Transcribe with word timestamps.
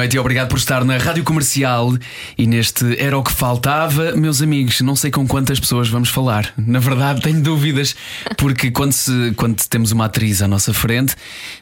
Noite 0.00 0.16
e 0.16 0.18
obrigado 0.18 0.48
por 0.48 0.56
estar 0.56 0.82
na 0.82 0.96
Rádio 0.96 1.22
Comercial 1.22 1.92
e 2.38 2.46
neste 2.46 2.98
Era 2.98 3.18
o 3.18 3.22
que 3.22 3.30
Faltava. 3.30 4.12
Meus 4.12 4.40
amigos, 4.40 4.80
não 4.80 4.96
sei 4.96 5.10
com 5.10 5.28
quantas 5.28 5.60
pessoas 5.60 5.90
vamos 5.90 6.08
falar. 6.08 6.54
Na 6.56 6.78
verdade, 6.78 7.20
tenho 7.20 7.42
dúvidas, 7.42 7.94
porque 8.38 8.70
quando, 8.70 8.92
se, 8.92 9.34
quando 9.36 9.62
temos 9.68 9.92
uma 9.92 10.06
atriz 10.06 10.40
à 10.40 10.48
nossa 10.48 10.72
frente, 10.72 11.14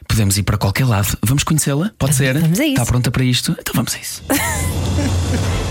podemos 0.07 0.37
ir 0.37 0.43
para 0.43 0.57
qualquer 0.57 0.85
lado. 0.85 1.17
Vamos 1.21 1.43
conhecê-la? 1.43 1.91
Pode 1.99 2.15
ser? 2.15 2.39
Vamos 2.39 2.57
a 2.57 2.63
isso. 2.63 2.71
Está 2.75 2.85
pronta 2.85 3.11
para 3.11 3.25
isto? 3.25 3.57
Então 3.59 3.73
vamos 3.75 3.93
a 3.93 3.97
isso. 3.99 4.23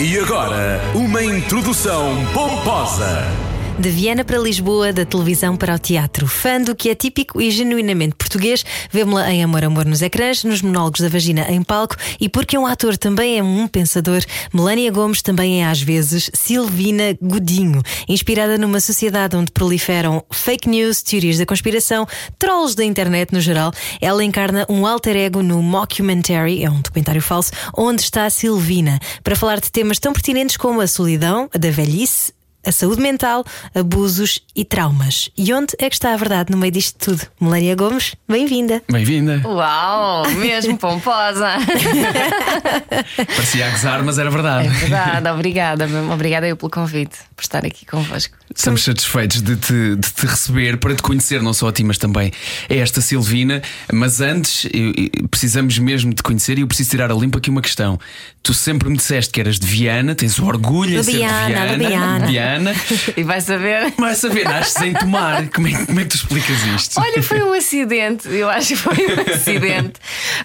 E 0.00 0.18
agora, 0.18 0.80
uma 0.94 1.22
introdução 1.22 2.26
pomposa. 2.32 3.51
De 3.78 3.88
Viena 3.88 4.22
para 4.22 4.38
Lisboa, 4.38 4.92
da 4.92 5.04
televisão 5.04 5.56
para 5.56 5.74
o 5.74 5.78
teatro. 5.78 6.26
Fã 6.26 6.60
do 6.60 6.74
que 6.74 6.88
é 6.88 6.94
típico 6.94 7.40
e 7.40 7.50
genuinamente 7.50 8.14
português, 8.14 8.64
vemos-la 8.90 9.32
em 9.32 9.42
Amor 9.42 9.64
Amor 9.64 9.86
nos 9.86 10.02
ecrãs, 10.02 10.44
nos 10.44 10.62
monólogos 10.62 11.00
da 11.00 11.08
vagina 11.08 11.50
em 11.50 11.62
palco 11.62 11.96
e 12.20 12.28
porque 12.28 12.56
um 12.56 12.66
ator 12.66 12.96
também 12.96 13.38
é 13.38 13.42
um 13.42 13.66
pensador, 13.66 14.22
Melania 14.52 14.92
Gomes 14.92 15.22
também 15.22 15.62
é 15.62 15.66
às 15.66 15.80
vezes 15.80 16.30
Silvina 16.32 17.16
Godinho. 17.20 17.82
Inspirada 18.08 18.56
numa 18.56 18.78
sociedade 18.78 19.36
onde 19.36 19.50
proliferam 19.50 20.22
fake 20.30 20.68
news, 20.68 21.02
teorias 21.02 21.38
da 21.38 21.46
conspiração, 21.46 22.06
trolls 22.38 22.76
da 22.76 22.84
internet 22.84 23.32
no 23.32 23.40
geral, 23.40 23.72
ela 24.00 24.22
encarna 24.22 24.64
um 24.68 24.86
alter 24.86 25.16
ego 25.16 25.42
no 25.42 25.60
Mockumentary, 25.60 26.62
é 26.62 26.70
um 26.70 26.80
documentário 26.80 27.22
falso, 27.22 27.50
onde 27.76 28.02
está 28.02 28.26
a 28.26 28.30
Silvina, 28.30 29.00
para 29.24 29.34
falar 29.34 29.60
de 29.60 29.72
temas 29.72 29.98
tão 29.98 30.12
pertinentes 30.12 30.56
como 30.56 30.80
a 30.80 30.86
solidão, 30.86 31.48
a 31.52 31.58
da 31.58 31.70
velhice, 31.70 32.32
a 32.64 32.70
saúde 32.72 33.00
mental, 33.00 33.44
abusos 33.74 34.40
e 34.54 34.64
traumas. 34.64 35.30
E 35.36 35.52
onde 35.52 35.74
é 35.78 35.88
que 35.88 35.96
está 35.96 36.12
a 36.14 36.16
verdade 36.16 36.50
no 36.52 36.56
meio 36.58 36.72
disto 36.72 36.96
tudo? 36.98 37.22
Melania 37.40 37.74
Gomes, 37.74 38.14
bem-vinda. 38.28 38.82
Bem-vinda. 38.90 39.40
Uau, 39.44 40.28
mesmo 40.32 40.76
pomposa. 40.78 41.48
Parecia 43.34 43.66
a 43.66 43.70
gozar, 43.70 44.02
mas 44.04 44.18
era 44.18 44.30
verdade. 44.30 44.68
É 44.68 44.70
verdade, 44.70 45.28
obrigada. 45.30 45.88
Obrigada 46.12 46.46
eu 46.46 46.56
pelo 46.56 46.70
convite, 46.70 47.16
por 47.34 47.42
estar 47.42 47.64
aqui 47.64 47.84
convosco. 47.86 48.36
Estamos 48.54 48.82
satisfeitos 48.84 49.40
de 49.42 49.56
te, 49.56 49.96
de 49.96 50.12
te 50.12 50.26
receber 50.26 50.76
para 50.76 50.94
te 50.94 51.02
conhecer, 51.02 51.42
não 51.42 51.52
só 51.54 51.68
a 51.68 51.72
ti, 51.72 51.82
mas 51.82 51.98
também 51.98 52.30
a 52.68 52.74
esta 52.74 53.00
Silvina. 53.00 53.62
Mas 53.92 54.20
antes, 54.20 54.66
eu- 54.72 54.92
eu- 54.96 55.28
precisamos 55.28 55.78
mesmo 55.78 56.12
de 56.14 56.22
conhecer 56.22 56.58
e 56.58 56.60
eu 56.60 56.66
preciso 56.66 56.90
tirar 56.90 57.10
a 57.10 57.14
limpo 57.14 57.38
aqui 57.38 57.50
uma 57.50 57.62
questão. 57.62 57.98
Tu 58.42 58.52
sempre 58.52 58.88
me 58.88 58.96
disseste 58.96 59.32
que 59.32 59.40
eras 59.40 59.58
de 59.58 59.66
Viana, 59.66 60.14
tens 60.14 60.38
o 60.38 60.44
orgulho 60.46 60.98
em 60.98 61.02
ser 61.02 61.12
de 61.12 61.16
Viana. 61.18 61.72
Lubiana. 61.72 62.26
E 63.16 63.22
vai 63.22 63.40
saber. 63.40 63.92
Mas 63.98 64.24
a 64.24 64.28
ver, 64.28 64.44
nasces 64.44 64.80
em 64.82 64.92
tomar. 64.92 65.48
Como 65.48 65.68
é, 65.68 65.86
como 65.86 66.00
é 66.00 66.02
que 66.04 66.10
tu 66.10 66.16
explicas 66.16 66.62
isto? 66.64 67.00
Olha, 67.00 67.22
foi 67.22 67.42
um 67.42 67.52
acidente, 67.52 68.28
eu 68.28 68.48
acho 68.48 68.68
que 68.68 68.76
foi 68.76 69.06
um 69.06 69.20
acidente. 69.32 70.00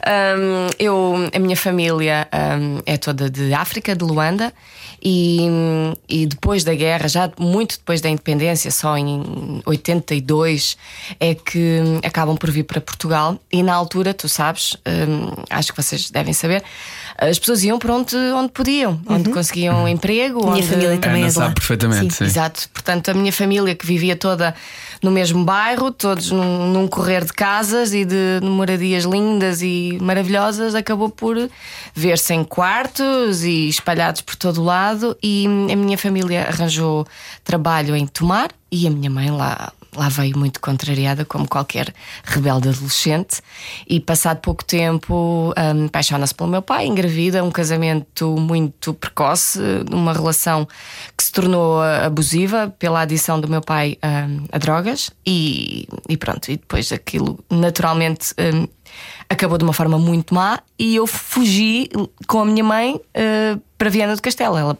Um, 0.05 0.67
eu, 0.79 1.29
a 1.33 1.39
minha 1.39 1.55
família 1.55 2.27
um, 2.59 2.79
é 2.85 2.97
toda 2.97 3.29
de 3.29 3.53
África, 3.53 3.95
de 3.95 4.03
Luanda, 4.03 4.53
e, 5.01 5.47
e 6.09 6.25
depois 6.25 6.63
da 6.63 6.73
guerra, 6.73 7.07
já 7.07 7.31
muito 7.39 7.77
depois 7.77 8.01
da 8.01 8.09
independência, 8.09 8.71
só 8.71 8.97
em 8.97 9.61
82, 9.65 10.77
é 11.19 11.35
que 11.35 11.81
acabam 12.03 12.35
por 12.35 12.49
vir 12.49 12.63
para 12.63 12.81
Portugal. 12.81 13.39
E 13.51 13.61
na 13.61 13.73
altura, 13.73 14.13
tu 14.13 14.27
sabes, 14.27 14.75
acho 15.49 15.71
que 15.71 15.81
vocês 15.81 16.09
devem 16.09 16.33
saber, 16.33 16.63
as 17.17 17.39
pessoas 17.39 17.63
iam 17.63 17.79
para 17.79 17.93
onde, 17.93 18.15
onde 18.15 18.51
podiam, 18.51 19.01
onde 19.07 19.29
conseguiam 19.31 19.83
um 19.83 19.87
emprego. 19.87 20.41
Minha 20.41 20.57
onde... 20.57 20.67
família 20.67 20.97
também 20.97 21.23
Ana 21.23 21.27
é 21.27 21.31
de 21.31 21.37
lá. 21.37 21.45
sabe 21.45 21.55
perfeitamente. 21.55 22.13
Sim. 22.13 22.17
sim. 22.17 22.23
Exato, 22.25 22.69
portanto, 22.69 23.09
a 23.09 23.13
minha 23.13 23.33
família 23.33 23.73
que 23.73 23.85
vivia 23.85 24.15
toda 24.15 24.53
no 25.01 25.11
mesmo 25.11 25.43
bairro, 25.43 25.91
todos 25.91 26.31
num, 26.31 26.71
num 26.71 26.87
correr 26.87 27.25
de 27.25 27.33
casas 27.33 27.93
e 27.93 28.05
de 28.05 28.39
moradias 28.43 29.03
lindas 29.03 29.61
e 29.61 29.97
maravilhosas, 30.01 30.75
acabou 30.75 31.09
por 31.09 31.49
ver-se 31.93 32.33
em 32.33 32.43
quartos 32.43 33.43
e 33.43 33.67
espalhados 33.67 34.21
por 34.21 34.35
todo 34.35 34.61
o 34.61 34.63
lado. 34.63 35.17
E 35.21 35.45
a 35.71 35.75
minha 35.75 35.97
família 35.97 36.47
arranjou 36.47 37.05
trabalho 37.43 37.95
em 37.95 38.05
Tomar 38.05 38.49
e 38.71 38.85
a 38.87 38.89
minha 38.89 39.09
mãe 39.09 39.31
lá. 39.31 39.71
Lá 39.97 40.09
veio 40.09 40.37
muito 40.37 40.61
contrariada, 40.61 41.25
como 41.25 41.47
qualquer 41.47 41.91
rebelde 42.23 42.69
adolescente, 42.69 43.41
e 43.87 43.99
passado 43.99 44.41
pouco 44.41 44.63
tempo 44.63 45.51
hum, 45.57 45.85
apaixona-se 45.87 46.35
pelo 46.35 46.49
meu 46.49 46.61
pai, 46.61 46.85
engravida, 46.85 47.43
um 47.43 47.49
casamento 47.49 48.37
muito 48.37 48.93
precoce, 48.93 49.59
numa 49.89 50.13
relação 50.13 50.67
que 51.17 51.23
se 51.23 51.31
tornou 51.31 51.81
abusiva 51.81 52.73
pela 52.77 53.01
adição 53.01 53.41
do 53.41 53.47
meu 53.47 53.61
pai 53.61 53.97
hum, 54.03 54.45
a 54.51 54.57
drogas, 54.59 55.09
e, 55.25 55.87
e 56.07 56.15
pronto, 56.15 56.51
e 56.51 56.57
depois 56.57 56.91
aquilo 56.91 57.39
naturalmente 57.49 58.35
hum, 58.37 58.67
acabou 59.27 59.57
de 59.57 59.63
uma 59.63 59.73
forma 59.73 59.97
muito 59.97 60.35
má, 60.35 60.59
e 60.77 60.95
eu 60.95 61.07
fugi 61.07 61.89
com 62.27 62.41
a 62.41 62.45
minha 62.45 62.63
mãe 62.63 63.01
ah, 63.15 63.59
para 63.77 63.89
Viana 63.89 64.15
do 64.15 64.21
Castelo. 64.21 64.57
Ela 64.57 64.77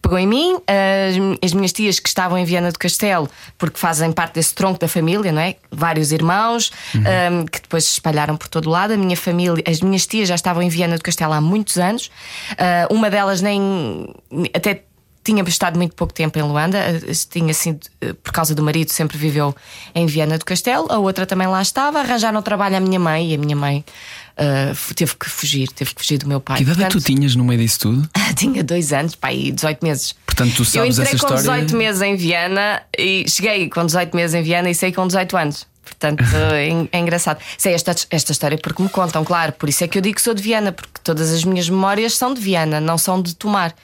Pegou 0.00 0.18
em 0.18 0.26
mim, 0.26 0.58
as, 0.66 1.44
as 1.44 1.52
minhas 1.52 1.72
tias 1.72 1.98
que 1.98 2.08
estavam 2.08 2.38
em 2.38 2.44
Viana 2.44 2.70
do 2.70 2.78
Castelo, 2.78 3.28
porque 3.58 3.78
fazem 3.78 4.12
parte 4.12 4.34
desse 4.34 4.54
tronco 4.54 4.78
da 4.78 4.88
família, 4.88 5.32
não 5.32 5.40
é? 5.40 5.56
Vários 5.70 6.12
irmãos 6.12 6.72
um, 6.94 7.46
que 7.46 7.60
depois 7.60 7.84
se 7.84 7.92
espalharam 7.92 8.36
por 8.36 8.48
todo 8.48 8.66
o 8.66 8.70
lado. 8.70 8.92
A 8.92 8.96
minha 8.96 9.16
família, 9.16 9.62
as 9.66 9.80
minhas 9.80 10.06
tias 10.06 10.28
já 10.28 10.34
estavam 10.34 10.62
em 10.62 10.68
Viana 10.68 10.96
do 10.96 11.02
Castelo 11.02 11.32
há 11.32 11.40
muitos 11.40 11.78
anos. 11.78 12.06
Uh, 12.52 12.94
uma 12.94 13.10
delas 13.10 13.40
nem 13.40 14.12
até 14.54 14.84
tinha 15.24 15.42
estado 15.44 15.76
muito 15.76 15.94
pouco 15.94 16.12
tempo 16.12 16.38
em 16.38 16.42
Luanda, 16.42 16.78
uh, 16.78 17.12
tinha 17.30 17.54
sido 17.54 17.86
uh, 18.04 18.14
por 18.14 18.32
causa 18.32 18.54
do 18.54 18.62
marido, 18.62 18.90
sempre 18.90 19.16
viveu 19.16 19.54
em 19.94 20.06
Viana 20.06 20.38
do 20.38 20.44
Castelo. 20.44 20.86
A 20.90 20.98
outra 20.98 21.26
também 21.26 21.46
lá 21.46 21.62
estava. 21.62 22.00
Arranjaram 22.00 22.42
trabalho 22.42 22.76
à 22.76 22.80
minha 22.80 22.98
mãe 22.98 23.30
e 23.30 23.34
a 23.34 23.38
minha 23.38 23.56
mãe 23.56 23.84
uh, 24.32 24.94
teve 24.94 25.14
que 25.16 25.28
fugir, 25.28 25.68
teve 25.68 25.94
que 25.94 26.00
fugir 26.00 26.18
do 26.18 26.28
meu 26.28 26.40
pai. 26.40 26.58
Que 26.58 26.62
idade 26.64 26.82
é 26.82 26.84
que 26.84 26.90
tu 26.90 26.92
Portanto, 26.94 27.14
tinhas 27.16 27.36
no 27.36 27.44
meio 27.44 27.60
disso 27.60 27.80
tudo? 27.80 28.08
tinha 28.36 28.64
dois 28.64 28.92
anos, 28.92 29.14
pai, 29.14 29.52
18 29.52 29.84
meses. 29.84 30.14
Portanto, 30.26 30.54
tu 30.54 30.62
Eu 30.62 30.66
sabes 30.66 30.98
entrei 30.98 31.14
essa 31.14 31.26
com 31.26 31.34
história. 31.34 31.62
18 31.62 31.76
meses 31.76 32.02
em 32.02 32.16
Viena 32.16 32.82
e 32.98 33.24
cheguei 33.28 33.68
com 33.68 33.84
18 33.84 34.16
meses 34.16 34.34
em 34.34 34.42
Viena 34.42 34.70
e 34.70 34.74
saí 34.74 34.92
com 34.92 35.06
18 35.06 35.36
anos. 35.36 35.66
Portanto, 35.84 36.24
é, 36.54 36.96
é 36.96 36.98
engraçado. 36.98 37.40
Sei 37.58 37.74
esta, 37.74 37.94
esta 38.10 38.32
história 38.32 38.58
porque 38.58 38.82
me 38.82 38.88
contam, 38.88 39.24
claro. 39.24 39.52
Por 39.52 39.68
isso 39.68 39.84
é 39.84 39.88
que 39.88 39.98
eu 39.98 40.02
digo 40.02 40.16
que 40.16 40.22
sou 40.22 40.34
de 40.34 40.42
Viena, 40.42 40.72
porque 40.72 41.00
todas 41.04 41.30
as 41.30 41.44
minhas 41.44 41.68
memórias 41.68 42.16
são 42.16 42.34
de 42.34 42.40
Viena, 42.40 42.80
não 42.80 42.98
são 42.98 43.20
de 43.20 43.34
Tomar. 43.34 43.74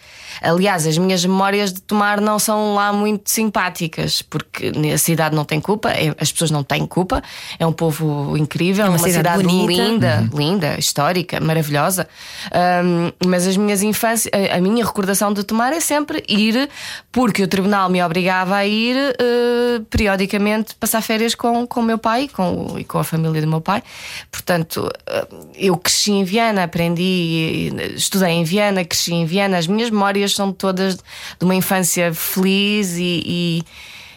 Aliás, 0.43 0.87
as 0.87 0.99
minhas 0.99 1.25
memórias 1.25 1.73
de 1.73 1.81
Tomar 1.81 2.21
não 2.21 2.39
são 2.39 2.75
lá 2.75 2.93
muito 2.93 3.31
simpáticas, 3.31 4.23
porque 4.23 4.73
a 4.93 4.99
cidade 4.99 5.35
não 5.35 5.45
tem 5.45 5.61
culpa, 5.61 5.91
é- 5.91 6.15
as 6.19 6.31
pessoas 6.33 6.51
não 6.51 6.63
têm 6.63 6.87
culpa. 6.87 7.23
É 7.59 7.67
um 7.67 7.73
povo 7.73 8.37
incrível, 8.37 8.87
É 8.87 8.89
uma 8.89 8.99
uma, 8.99 9.09
cidade 9.09 9.43
cidade, 9.43 9.67
linda, 9.67 10.29
linda, 10.33 10.79
histórica, 10.79 11.41
maravilhosa. 11.41 12.09
Ahm, 12.53 13.13
mas 13.27 13.47
as 13.47 13.57
minhas 13.57 13.83
infâncias, 13.83 14.33
a, 14.53 14.61
minha 14.61 14.85
recordação 14.85 15.33
de 15.33 15.45
tomar 15.45 15.73
é 15.73 15.81
sempre 15.81 16.23
ir, 16.29 16.69
porque 17.13 17.43
o 17.43 17.49
tribunal 17.49 17.89
me 17.89 18.03
obrigava 18.03 18.57
a 18.57 18.67
ir 18.67 18.97
eh, 18.97 19.81
periodicamente 19.91 20.75
passar 20.75 21.01
férias 21.03 21.35
com, 21.35 21.65
o 21.65 21.83
meu 21.83 21.99
pai 21.99 22.29
com, 22.29 22.77
e 22.79 22.85
com 22.85 22.99
a 22.99 23.05
família 23.05 23.41
do 23.41 23.47
meu 23.47 23.61
pai. 23.61 23.83
Portanto, 24.31 24.91
eh, 25.07 25.27
eu 25.57 25.77
cresci 25.77 26.13
em 26.13 26.25
Viana, 26.25 26.65
aprendi, 26.65 27.73
estudei 27.95 28.31
em 28.31 28.45
Viana, 28.45 28.85
cresci 28.85 29.15
em 29.15 29.25
Viana. 29.27 29.59
As 29.59 29.67
minhas 29.67 29.91
memórias 29.91 30.28
são 30.35 30.53
todas 30.53 30.97
de 30.97 31.03
uma 31.45 31.55
infância 31.55 32.13
feliz 32.15 32.97
e- 32.97 33.23
e 33.27 33.63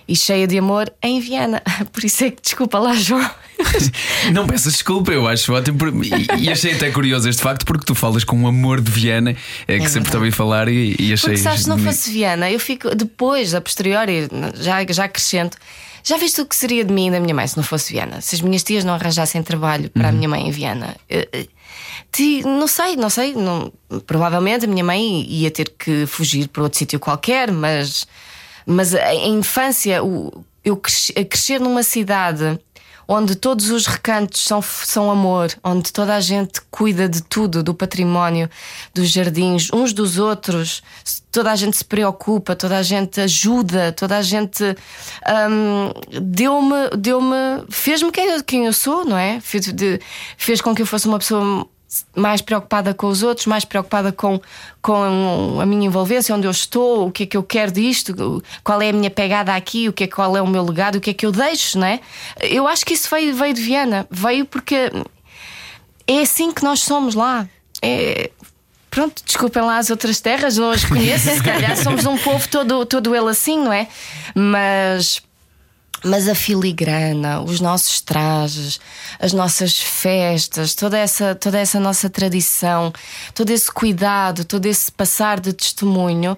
e 0.07 0.16
cheia 0.16 0.46
de 0.46 0.58
amor 0.58 0.91
em 1.02 1.22
Viena. 1.22 1.61
Por 1.93 2.03
isso 2.03 2.25
é 2.25 2.31
que, 2.31 2.41
desculpa 2.41 2.78
lá, 2.79 2.93
João. 2.93 3.29
Não 4.34 4.46
peças 4.46 4.73
desculpa, 4.73 5.11
eu 5.11 5.25
acho 5.25 5.53
ótimo. 5.53 5.78
E, 6.03 6.43
e 6.43 6.49
achei 6.52 6.73
até 6.73 6.91
curioso 6.91 7.29
este 7.29 7.41
facto, 7.41 7.66
porque 7.66 7.85
tu 7.85 7.96
falas 7.96 8.25
com 8.25 8.35
um 8.35 8.46
amor 8.46 8.81
de 8.81 8.91
Viana, 8.91 9.35
é 9.67 9.79
que 9.79 9.87
sempre 9.87 10.11
te 10.11 10.17
ouvi 10.17 10.31
falar 10.31 10.67
e, 10.67 10.96
e 10.99 11.13
achei. 11.13 11.29
Porque 11.29 11.37
sabes, 11.37 11.61
se 11.61 11.69
não 11.69 11.78
fosse 11.78 12.11
Viena, 12.11 12.52
eu 12.52 12.59
fico 12.59 12.93
depois, 12.93 13.53
a 13.53 13.61
posteriori, 13.61 14.28
já, 14.55 14.85
já 14.90 15.07
crescendo. 15.07 15.55
Já 16.03 16.17
viste 16.17 16.41
o 16.41 16.46
que 16.46 16.55
seria 16.55 16.84
de 16.84 16.91
mim 16.91 17.07
e 17.07 17.11
da 17.11 17.19
minha 17.19 17.34
mãe 17.35 17.47
se 17.47 17.55
não 17.55 17.64
fosse 17.64 17.93
Viena? 17.93 18.19
Se 18.22 18.35
as 18.35 18.41
minhas 18.41 18.64
tias 18.64 18.84
não 18.84 18.96
arranjassem 18.96 19.41
trabalho 19.43 19.90
para 19.91 20.09
a 20.09 20.11
minha 20.11 20.28
mãe 20.28 20.47
em 20.47 20.52
Viena? 20.52 20.96
Eh, 21.07 21.29
eh, 21.31 21.46
ti- 22.11 22.43
não 22.43 22.67
sei, 22.67 22.96
não 22.96 23.09
sei. 23.09 23.34
não- 23.34 23.72
provavelmente 24.05 24.66
a 24.66 24.67
minha 24.67 24.84
mãe 24.84 25.22
ia 25.29 25.52
ter 25.52 25.69
que 25.78 26.05
fugir 26.05 26.47
para 26.47 26.63
outro 26.63 26.78
sítio 26.79 26.99
qualquer, 26.99 27.52
mas, 27.52 28.08
mas 28.66 28.93
a 28.96 29.13
infância, 29.16 30.03
o- 30.03 30.43
eu 30.63 30.78
cresci- 30.78 31.13
crescer 31.13 31.59
numa 31.59 31.84
cidade 31.84 32.59
onde 33.08 33.35
todos 33.35 33.69
os 33.72 33.87
recantos 33.87 34.40
são, 34.41 34.61
são 34.61 35.11
amor, 35.11 35.49
onde 35.66 35.91
toda 35.91 36.16
a 36.16 36.22
gente 36.22 36.61
cuida 36.72 37.09
de 37.09 37.22
tudo, 37.22 37.61
do 37.61 37.73
património, 37.73 38.49
dos 38.93 39.09
jardins, 39.09 39.67
uns 39.73 39.91
dos 39.91 40.17
outros, 40.17 40.81
toda 41.29 41.52
a 41.52 41.55
gente 41.57 41.75
se 41.75 41.84
preocupa, 41.84 42.55
toda 42.55 42.78
a 42.78 42.84
gente 42.84 43.19
ajuda, 43.19 43.91
toda 43.91 44.17
a 44.17 44.22
gente 44.22 44.64
um, 45.28 45.91
deu-me, 46.22 46.90
deu-me, 46.97 47.66
fez-me 47.69 48.11
quem, 48.11 48.41
quem 48.43 48.66
eu 48.67 48.72
sou, 48.73 49.03
não 49.03 49.17
é? 49.17 49.41
Fez, 49.41 49.66
de- 49.73 49.99
fez 50.37 50.61
com 50.61 50.73
que 50.73 50.81
eu 50.81 50.85
fosse 50.85 51.05
uma 51.07 51.19
pessoa 51.19 51.67
mais 52.16 52.41
preocupada 52.41 52.93
com 52.93 53.08
os 53.08 53.22
outros, 53.23 53.46
mais 53.47 53.66
preocupada 53.66 54.11
com, 54.11 54.40
com 54.82 55.59
a 55.61 55.66
minha 55.66 55.88
envolvência, 55.88 56.34
onde 56.34 56.47
eu 56.47 56.52
estou, 56.52 57.08
o 57.08 57.11
que 57.11 57.23
é 57.23 57.26
que 57.26 57.38
eu 57.38 57.43
quero 57.43 57.72
disto, 57.72 58.41
qual 58.64 58.82
é 58.82 58.90
a 58.90 58.93
minha 58.93 59.09
pegada 59.11 59.53
aqui, 59.55 59.90
o 59.90 59.93
que 59.93 60.05
é, 60.05 60.08
qual 60.08 60.35
é 60.38 60.41
o 60.41 60.47
meu 60.47 60.64
legado, 60.64 60.96
o 60.96 61.02
que 61.02 61.09
é 61.09 61.14
que 61.14 61.26
eu 61.26 61.32
deixo, 61.32 61.78
não 61.78 61.88
é? 61.88 61.99
Eu 62.41 62.67
acho 62.67 62.85
que 62.85 62.93
isso 62.93 63.09
veio, 63.09 63.35
veio 63.35 63.53
de 63.53 63.61
Viana, 63.61 64.08
veio 64.09 64.46
porque 64.46 64.91
é 66.08 66.22
assim 66.22 66.52
que 66.52 66.64
nós 66.64 66.82
somos 66.82 67.16
lá. 67.16 67.47
É- 67.82 68.29
Pronto, 68.90 69.23
desculpem 69.26 69.64
lá 69.64 69.78
as 69.78 69.90
outras 69.90 70.20
terras, 70.20 70.58
não 70.58 70.70
as 70.70 70.84
conheço, 70.84 71.29
se 71.29 71.41
calhar 71.41 71.78
somos 71.78 72.05
um 72.05 72.17
povo 72.17 72.46
todo, 72.49 72.85
todo 72.85 73.16
ele 73.16 73.29
assim, 73.29 73.58
não 73.58 73.72
é? 73.72 73.88
Mas. 74.35 75.22
Mas 76.03 76.28
a 76.28 76.34
filigrana, 76.34 77.42
os 77.42 77.59
nossos 77.59 78.02
trajes, 78.02 78.80
as 79.20 79.34
nossas 79.34 79.80
festas, 79.80 80.74
toda 80.74 80.98
essa, 80.98 81.36
toda 81.36 81.59
essa 81.59 81.80
nossa 81.80 82.09
tradição, 82.09 82.92
todo 83.36 83.52
esse 83.52 83.72
cuidado, 83.72 84.44
todo 84.44 84.66
esse 84.66 84.92
passar 84.92 85.40
de 85.40 85.53
testemunho, 85.53 86.36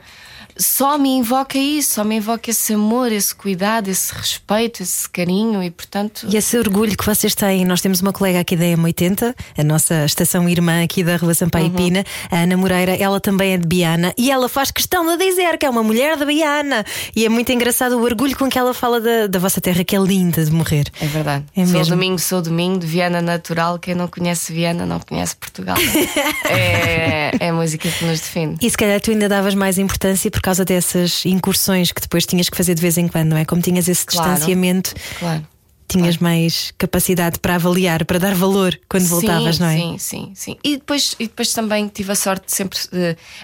só 0.58 0.98
me 0.98 1.10
invoca 1.10 1.58
isso, 1.58 1.96
só 1.96 2.04
me 2.04 2.18
invoca 2.18 2.50
esse 2.50 2.74
amor, 2.74 3.12
esse 3.12 3.34
cuidado, 3.34 3.90
esse 3.90 4.14
respeito, 4.14 4.84
esse 4.84 5.10
carinho 5.10 5.64
e, 5.64 5.72
portanto. 5.72 6.28
E 6.30 6.38
esse 6.38 6.58
orgulho 6.58 6.96
que 6.96 7.06
vocês 7.06 7.34
têm, 7.36 7.66
nós 7.66 7.82
temos 7.82 8.02
uma 8.02 8.14
colega 8.14 8.40
aqui 8.40 8.56
da 8.56 8.66
M80, 8.66 9.36
a 9.58 9.64
nossa 9.64 10.06
estação 10.06 10.48
irmã 10.48 10.84
aqui 10.84 11.04
da 11.04 11.16
Rua 11.18 11.34
Sampaio 11.34 11.64
Uhum. 11.64 11.76
Pina, 11.76 12.04
a 12.30 12.40
Ana 12.40 12.58
Moreira, 12.58 12.96
ela 12.96 13.20
também 13.20 13.54
é 13.54 13.58
de 13.58 13.68
Biana 13.68 14.14
e 14.18 14.32
ela 14.32 14.50
faz 14.50 14.70
questão 14.72 15.06
de 15.06 15.18
dizer 15.18 15.58
que 15.58 15.66
é 15.66 15.70
uma 15.70 15.84
mulher 15.84 16.18
de 16.18 16.26
Biana. 16.26 16.86
E 17.16 17.26
é 17.26 17.30
muito 17.30 17.52
engraçado 17.52 17.94
o 17.98 18.04
orgulho 18.04 18.38
com 18.38 18.50
que 18.50 18.60
ela 18.60 18.74
fala 18.74 19.00
da, 19.00 19.28
da 19.28 19.40
vossa 19.40 19.60
terra, 19.62 19.84
que 19.84 19.96
é 19.96 20.00
linda 20.00 20.44
de 20.44 20.52
morrer. 20.52 20.86
É 21.00 21.06
verdade. 21.06 21.46
É 21.56 21.66
sou 21.66 21.74
mesmo. 21.78 21.96
domingo, 21.96 22.20
sou 22.20 22.42
domingo, 22.42 22.80
de 22.80 22.88
Viana 22.88 23.22
natural. 23.22 23.80
Quem 23.80 23.96
não 23.96 24.08
conhece 24.08 24.52
Viana 24.54 24.86
não 24.86 25.00
conhece 25.00 25.36
Portugal. 25.36 25.78
é, 26.50 27.32
é 27.40 27.50
a 27.50 27.54
música 27.54 27.90
que 27.90 28.06
nos 28.06 28.20
define. 28.20 28.58
E 28.62 28.70
se 28.70 28.78
calhar 28.78 29.00
tu 29.00 29.12
ainda 29.12 29.30
davas 29.30 29.56
mais 29.56 29.78
importância 29.78 30.30
por 30.30 30.42
causa 30.44 30.64
dessas 30.64 31.26
incursões 31.26 31.92
que 31.92 32.02
depois 32.02 32.26
tinhas 32.26 32.50
que 32.50 32.56
fazer 32.58 32.76
de 32.76 32.82
vez 32.82 32.98
em 32.98 33.08
quando, 33.08 33.30
não 33.30 33.38
é? 33.38 33.46
Como 33.46 33.62
tinhas 33.62 33.88
esse 33.88 34.06
Claro. 34.06 34.30
distanciamento, 34.32 34.94
Claro. 35.20 35.48
tinhas 35.88 36.18
mais 36.18 36.74
capacidade 36.78 37.40
para 37.40 37.56
avaliar, 37.56 38.06
para 38.06 38.20
dar 38.20 38.36
valor 38.36 38.80
quando 38.90 39.06
voltavas, 39.08 39.56
sim, 39.58 39.62
não 39.64 39.70
é? 39.70 39.78
Sim, 39.78 39.98
sim, 39.98 40.32
sim. 40.36 40.58
E 40.64 40.78
depois, 40.78 41.16
e 41.20 41.28
depois 41.28 41.52
também 41.54 41.88
tive 41.88 42.12
a 42.12 42.16
sorte 42.16 42.46
de 42.48 42.52
sempre. 42.54 42.78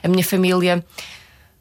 a 0.04 0.08
minha 0.08 0.24
família 0.24 0.84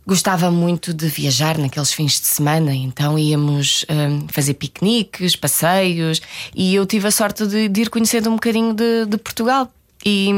gostava 0.06 0.50
muito 0.50 0.94
de 0.94 1.06
viajar 1.08 1.58
naqueles 1.58 1.92
fins 1.92 2.18
de 2.18 2.26
semana, 2.26 2.74
então 2.74 3.18
íamos 3.18 3.84
eh, 3.88 4.08
fazer 4.28 4.54
piqueniques, 4.54 5.36
passeios, 5.36 6.22
e 6.54 6.74
eu 6.74 6.86
tive 6.86 7.06
a 7.08 7.10
sorte 7.10 7.46
de, 7.46 7.68
de 7.68 7.82
ir 7.82 7.90
conhecendo 7.90 8.30
um 8.30 8.34
bocadinho 8.36 8.72
de, 8.72 9.04
de 9.04 9.18
Portugal. 9.18 9.70
E, 10.08 10.30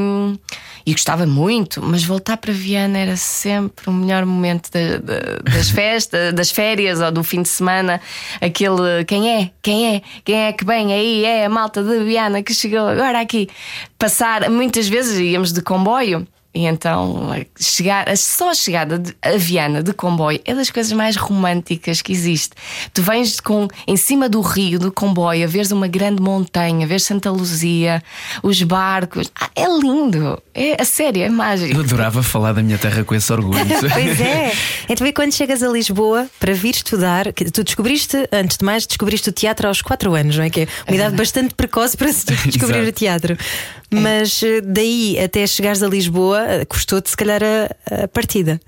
e 0.85 0.93
gostava 0.93 1.27
muito, 1.27 1.81
mas 1.83 2.03
voltar 2.03 2.37
para 2.39 2.53
Viana 2.53 2.99
era 2.99 3.17
sempre 3.17 3.89
o 3.89 3.93
melhor 3.93 4.25
momento 4.27 4.71
da- 4.73 4.97
da- 4.99 5.39
das 5.55 5.71
festas, 5.71 6.33
das 6.35 6.51
férias 6.51 7.01
ou 7.01 7.13
do 7.13 7.23
fim 7.23 7.43
de 7.43 7.49
semana. 7.49 8.01
Aquele 8.41 9.05
quem 9.07 9.31
é, 9.31 9.51
quem 9.63 9.95
é, 9.97 10.03
quem 10.25 10.37
é 10.47 10.53
que 10.53 10.65
vem 10.65 10.93
aí, 10.93 11.25
é 11.25 11.45
a 11.45 11.49
malta 11.49 11.83
de 11.83 12.03
Viana 12.05 12.43
que 12.43 12.53
chegou 12.55 12.87
agora 12.89 13.21
aqui. 13.21 13.49
Passar, 13.99 14.49
muitas 14.51 14.89
vezes 14.89 15.19
íamos 15.21 15.53
de 15.53 15.63
comboio. 15.63 16.27
E 16.53 16.67
então, 16.67 17.33
chegar, 17.57 18.17
só 18.17 18.51
a 18.51 18.55
chegada 18.55 18.99
de, 18.99 19.15
a 19.23 19.37
Viana 19.37 19.85
de 19.85 19.93
comboio 19.93 20.41
é 20.45 20.53
das 20.53 20.69
coisas 20.69 20.91
mais 20.93 21.15
românticas 21.15 22.03
que 22.03 22.13
existe. 22.13 22.51
Tu 22.93 23.03
vens 23.03 23.39
com, 23.39 23.69
em 23.87 23.97
cima 23.97 24.29
do 24.29 24.41
rio, 24.41 24.77
do 24.77 24.91
comboio, 24.91 25.45
a 25.45 25.47
veres 25.47 25.71
uma 25.71 25.87
grande 25.87 26.21
montanha, 26.21 26.85
a 26.85 26.89
ver 26.89 27.01
Santa 27.01 27.31
Luzia, 27.31 28.03
os 28.43 28.61
barcos. 28.65 29.31
Ah, 29.41 29.49
é 29.55 29.67
lindo, 29.67 30.43
é 30.53 30.83
a 30.83 30.85
sério, 30.85 31.23
é 31.23 31.29
mágico. 31.29 31.73
Eu 31.73 31.85
adorava 31.85 32.21
falar 32.21 32.53
da 32.53 32.63
minha 32.63 32.79
terra 32.79 33.05
com 33.05 33.15
esse 33.15 33.33
orgulho. 33.33 33.61
Pois 33.93 34.21
é. 34.21 34.53
Então, 34.89 35.07
e 35.07 35.13
quando 35.13 35.33
chegas 35.33 35.63
a 35.63 35.69
Lisboa 35.69 36.27
para 36.41 36.53
vir 36.53 36.75
estudar, 36.75 37.33
que 37.33 37.45
tu 37.51 37.63
descobriste, 37.63 38.17
antes 38.33 38.57
de 38.57 38.65
mais, 38.65 38.87
descobriste 38.87 39.29
o 39.29 39.33
teatro 39.33 39.69
aos 39.69 39.81
4 39.81 40.15
anos, 40.15 40.37
não 40.37 40.45
é? 40.45 40.51
Que 40.51 40.63
é 40.63 40.69
uma 40.89 40.97
idade 40.97 41.17
bastante 41.17 41.55
precoce 41.55 41.97
para 41.97 42.13
se 42.13 42.27
descobrir 42.49 42.83
o 42.89 42.93
teatro. 42.93 43.37
Mas 43.91 44.43
eh, 44.43 44.61
daí 44.61 45.19
até 45.19 45.47
chegares 45.47 45.83
a 45.83 45.89
Lisboa, 45.89 46.45
eh, 46.47 46.65
custou-te 46.65 47.11
se 47.11 47.17
calhar 47.17 47.41
a, 47.43 48.05
a 48.05 48.09
partida. 48.09 48.61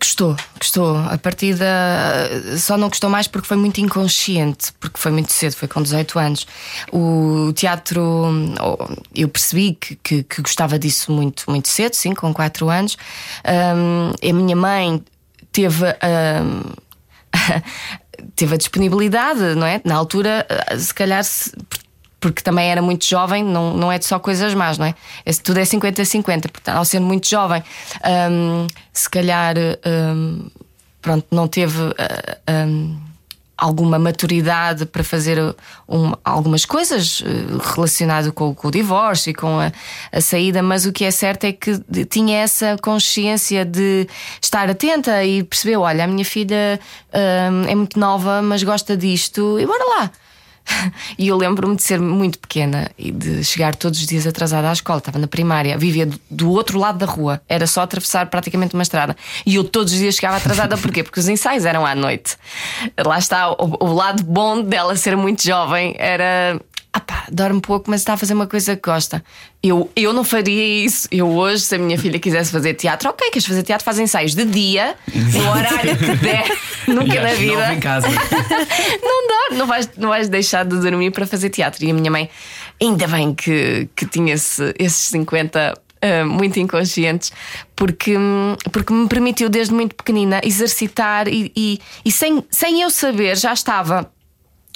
Gostou, 0.00 0.36
gostou. 0.58 0.96
A 0.96 1.18
partida 1.18 1.64
eh, 1.64 2.56
só 2.56 2.76
não 2.78 2.88
gostou 2.88 3.10
mais 3.10 3.28
porque 3.28 3.46
foi 3.46 3.56
muito 3.56 3.80
inconsciente, 3.80 4.72
porque 4.80 4.98
foi 4.98 5.12
muito 5.12 5.32
cedo, 5.32 5.54
foi 5.54 5.68
com 5.68 5.82
18 5.82 6.18
anos. 6.18 6.46
O 6.92 7.52
teatro, 7.54 8.02
oh, 8.60 8.94
eu 9.14 9.28
percebi 9.28 9.74
que, 9.74 9.96
que, 9.96 10.22
que 10.22 10.42
gostava 10.42 10.78
disso 10.78 11.12
muito, 11.12 11.44
muito 11.48 11.68
cedo, 11.68 11.94
sim, 11.94 12.14
com 12.14 12.32
4 12.32 12.68
anos. 12.70 12.96
Ahm, 13.44 14.12
a 14.22 14.32
minha 14.32 14.56
mãe 14.56 15.02
teve. 15.52 15.86
ahm, 16.00 16.72
teve 18.36 18.54
a 18.54 18.56
disponibilidade, 18.56 19.54
não 19.56 19.66
é? 19.66 19.80
Na 19.84 19.96
altura, 19.96 20.46
eh, 20.48 20.78
se 20.78 20.94
calhar, 20.94 21.22
porque 22.24 22.40
também 22.40 22.70
era 22.70 22.80
muito 22.80 23.04
jovem, 23.04 23.44
não, 23.44 23.76
não 23.76 23.92
é 23.92 23.98
de 23.98 24.06
só 24.06 24.18
coisas 24.18 24.54
más, 24.54 24.78
não 24.78 24.86
é? 24.86 24.94
Esse 25.26 25.42
tudo 25.42 25.58
é 25.58 25.62
50-50, 25.62 26.50
portanto, 26.50 26.74
ao 26.74 26.82
ser 26.82 26.98
muito 26.98 27.28
jovem, 27.28 27.62
hum, 28.30 28.66
se 28.94 29.10
calhar, 29.10 29.54
hum, 29.86 30.48
pronto, 31.02 31.26
não 31.30 31.46
teve 31.46 31.78
ah, 31.98 32.64
hum, 32.66 32.96
alguma 33.58 33.98
maturidade 33.98 34.86
para 34.86 35.04
fazer 35.04 35.38
um- 35.86 36.14
algumas 36.24 36.64
coisas 36.64 37.22
eh, 37.26 37.28
relacionado 37.74 38.32
com, 38.32 38.54
com 38.54 38.68
o 38.68 38.70
divórcio 38.70 39.28
e 39.28 39.34
com 39.34 39.60
a, 39.60 39.70
a 40.10 40.20
saída, 40.22 40.62
mas 40.62 40.86
o 40.86 40.92
que 40.94 41.04
é 41.04 41.10
certo 41.10 41.44
é 41.44 41.52
que 41.52 41.78
tinha 42.06 42.38
essa 42.38 42.78
consciência 42.80 43.66
de 43.66 44.08
estar 44.40 44.70
atenta 44.70 45.22
e 45.22 45.42
percebeu: 45.42 45.82
olha, 45.82 46.04
a 46.04 46.06
minha 46.06 46.24
filha 46.24 46.80
é 47.12 47.74
muito 47.74 47.98
nova, 48.00 48.40
mas 48.40 48.62
gosta 48.62 48.96
disto, 48.96 49.60
e 49.60 49.66
bora 49.66 49.84
lá. 50.00 50.10
E 51.18 51.28
eu 51.28 51.36
lembro-me 51.36 51.76
de 51.76 51.82
ser 51.82 52.00
muito 52.00 52.38
pequena 52.38 52.90
e 52.98 53.10
de 53.10 53.42
chegar 53.44 53.74
todos 53.74 54.00
os 54.00 54.06
dias 54.06 54.26
atrasada 54.26 54.68
à 54.68 54.72
escola. 54.72 54.98
Estava 54.98 55.18
na 55.18 55.26
primária, 55.26 55.76
vivia 55.78 56.08
do- 56.30 56.50
outro 56.50 56.78
lado 56.78 56.98
da 56.98 57.06
rua, 57.06 57.40
era 57.48 57.66
só 57.66 57.82
atravessar 57.82 58.26
praticamente 58.26 58.74
uma 58.74 58.82
estrada. 58.82 59.16
E 59.46 59.54
eu 59.56 59.64
todos 59.64 59.92
os 59.92 59.98
dias 59.98 60.14
chegava 60.16 60.36
atrasada, 60.36 60.76
porquê? 60.76 61.02
Porque 61.02 61.20
os 61.20 61.28
ensaios 61.28 61.64
eram 61.64 61.84
à 61.86 61.94
noite. 61.94 62.36
Lá 63.04 63.18
está, 63.18 63.50
o, 63.52 63.76
o 63.80 63.92
lado 63.92 64.22
bom 64.24 64.62
dela 64.62 64.96
ser 64.96 65.16
muito 65.16 65.42
jovem 65.42 65.94
era. 65.98 66.60
Ah 66.96 67.00
pá, 67.00 67.24
dorme 67.28 67.60
pouco, 67.60 67.90
mas 67.90 68.02
está 68.02 68.12
a 68.12 68.16
fazer 68.16 68.34
uma 68.34 68.46
coisa 68.46 68.76
que 68.76 68.88
gosta. 68.88 69.24
Eu, 69.60 69.90
eu 69.96 70.12
não 70.12 70.22
faria 70.22 70.84
isso. 70.84 71.08
Eu 71.10 71.28
hoje, 71.28 71.62
se 71.62 71.74
a 71.74 71.78
minha 71.78 71.98
filha 71.98 72.20
quisesse 72.20 72.52
fazer 72.52 72.74
teatro, 72.74 73.10
ok, 73.10 73.30
queres 73.30 73.44
fazer 73.44 73.64
teatro, 73.64 73.84
faz 73.84 73.98
ensaios 73.98 74.32
de 74.32 74.44
dia, 74.44 74.94
no 75.12 75.50
horário 75.50 75.96
que 75.98 76.16
der, 76.18 76.56
nunca 76.86 77.20
na 77.20 77.34
vida 77.34 77.74
em 77.74 77.80
casa. 77.80 78.06
não 79.02 79.26
dá, 79.26 79.56
não 79.56 79.66
vais, 79.66 79.90
não 79.96 80.08
vais 80.10 80.28
deixar 80.28 80.64
de 80.64 80.78
dormir 80.78 81.10
para 81.10 81.26
fazer 81.26 81.50
teatro. 81.50 81.84
E 81.84 81.90
a 81.90 81.94
minha 81.94 82.12
mãe, 82.12 82.30
ainda 82.80 83.08
bem 83.08 83.34
que, 83.34 83.88
que 83.96 84.06
tinha 84.06 84.34
esse, 84.34 84.72
esses 84.78 85.08
50 85.08 85.74
ah, 86.04 86.22
muito 86.22 86.60
inconscientes, 86.60 87.32
porque, 87.74 88.14
porque 88.70 88.92
me 88.92 89.08
permitiu 89.08 89.48
desde 89.48 89.72
muito 89.72 89.94
pequenina 89.96 90.38
exercitar 90.44 91.26
e, 91.26 91.50
e, 91.56 91.80
e 92.04 92.12
sem, 92.12 92.44
sem 92.50 92.82
eu 92.82 92.90
saber, 92.90 93.38
já 93.38 93.54
estava. 93.54 94.13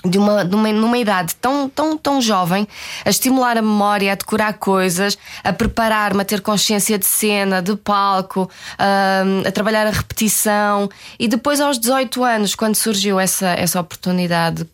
De 0.04 0.16
uma, 0.16 0.44
de 0.44 0.54
uma, 0.54 0.72
numa 0.72 0.96
idade 0.96 1.34
tão, 1.34 1.68
tão, 1.68 1.98
tão 1.98 2.20
jovem, 2.22 2.68
a 3.04 3.10
estimular 3.10 3.58
a 3.58 3.62
memória, 3.62 4.12
a 4.12 4.14
decorar 4.14 4.52
coisas, 4.52 5.18
a 5.42 5.52
preparar-me, 5.52 6.22
a 6.22 6.24
ter 6.24 6.40
consciência 6.40 6.96
de 6.96 7.04
cena, 7.04 7.60
de 7.60 7.74
palco, 7.74 8.48
hum, 8.78 9.42
a 9.44 9.50
trabalhar 9.50 9.88
a 9.88 9.90
repetição. 9.90 10.88
E 11.18 11.26
depois, 11.26 11.60
aos 11.60 11.80
18 11.80 12.22
anos, 12.22 12.54
quando 12.54 12.76
surgiu 12.76 13.18
essa, 13.18 13.48
essa 13.48 13.80
oportunidade, 13.80 14.64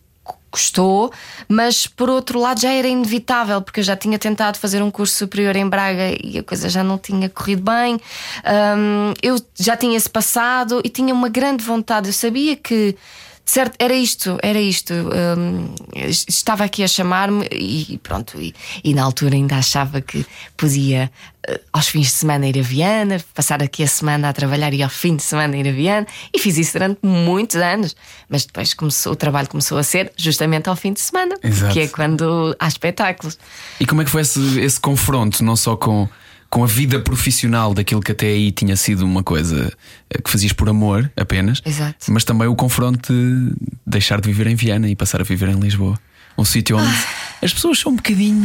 custou, 0.55 1.11
mas 1.49 1.85
por 1.85 2.09
outro 2.09 2.39
lado 2.39 2.61
já 2.61 2.71
era 2.71 2.87
inevitável, 2.87 3.61
porque 3.61 3.81
eu 3.81 3.83
já 3.83 3.97
tinha 3.97 4.17
tentado 4.17 4.57
fazer 4.57 4.81
um 4.81 4.89
curso 4.89 5.13
superior 5.13 5.53
em 5.57 5.67
Braga 5.67 6.15
e 6.23 6.39
a 6.39 6.43
coisa 6.43 6.69
já 6.69 6.81
não 6.81 6.97
tinha 6.97 7.27
corrido 7.27 7.61
bem. 7.61 7.95
Hum, 7.95 9.13
eu 9.21 9.35
já 9.53 9.75
tinha 9.75 9.97
esse 9.97 10.09
passado 10.09 10.81
e 10.85 10.89
tinha 10.89 11.13
uma 11.13 11.27
grande 11.27 11.61
vontade. 11.61 12.07
Eu 12.07 12.13
sabia 12.13 12.55
que 12.55 12.95
Certo, 13.45 13.75
era 13.77 13.93
isto, 13.93 14.39
era 14.41 14.59
isto. 14.59 14.93
Hum, 14.93 15.75
estava 15.95 16.63
aqui 16.63 16.83
a 16.83 16.87
chamar-me 16.87 17.47
e 17.51 17.99
pronto. 18.01 18.41
E, 18.41 18.55
e, 18.83 18.93
na 18.93 19.03
altura 19.03 19.35
ainda 19.35 19.55
achava 19.55 20.01
que 20.01 20.25
podia, 20.57 21.11
uh, 21.47 21.59
aos 21.71 21.87
fins 21.87 22.07
de 22.07 22.13
semana, 22.13 22.47
ir 22.47 22.57
a 22.57 22.63
Viana, 22.63 23.23
passar 23.35 23.61
aqui 23.61 23.83
a 23.83 23.87
semana 23.87 24.29
a 24.29 24.33
trabalhar 24.33 24.73
e 24.73 24.81
ao 24.81 24.89
fim 24.89 25.15
de 25.15 25.21
semana 25.21 25.55
ir 25.55 25.67
a 25.67 25.71
Viana. 25.71 26.07
E 26.33 26.39
fiz 26.39 26.57
isso 26.57 26.73
durante 26.73 26.99
muitos 27.03 27.57
anos. 27.57 27.95
Mas 28.27 28.45
depois 28.45 28.73
começou, 28.73 29.13
o 29.13 29.15
trabalho 29.15 29.47
começou 29.47 29.77
a 29.77 29.83
ser 29.83 30.11
justamente 30.17 30.67
ao 30.67 30.75
fim 30.75 30.91
de 30.91 31.01
semana, 31.01 31.35
Exato. 31.43 31.71
que 31.71 31.81
é 31.81 31.87
quando 31.87 32.55
há 32.59 32.67
espetáculos. 32.67 33.37
E 33.79 33.85
como 33.85 34.01
é 34.01 34.05
que 34.05 34.11
foi 34.11 34.23
esse, 34.23 34.59
esse 34.59 34.79
confronto, 34.79 35.43
não 35.43 35.55
só 35.55 35.77
com 35.77 36.09
com 36.55 36.63
a 36.63 36.67
vida 36.67 37.01
profissional 37.01 37.73
daquilo 37.73 37.99
que 37.99 38.13
até 38.13 38.27
aí 38.27 38.49
tinha 38.49 38.77
sido 38.77 39.03
uma 39.03 39.21
coisa 39.21 39.73
eh, 40.09 40.21
que 40.21 40.29
fazias 40.31 40.53
por 40.53 40.69
amor 40.69 41.11
apenas, 41.17 41.61
Exato. 41.65 42.09
mas 42.09 42.23
também 42.23 42.47
o 42.47 42.55
confronto 42.55 43.11
de 43.11 43.51
deixar 43.85 44.21
de 44.21 44.27
viver 44.31 44.47
em 44.47 44.55
Viana 44.55 44.87
e 44.87 44.95
passar 44.95 45.19
a 45.19 45.25
viver 45.25 45.49
em 45.49 45.59
Lisboa. 45.59 45.99
Um 46.37 46.45
sítio 46.45 46.77
onde 46.77 46.87
Ah. 46.87 47.45
as 47.45 47.53
pessoas 47.53 47.77
são 47.79 47.91
um 47.91 47.97
bocadinho 47.97 48.41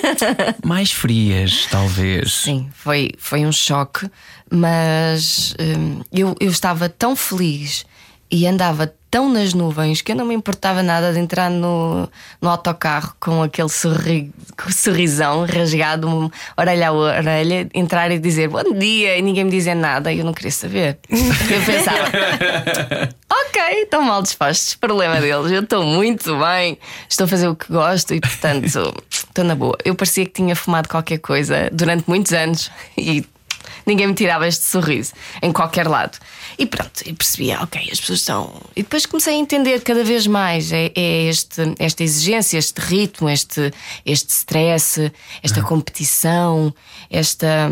mais 0.62 0.92
frias, 0.92 1.66
talvez. 1.70 2.34
Sim, 2.34 2.68
foi, 2.74 3.12
foi 3.16 3.46
um 3.46 3.52
choque, 3.52 4.06
mas 4.50 5.54
hum, 5.58 6.02
eu, 6.12 6.36
eu 6.38 6.50
estava 6.50 6.86
tão 6.90 7.16
feliz 7.16 7.86
e 8.30 8.46
andava 8.46 8.92
tão 9.10 9.28
nas 9.28 9.54
nuvens 9.54 10.02
que 10.02 10.12
eu 10.12 10.16
não 10.16 10.26
me 10.26 10.34
importava 10.34 10.82
nada 10.82 11.12
de 11.12 11.18
entrar 11.18 11.50
no, 11.50 12.08
no 12.40 12.48
autocarro 12.48 13.14
com 13.18 13.42
aquele 13.42 13.68
sorri, 13.68 14.32
com 14.56 14.70
sorrisão 14.70 15.46
rasgado, 15.46 16.30
orelha 16.56 16.88
a 16.88 16.92
orelha, 16.92 17.68
entrar 17.74 18.10
e 18.10 18.18
dizer 18.18 18.48
bom 18.48 18.72
dia 18.74 19.16
e 19.16 19.22
ninguém 19.22 19.44
me 19.44 19.50
dizer 19.50 19.74
nada 19.74 20.12
e 20.12 20.18
eu 20.18 20.24
não 20.24 20.34
queria 20.34 20.50
saber. 20.50 20.98
Eu 21.10 21.62
pensava, 21.64 22.04
ok, 23.30 23.82
estão 23.82 24.02
mal 24.02 24.22
dispostos, 24.22 24.74
problema 24.74 25.20
deles, 25.20 25.50
eu 25.52 25.62
estou 25.62 25.84
muito 25.84 26.38
bem, 26.38 26.78
estou 27.08 27.24
a 27.24 27.28
fazer 27.28 27.48
o 27.48 27.56
que 27.56 27.72
gosto 27.72 28.14
e 28.14 28.20
portanto 28.20 28.66
estou 28.66 29.44
na 29.44 29.54
boa. 29.54 29.76
Eu 29.84 29.94
parecia 29.94 30.26
que 30.26 30.32
tinha 30.32 30.54
fumado 30.54 30.88
qualquer 30.88 31.18
coisa 31.18 31.70
durante 31.72 32.04
muitos 32.08 32.32
anos 32.32 32.70
e 32.96 33.24
ninguém 33.86 34.06
me 34.06 34.14
tirava 34.14 34.46
este 34.46 34.64
sorriso 34.64 35.12
em 35.42 35.50
qualquer 35.50 35.88
lado. 35.88 36.18
E 36.58 36.66
pronto, 36.66 37.02
e 37.06 37.12
percebia, 37.12 37.62
ok, 37.62 37.80
as 37.92 38.00
pessoas 38.00 38.18
estão. 38.18 38.60
E 38.74 38.82
depois 38.82 39.06
comecei 39.06 39.34
a 39.34 39.38
entender 39.38 39.80
cada 39.82 40.02
vez 40.02 40.26
mais 40.26 40.72
é, 40.72 40.90
é 40.92 41.28
este, 41.28 41.62
esta 41.78 42.02
exigência, 42.02 42.58
este 42.58 42.80
ritmo, 42.80 43.30
este, 43.30 43.72
este 44.04 44.30
stress, 44.30 45.12
esta 45.42 45.62
competição, 45.62 46.74
esta. 47.08 47.70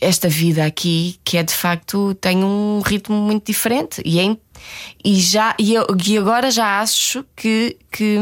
Esta 0.00 0.28
vida 0.28 0.64
aqui 0.64 1.20
que 1.24 1.36
é 1.38 1.44
de 1.44 1.54
facto 1.54 2.12
tem 2.16 2.42
um 2.42 2.80
ritmo 2.84 3.14
muito 3.14 3.46
diferente 3.46 4.02
e, 4.04 4.18
é, 4.18 4.36
e 5.04 5.20
já 5.20 5.54
e, 5.56 5.74
eu, 5.74 5.86
e 6.04 6.18
agora 6.18 6.50
já 6.50 6.80
acho 6.80 7.24
que, 7.36 7.76
que 7.88 8.18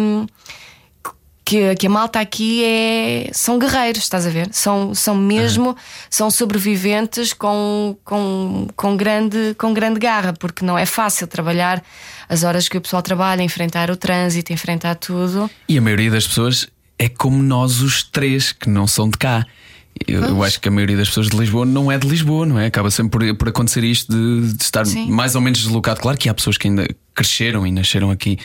que, 1.51 1.75
que, 1.75 1.89
a 1.89 1.91
malta 1.91 2.21
aqui 2.21 2.65
é, 2.65 3.29
são 3.33 3.59
guerreiros, 3.59 4.05
estás 4.05 4.25
a 4.25 4.31
ver? 4.31 4.49
São, 4.53 4.95
são 4.95 5.17
mesmo, 5.17 5.77
são 6.09 6.31
sobreviventes 6.31 7.33
com, 7.33 7.97
com, 8.05 8.69
com, 8.77 8.97
grande, 8.97 9.57
com 9.59 9.75
grande 9.75 9.99
garra, 9.99 10.33
porque 10.33 10.65
não 10.65 10.79
é 10.79 10.87
fácil 10.87 11.27
trabalhar 11.27 11.83
as 12.29 12.45
horas 12.45 12.69
que 12.69 12.79
o 12.79 12.81
pessoal 12.81 13.03
trabalha, 13.03 13.43
enfrentar 13.43 13.91
o 13.91 13.97
trânsito, 13.97 14.53
enfrentar 14.53 14.95
tudo. 14.95 15.51
E 15.69 15.77
a 15.77 15.81
maioria 15.81 16.13
das 16.13 16.25
pessoas 16.25 16.69
é 16.97 17.09
como 17.09 17.43
nós, 17.43 17.81
os 17.81 18.05
três, 18.05 18.53
que 18.53 18.71
não 18.71 18.87
são 18.87 19.11
de 19.11 19.19
cá. 19.19 19.45
Eu, 20.07 20.23
eu, 20.23 20.45
acho 20.45 20.61
que 20.61 20.69
a 20.69 20.71
maioria 20.71 20.97
das 20.97 21.09
pessoas 21.09 21.27
de 21.27 21.37
Lisboa 21.37 21.67
não 21.67 21.91
é 21.91 21.99
de 21.99 22.07
Lisboa, 22.07 22.47
não 22.47 22.61
é? 22.61 22.67
Acaba 22.67 22.93
sempre 22.93 23.11
por, 23.11 23.39
por 23.39 23.49
acontecer 23.49 23.83
isto 23.83 24.13
de, 24.13 24.53
de 24.53 24.63
estar 24.63 24.87
Sim. 24.87 25.11
mais 25.11 25.35
ou 25.35 25.41
menos 25.41 25.59
deslocado. 25.59 26.01
Claro 26.01 26.17
que 26.17 26.29
há 26.29 26.35
pessoas 26.35 26.57
que 26.57 26.69
ainda 26.69 26.87
cresceram 27.13 27.67
e 27.67 27.73
nasceram 27.73 28.09
aqui. 28.09 28.39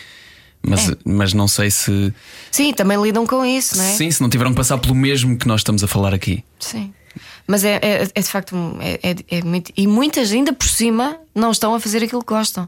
Mas, 0.68 0.90
É. 0.90 0.96
mas 1.06 1.34
não 1.34 1.48
sei 1.48 1.70
se. 1.70 2.14
Sim, 2.52 2.74
também 2.74 3.02
lidam 3.02 3.26
com 3.26 3.46
isso, 3.46 3.78
não 3.78 3.84
é? 3.84 3.94
Sim, 3.94 4.10
se 4.10 4.22
não 4.22 4.30
tiveram 4.30 4.52
que 4.52 4.58
passar 4.58 4.78
pelo 4.78 4.96
mesmo 4.96 5.38
que 5.38 5.48
nós 5.48 5.62
estamos 5.62 5.84
a 5.84 5.88
falar 5.88 6.14
aqui. 6.14 6.44
Sim. 6.60 6.94
Mas 7.48 7.64
é, 7.64 7.76
é, 7.82 8.08
é 8.14 8.22
de 8.22 8.28
facto. 8.28 8.56
um- 8.56 8.78
É, 8.82 9.00
é- 9.04 9.38
é 9.38 9.42
muito, 9.44 9.72
e 9.78 9.86
muitas, 9.88 10.32
ainda 10.32 10.52
por 10.54 10.68
cima, 10.68 11.18
não 11.34 11.52
estão 11.52 11.76
a 11.76 11.80
fazer 11.80 12.04
aquilo 12.04 12.22
que 12.24 12.34
gostam. 12.34 12.68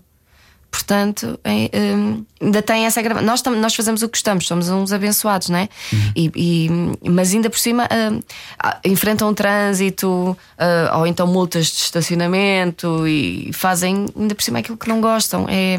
Portanto, 0.70 1.40
é, 1.46 1.70
hum, 1.96 2.26
ainda 2.42 2.62
tem 2.62 2.86
essa 2.86 3.02
grava. 3.02 3.22
Nós, 3.22 3.42
tam- 3.42 3.56
nós 3.56 3.74
fazemos 3.74 4.04
o 4.04 4.08
que 4.10 4.18
gostamos, 4.18 4.46
somos 4.46 4.68
uns 4.70 4.92
abençoados, 4.92 5.48
não 5.50 5.58
é? 5.60 5.70
E, 6.16 6.30
e- 6.36 7.10
mas 7.10 7.34
ainda 7.34 7.50
por 7.50 7.58
cima 7.58 7.88
hum, 8.12 8.20
ah, 8.60 8.78
enfrentam 8.86 9.34
trânsito 9.34 10.38
ah, 10.58 10.98
ou 11.00 11.08
então 11.08 11.26
multas 11.26 11.68
de 11.68 11.78
estacionamento 11.78 13.08
e 13.08 13.50
fazem 13.54 14.06
ainda 14.16 14.36
por 14.36 14.44
cima 14.44 14.60
aquilo 14.60 14.78
que 14.78 14.90
não 14.90 15.00
gostam. 15.02 15.46
É, 15.50 15.78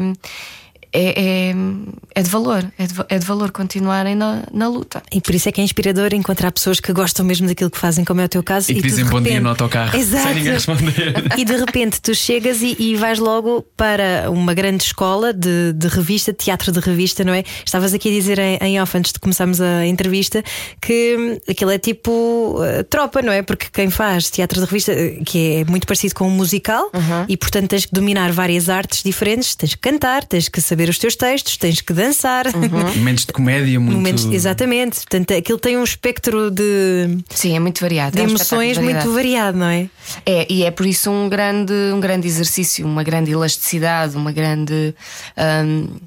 é, 0.91 1.49
é, 1.49 1.55
é 2.15 2.21
de 2.21 2.29
valor, 2.29 2.65
é 2.77 2.87
de, 2.87 2.93
é 3.09 3.19
de 3.19 3.25
valor 3.25 3.51
continuarem 3.51 4.15
na, 4.15 4.43
na 4.51 4.67
luta. 4.67 5.03
E 5.11 5.21
por 5.21 5.35
isso 5.35 5.47
é 5.47 5.51
que 5.51 5.61
é 5.61 5.63
inspirador 5.63 6.13
encontrar 6.13 6.51
pessoas 6.51 6.79
que 6.79 6.91
gostam 6.91 7.25
mesmo 7.25 7.47
daquilo 7.47 7.69
que 7.69 7.77
fazem, 7.77 8.03
como 8.03 8.21
é 8.21 8.25
o 8.25 8.29
teu 8.29 8.43
caso. 8.43 8.71
E 8.71 8.75
que 8.75 8.81
tu, 8.81 8.83
de 8.83 8.89
dizem 8.89 9.05
bom 9.05 9.21
dia 9.21 9.39
no 9.39 9.49
autocarro, 9.49 9.95
Exato. 9.97 10.23
sem 10.23 10.35
ninguém 10.35 10.53
responder. 10.53 11.13
E 11.37 11.45
de 11.45 11.57
repente 11.57 12.01
tu 12.01 12.15
chegas 12.15 12.61
e, 12.61 12.75
e 12.79 12.95
vais 12.95 13.19
logo 13.19 13.61
para 13.77 14.29
uma 14.29 14.53
grande 14.53 14.83
escola 14.83 15.31
de, 15.33 15.73
de 15.73 15.87
revista, 15.87 16.33
teatro 16.33 16.71
de 16.71 16.79
revista, 16.79 17.23
não 17.23 17.33
é? 17.33 17.43
Estavas 17.65 17.93
aqui 17.93 18.09
a 18.09 18.11
dizer 18.11 18.39
em, 18.39 18.57
em 18.61 18.81
off, 18.81 18.97
antes 18.97 19.11
de 19.11 19.19
começarmos 19.19 19.61
a 19.61 19.85
entrevista, 19.85 20.43
que 20.81 21.39
aquilo 21.47 21.71
é 21.71 21.77
tipo 21.77 22.59
eh, 22.63 22.83
tropa, 22.83 23.21
não 23.21 23.31
é? 23.31 23.41
Porque 23.41 23.67
quem 23.71 23.89
faz 23.89 24.29
teatro 24.29 24.59
de 24.59 24.65
revista, 24.65 24.91
eh, 24.91 25.19
que 25.25 25.57
é 25.57 25.65
muito 25.65 25.85
parecido 25.85 26.15
com 26.15 26.27
um 26.27 26.31
musical, 26.31 26.91
e 27.27 27.37
portanto 27.37 27.69
tens 27.69 27.85
que 27.85 27.93
dominar 27.93 28.31
várias 28.31 28.69
artes 28.69 29.03
diferentes, 29.03 29.55
tens 29.55 29.75
que 29.75 29.81
cantar, 29.81 30.23
tens 30.23 30.49
que 30.49 30.59
saber 30.61 30.78
os 30.87 30.99
teus 30.99 31.15
textos, 31.15 31.57
tens 31.57 31.81
que 31.81 31.91
dançar. 31.91 32.45
Momentos 32.95 33.25
de 33.25 33.33
comédia 33.33 33.79
muito. 33.79 33.95
Momentos, 33.95 34.25
exatamente, 34.25 34.97
portanto 34.97 35.33
aquilo 35.33 35.57
tem 35.57 35.77
um 35.77 35.83
espectro 35.83 36.51
de, 36.51 37.17
Sim, 37.31 37.55
é 37.55 37.59
muito 37.59 37.81
variado. 37.81 38.15
de 38.15 38.21
é 38.21 38.25
um 38.25 38.29
emoções 38.29 38.77
de 38.77 38.83
muito 38.83 39.11
variado, 39.11 39.57
não 39.57 39.67
é? 39.67 39.89
É, 40.25 40.45
e 40.47 40.63
é 40.63 40.69
por 40.69 40.85
isso 40.85 41.09
um 41.09 41.27
grande, 41.27 41.73
um 41.93 41.99
grande 41.99 42.27
exercício, 42.27 42.85
uma 42.85 43.03
grande 43.03 43.31
elasticidade, 43.31 44.15
uma 44.15 44.31
grande. 44.31 44.93
hum, 45.65 45.97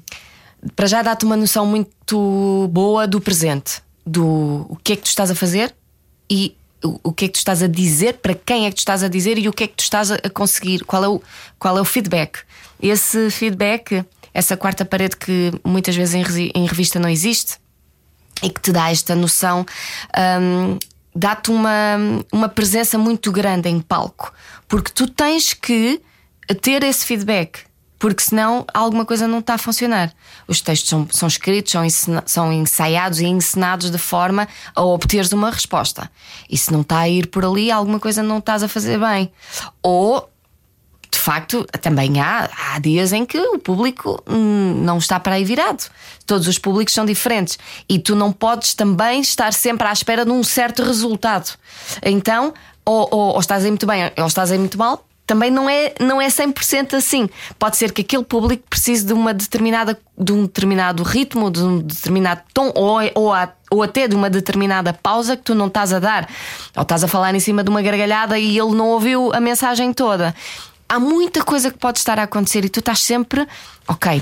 para 0.75 0.87
já 0.87 1.01
dá-te 1.01 1.25
uma 1.25 1.35
noção 1.35 1.65
muito 1.65 2.69
boa 2.71 3.05
do 3.05 3.19
presente, 3.19 3.81
do 4.05 4.65
o 4.69 4.77
que 4.81 4.93
é 4.93 4.95
que 4.95 5.03
tu 5.03 5.07
estás 5.07 5.29
a 5.29 5.35
fazer 5.35 5.73
e 6.29 6.55
o, 6.83 6.99
o 7.03 7.13
que 7.13 7.25
é 7.25 7.27
que 7.27 7.33
tu 7.33 7.37
estás 7.37 7.63
a 7.63 7.67
dizer, 7.67 8.15
para 8.15 8.33
quem 8.33 8.65
é 8.65 8.69
que 8.69 8.75
tu 8.75 8.79
estás 8.79 9.03
a 9.03 9.07
dizer 9.07 9.37
e 9.37 9.47
o 9.47 9.53
que 9.53 9.63
é 9.63 9.67
que 9.67 9.75
tu 9.75 9.83
estás 9.83 10.11
a, 10.11 10.17
conseguir, 10.29 10.83
qual 10.85 11.03
é, 11.03 11.07
o, 11.07 11.21
qual 11.57 11.77
é 11.77 11.81
o 11.81 11.85
feedback. 11.85 12.39
Esse 12.81 13.29
feedback, 13.29 14.05
essa 14.33 14.57
quarta 14.57 14.83
parede 14.83 15.15
que 15.15 15.51
muitas 15.63 15.95
vezes 15.95 16.15
em, 16.15 16.51
em 16.53 16.65
revista 16.65 16.99
não 16.99 17.09
existe, 17.09 17.57
e 18.41 18.49
que 18.49 18.59
te 18.59 18.71
dá 18.71 18.91
esta 18.91 19.15
noção, 19.15 19.65
hum, 20.41 20.77
dá-te 21.15 21.51
uma, 21.51 21.97
uma 22.31 22.49
presença 22.49 22.97
muito 22.97 23.31
grande 23.31 23.69
em 23.69 23.79
palco, 23.79 24.33
porque 24.67 24.91
tu 24.91 25.07
tens 25.07 25.53
que 25.53 26.01
ter 26.61 26.83
esse 26.83 27.05
feedback. 27.05 27.59
Porque 28.03 28.21
senão 28.21 28.65
alguma 28.73 29.05
coisa 29.05 29.29
não 29.29 29.39
está 29.39 29.53
a 29.53 29.57
funcionar. 29.57 30.11
Os 30.45 30.59
textos 30.59 30.89
são, 30.89 31.07
são 31.09 31.25
escritos, 31.25 31.71
são, 31.71 32.21
são 32.25 32.51
ensaiados 32.51 33.21
e 33.21 33.25
encenados 33.25 33.89
de 33.89 33.97
forma 33.97 34.45
a 34.75 34.83
obteres 34.83 35.31
uma 35.31 35.49
resposta. 35.49 36.11
E 36.49 36.57
se 36.57 36.73
não 36.73 36.81
está 36.81 36.97
a 36.99 37.07
ir 37.07 37.27
por 37.27 37.45
ali, 37.45 37.71
alguma 37.71 38.01
coisa 38.01 38.21
não 38.21 38.39
estás 38.39 38.61
a 38.61 38.67
fazer 38.67 38.99
bem. 38.99 39.31
Ou 39.81 40.29
de 41.09 41.17
facto, 41.17 41.65
também 41.79 42.19
há, 42.19 42.49
há 42.73 42.79
dias 42.79 43.13
em 43.13 43.25
que 43.25 43.39
o 43.39 43.57
público 43.57 44.21
hum, 44.29 44.81
não 44.83 44.97
está 44.97 45.17
para 45.17 45.35
aí 45.35 45.45
virado. 45.45 45.85
Todos 46.25 46.49
os 46.49 46.59
públicos 46.59 46.93
são 46.93 47.05
diferentes 47.05 47.57
e 47.87 47.99
tu 47.99 48.17
não 48.17 48.33
podes 48.33 48.73
também 48.73 49.21
estar 49.21 49.53
sempre 49.53 49.87
à 49.87 49.93
espera 49.93 50.25
de 50.25 50.31
um 50.31 50.43
certo 50.43 50.83
resultado. 50.83 51.53
Então, 52.01 52.53
ou, 52.83 53.07
ou, 53.09 53.33
ou 53.35 53.39
estás 53.39 53.63
aí 53.63 53.71
muito 53.71 53.87
bem 53.87 54.11
ou 54.17 54.27
estás 54.27 54.51
aí 54.51 54.57
muito 54.57 54.77
mal. 54.77 55.07
Também 55.25 55.49
não 55.49 55.69
é, 55.69 55.93
não 55.99 56.21
é 56.21 56.27
100% 56.27 56.95
assim. 56.95 57.29
Pode 57.57 57.77
ser 57.77 57.91
que 57.91 58.01
aquele 58.01 58.23
público 58.23 58.63
precise 58.69 59.05
de 59.05 59.13
uma 59.13 59.33
determinada 59.33 59.97
de 60.17 60.31
um 60.31 60.43
determinado 60.43 61.01
ritmo, 61.01 61.49
de 61.49 61.61
um 61.61 61.79
determinado 61.79 62.41
tom 62.53 62.71
ou, 62.75 62.99
ou, 63.15 63.33
ou 63.71 63.83
até 63.83 64.07
de 64.07 64.15
uma 64.15 64.29
determinada 64.29 64.93
pausa 64.93 65.35
que 65.35 65.43
tu 65.43 65.55
não 65.55 65.67
estás 65.67 65.93
a 65.93 65.99
dar. 65.99 66.29
Ou 66.75 66.83
estás 66.83 67.03
a 67.03 67.07
falar 67.07 67.33
em 67.33 67.39
cima 67.39 67.63
de 67.63 67.69
uma 67.69 67.81
gargalhada 67.81 68.37
e 68.37 68.57
ele 68.57 68.75
não 68.75 68.89
ouviu 68.89 69.33
a 69.33 69.39
mensagem 69.39 69.93
toda 69.93 70.35
há 70.93 70.99
muita 70.99 71.43
coisa 71.43 71.71
que 71.71 71.77
pode 71.77 71.97
estar 71.97 72.19
a 72.19 72.23
acontecer 72.23 72.63
e 72.65 72.69
tu 72.69 72.79
estás 72.79 72.99
sempre, 72.99 73.47
ok, 73.87 74.21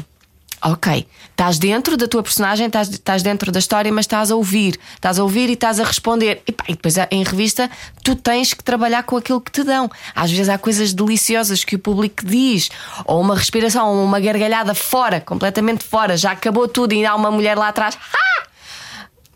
ok, 0.64 1.08
estás 1.32 1.58
dentro 1.58 1.98
da 1.98 2.08
tua 2.08 2.22
personagem, 2.22 2.68
estás, 2.68 2.90
estás 2.90 3.24
dentro 3.24 3.52
da 3.52 3.60
história, 3.60 3.92
mas 3.92 4.06
estás 4.06 4.32
a 4.32 4.36
ouvir, 4.36 4.80
estás 4.94 5.18
a 5.18 5.24
ouvir 5.24 5.50
e 5.50 5.54
estás 5.54 5.80
a 5.80 5.84
responder. 5.84 6.42
E, 6.48 6.52
pá, 6.52 6.66
e 6.68 6.74
depois 6.74 6.96
em 7.10 7.24
revista 7.24 7.70
tu 8.04 8.16
tens 8.16 8.54
que 8.54 8.64
trabalhar 8.64 9.04
com 9.04 9.18
aquilo 9.18 9.42
que 9.42 9.52
te 9.52 9.64
dão. 9.64 9.90
Às 10.16 10.32
vezes 10.32 10.50
há 10.50 10.58
coisas 10.58 10.94
deliciosas 10.94 11.64
que 11.64 11.76
o 11.76 11.80
público 11.80 12.26
diz, 12.26 12.70
ou 13.06 13.20
uma 13.22 13.36
respiração, 13.36 13.88
ou 13.88 14.04
uma 14.04 14.20
gargalhada 14.20 14.76
fora, 14.76 15.20
completamente 15.20 15.84
fora, 15.84 16.16
já 16.16 16.32
acabou 16.32 16.68
tudo 16.68 16.94
e 16.94 17.06
há 17.06 17.16
uma 17.16 17.32
mulher 17.32 17.58
lá 17.58 17.70
atrás. 17.70 17.98
"Ah!" 18.14 18.32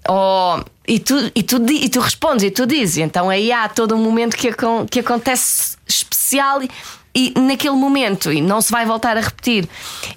Oh, 0.08 0.63
e, 0.88 1.00
tu, 1.00 1.32
e, 1.34 1.41
tu, 1.41 1.58
e 1.67 1.89
tu 1.89 2.00
respondes 2.00 2.44
e 2.44 2.51
tu 2.51 2.67
dizes, 2.67 2.98
então 3.00 3.27
aí 3.27 3.51
há 3.51 3.67
todo 3.67 3.96
um 3.96 3.98
momento 3.98 4.38
que, 4.38 4.50
que 4.91 5.00
acontece 5.00 5.75
especial 5.88 6.62
e, 6.62 6.70
e 7.15 7.34
naquele 7.39 7.75
momento 7.75 8.32
e 8.32 8.39
não 8.39 8.62
se 8.62 8.72
vai 8.72 8.86
voltar 8.86 9.17
a 9.17 9.22
repetir 9.22 9.67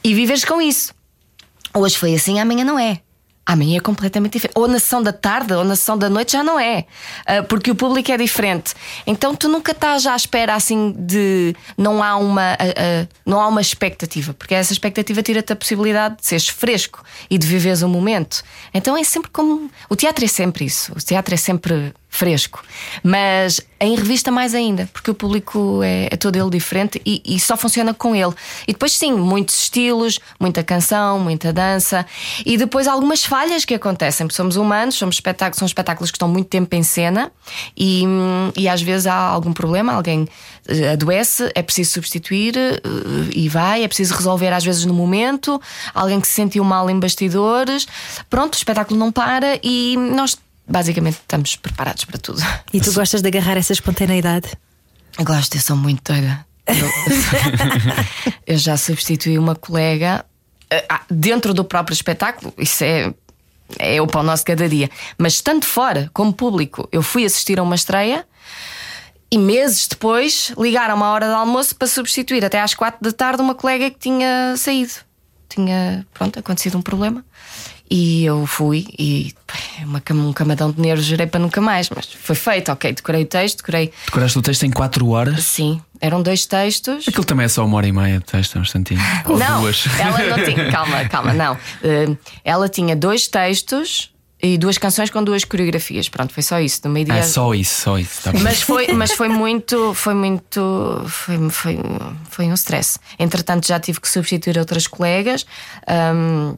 e 0.05 0.13
viveres 0.13 0.45
com 0.45 0.61
isso. 0.61 0.93
Hoje 1.79 1.97
foi 1.97 2.13
assim, 2.13 2.41
amanhã 2.41 2.65
não 2.65 2.77
é. 2.77 3.01
Amanhã 3.47 3.79
é 3.79 3.81
completamente 3.81 4.33
diferente. 4.33 4.59
Ou 4.59 4.67
na 4.67 4.79
sessão 4.81 5.01
da 5.03 5.13
tarde, 5.13 5.55
ou 5.55 5.65
na 5.65 5.75
sessão 5.77 5.97
da 5.97 6.11
noite 6.11 6.33
já 6.33 6.43
não 6.43 6.59
é. 6.61 6.85
Uh, 7.21 7.45
porque 7.45 7.71
o 7.71 7.75
público 7.75 8.11
é 8.13 8.17
diferente. 8.19 8.75
Então 9.07 9.35
tu 9.35 9.49
nunca 9.49 9.73
estás 9.73 10.07
à 10.07 10.15
espera 10.15 10.55
assim 10.55 10.93
de. 10.99 11.55
Não 11.77 12.03
há 12.03 12.17
uma, 12.17 12.53
uh, 12.53 13.05
uh, 13.05 13.09
não 13.25 13.41
há 13.41 13.47
uma 13.47 13.61
expectativa. 13.61 14.35
Porque 14.35 14.55
essa 14.55 14.73
expectativa 14.73 15.23
tira-te 15.23 15.53
a 15.53 15.57
possibilidade 15.57 16.17
de 16.17 16.27
seres 16.27 16.49
fresco 16.49 17.03
e 17.31 17.39
de 17.39 17.47
viveres 17.47 17.81
o 17.81 17.89
momento. 17.89 18.43
Então 18.75 18.95
é 18.97 19.05
sempre 19.05 19.31
como. 19.31 19.71
O 19.89 19.97
teatro 19.97 20.25
é 20.25 20.29
sempre 20.29 20.67
isso. 20.67 20.93
O 20.93 21.01
teatro 21.01 21.33
é 21.33 21.39
sempre 21.39 21.95
fresco. 22.09 22.63
Mas 23.03 23.61
em 23.81 23.95
revista 23.95 24.31
mais 24.31 24.55
ainda, 24.55 24.89
porque 24.93 25.11
o 25.11 25.15
público 25.15 25.83
é, 25.85 26.09
é 26.11 26.17
todo 26.17 26.35
ele 26.35 26.51
diferente 26.51 27.01
e, 27.07 27.23
e, 27.25 27.39
só 27.39 27.57
funciona 27.57 27.95
com 27.95 28.15
ele. 28.15 28.33
E 28.67 28.73
depois 28.73 28.93
sim, 28.93 29.13
muitos 29.13 29.63
estilos, 29.63 30.19
muita 30.41 30.65
canção, 30.65 31.21
muita 31.21 31.53
dança 31.53 32.05
e 32.45 32.57
depois 32.57 32.89
algumas 32.89 33.25
falhas 33.25 33.65
que 33.65 33.75
acontecem, 33.75 34.27
porque 34.27 34.37
somos 34.37 34.57
humanos, 34.57 34.97
somos 34.97 35.17
espetáculos, 35.17 35.59
são 35.59 35.67
espetáculos 35.67 36.11
que 36.11 36.17
estão 36.17 36.29
muito 36.29 36.49
tempo 36.49 36.75
em 36.75 36.83
cena 36.83 37.31
e, 37.77 38.03
e 38.57 38.69
às 38.69 38.83
vezes 38.83 39.07
há 39.07 39.15
algum 39.15 39.53
problema, 39.53 39.93
alguém 39.93 40.27
eh, 40.67 40.93
adoece, 40.93 41.49
é 41.55 41.63
preciso 41.63 41.93
substituir 41.93 42.57
eh, 42.57 42.81
e 43.33 43.49
vai, 43.49 43.85
é 43.85 43.89
preciso 43.89 44.15
resolver 44.15 44.53
às 44.53 44.65
vezes 44.65 44.85
no 44.85 44.95
momento, 44.95 45.61
alguém 45.95 46.21
que 46.21 46.27
se 46.27 46.35
sentiu 46.35 46.65
mal 46.65 46.91
em 46.91 46.99
bastidores, 46.99 47.87
pronto, 48.29 48.55
o 48.55 48.57
espetáculo 48.57 48.99
não 48.99 49.13
para 49.13 49.61
e 49.63 49.97
nós 49.97 50.37
basicamente 50.69 51.15
estamos 51.15 51.57
preparados 51.57 52.05
para 52.05 52.19
tudo. 52.19 52.41
E 52.73 52.81
tu 52.81 52.93
gostas 52.93 53.23
de 53.23 53.29
agarrar 53.29 53.57
essa 53.57 53.73
espontaneidade? 53.73 54.53
Gosto, 55.19 55.57
eu 55.57 55.61
sou 55.61 55.77
muito 55.77 56.13
doida. 56.13 56.47
Eu, 56.67 56.89
eu 58.55 58.59
já 58.59 58.77
substituí 58.77 59.39
uma 59.39 59.55
colega 59.55 60.25
eh, 60.71 60.85
ah, 60.89 61.03
dentro 61.11 61.55
do 61.55 61.65
próprio 61.65 61.95
espetáculo, 61.95 62.53
isso 62.59 62.85
é, 62.85 63.13
é 63.79 64.03
o 64.03 64.07
pão 64.07 64.23
nosso 64.23 64.45
cada 64.45 64.69
dia. 64.69 64.91
Mas 65.17 65.41
tanto 65.41 65.67
fora 65.67 66.11
como 66.13 66.33
público, 66.33 66.89
eu 66.93 67.03
fui 67.03 67.25
assistir 67.25 67.59
a 67.59 67.63
uma 67.63 67.75
estreia 67.75 68.27
e 69.31 69.39
meses 69.39 69.87
depois 69.87 70.53
ligaram 70.59 70.95
uma 70.97 71.11
hora 71.11 71.27
de 71.27 71.35
almoço 71.35 71.75
para 71.77 71.89
substituir 71.89 72.45
até 72.45 72.61
às 72.61 72.75
quatro 72.75 72.99
da 73.03 73.13
tarde 73.13 73.43
uma 73.43 73.55
colega 73.55 73.91
que 73.91 73.99
tinha 73.99 74.55
saído. 74.57 74.93
Tinha, 75.49 76.07
pronto, 76.13 76.39
acontecido 76.39 76.77
um 76.77 76.83
problema. 76.83 77.25
E 77.91 78.25
eu 78.25 78.47
fui 78.47 78.87
e 78.99 79.35
uma, 79.83 80.03
um 80.11 80.33
camadão 80.33 80.71
de 80.71 80.81
nervos 80.81 81.05
gerei 81.05 81.27
para 81.27 81.41
nunca 81.41 81.61
mais, 81.61 81.89
mas 81.89 82.07
foi 82.07 82.37
feito, 82.37 82.71
ok. 82.71 82.93
Decorei 82.93 83.23
o 83.23 83.27
texto, 83.27 83.59
decorei. 83.59 83.93
Decoraste 84.07 84.39
o 84.39 84.43
texto 84.43 84.65
em 84.65 84.71
4 84.71 85.09
horas? 85.09 85.45
Sim, 85.45 85.81
eram 86.01 86.23
dois 86.23 86.45
textos. 86.45 87.09
Aquilo 87.09 87.25
também 87.25 87.47
é 87.47 87.49
só 87.49 87.65
uma 87.65 87.77
hora 87.77 87.87
e 87.87 87.93
meia 87.93 88.19
de 88.19 88.25
texto, 88.25 88.57
é 88.57 88.59
um 88.59 88.63
instantinho. 88.63 89.01
Ou 89.25 89.39
não, 89.39 89.63
duas. 89.63 89.85
ela 89.99 90.37
não 90.37 90.45
tinha. 90.45 90.71
Calma, 90.71 91.09
calma, 91.09 91.33
não. 91.33 91.55
Uh, 91.55 92.17
ela 92.45 92.69
tinha 92.69 92.95
dois 92.95 93.27
textos 93.27 94.11
e 94.41 94.57
duas 94.57 94.79
canções 94.79 95.11
com 95.11 95.23
duas 95.23 95.45
coreografias. 95.45 96.09
Pronto, 96.09 96.33
foi 96.33 96.43
só 96.43 96.61
isso. 96.61 96.81
No 96.85 96.91
meio 96.91 97.07
dia. 97.07 97.17
É 97.17 97.23
só 97.23 97.55
isso, 97.55 97.83
só 97.83 97.99
isso. 97.99 98.23
Tá 98.23 98.33
mas 98.41 98.63
foi, 98.63 98.93
mas 98.93 99.13
foi 99.13 99.29
muito, 99.29 99.95
foi 99.95 100.15
muito, 100.15 101.05
foi, 101.09 101.51
foi, 101.51 101.79
foi 102.31 102.47
um 102.47 102.55
stress. 102.55 102.99
Entretanto, 103.19 103.67
já 103.67 103.81
tive 103.81 104.01
que 104.01 104.09
substituir 104.09 104.59
outras 104.59 104.87
colegas. 104.87 105.45
Um, 105.89 106.57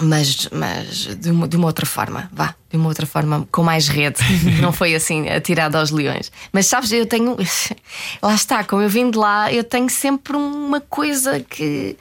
mas, 0.00 0.48
mas 0.50 1.16
de, 1.16 1.30
uma, 1.30 1.46
de 1.46 1.56
uma 1.56 1.66
outra 1.66 1.86
forma, 1.86 2.28
vá, 2.32 2.54
de 2.68 2.76
uma 2.76 2.88
outra 2.88 3.06
forma, 3.06 3.46
com 3.52 3.62
mais 3.62 3.86
rede, 3.86 4.20
não 4.60 4.72
foi 4.72 4.94
assim 4.94 5.28
atirado 5.28 5.76
aos 5.76 5.90
leões. 5.90 6.32
Mas 6.52 6.66
sabes, 6.66 6.90
eu 6.90 7.06
tenho, 7.06 7.36
lá 8.20 8.34
está, 8.34 8.64
como 8.64 8.82
eu 8.82 8.88
vim 8.88 9.10
de 9.10 9.18
lá, 9.18 9.52
eu 9.52 9.62
tenho 9.62 9.88
sempre 9.88 10.36
uma 10.36 10.80
coisa 10.80 11.38
que 11.40 11.96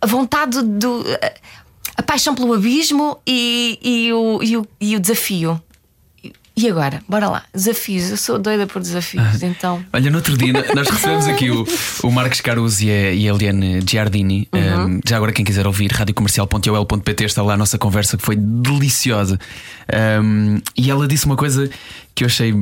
a 0.00 0.06
vontade 0.06 0.60
do. 0.62 1.04
a 1.96 2.02
paixão 2.02 2.34
pelo 2.34 2.52
abismo 2.52 3.18
e, 3.26 3.78
e, 3.82 4.12
o, 4.12 4.42
e, 4.42 4.56
o, 4.56 4.66
e 4.78 4.96
o 4.96 5.00
desafio. 5.00 5.60
E 6.58 6.70
agora? 6.70 7.02
Bora 7.06 7.28
lá. 7.28 7.42
Desafios. 7.54 8.10
Eu 8.10 8.16
sou 8.16 8.38
doida 8.38 8.66
por 8.66 8.80
desafios, 8.80 9.42
ah. 9.42 9.46
então. 9.46 9.84
Olha, 9.92 10.10
no 10.10 10.16
outro 10.16 10.38
dia 10.38 10.54
nós 10.74 10.88
recebemos 10.90 11.26
aqui 11.26 11.50
o, 11.50 11.66
o 12.02 12.10
Marcos 12.10 12.40
Caruso 12.40 12.82
e 12.82 12.90
a, 12.90 13.12
e 13.12 13.28
a 13.28 13.34
Eliane 13.34 13.80
Giardini. 13.86 14.48
Uhum. 14.54 14.86
Um, 14.86 15.00
já 15.06 15.18
agora, 15.18 15.32
quem 15.32 15.44
quiser 15.44 15.66
ouvir, 15.66 15.92
radiocomercial.ol.pt 15.92 17.24
está 17.24 17.42
lá 17.42 17.52
a 17.52 17.56
nossa 17.58 17.76
conversa 17.76 18.16
que 18.16 18.24
foi 18.24 18.36
deliciosa. 18.36 19.38
Um, 20.22 20.58
e 20.74 20.90
ela 20.90 21.06
disse 21.06 21.26
uma 21.26 21.36
coisa 21.36 21.68
que 22.14 22.24
eu 22.24 22.26
achei 22.26 22.54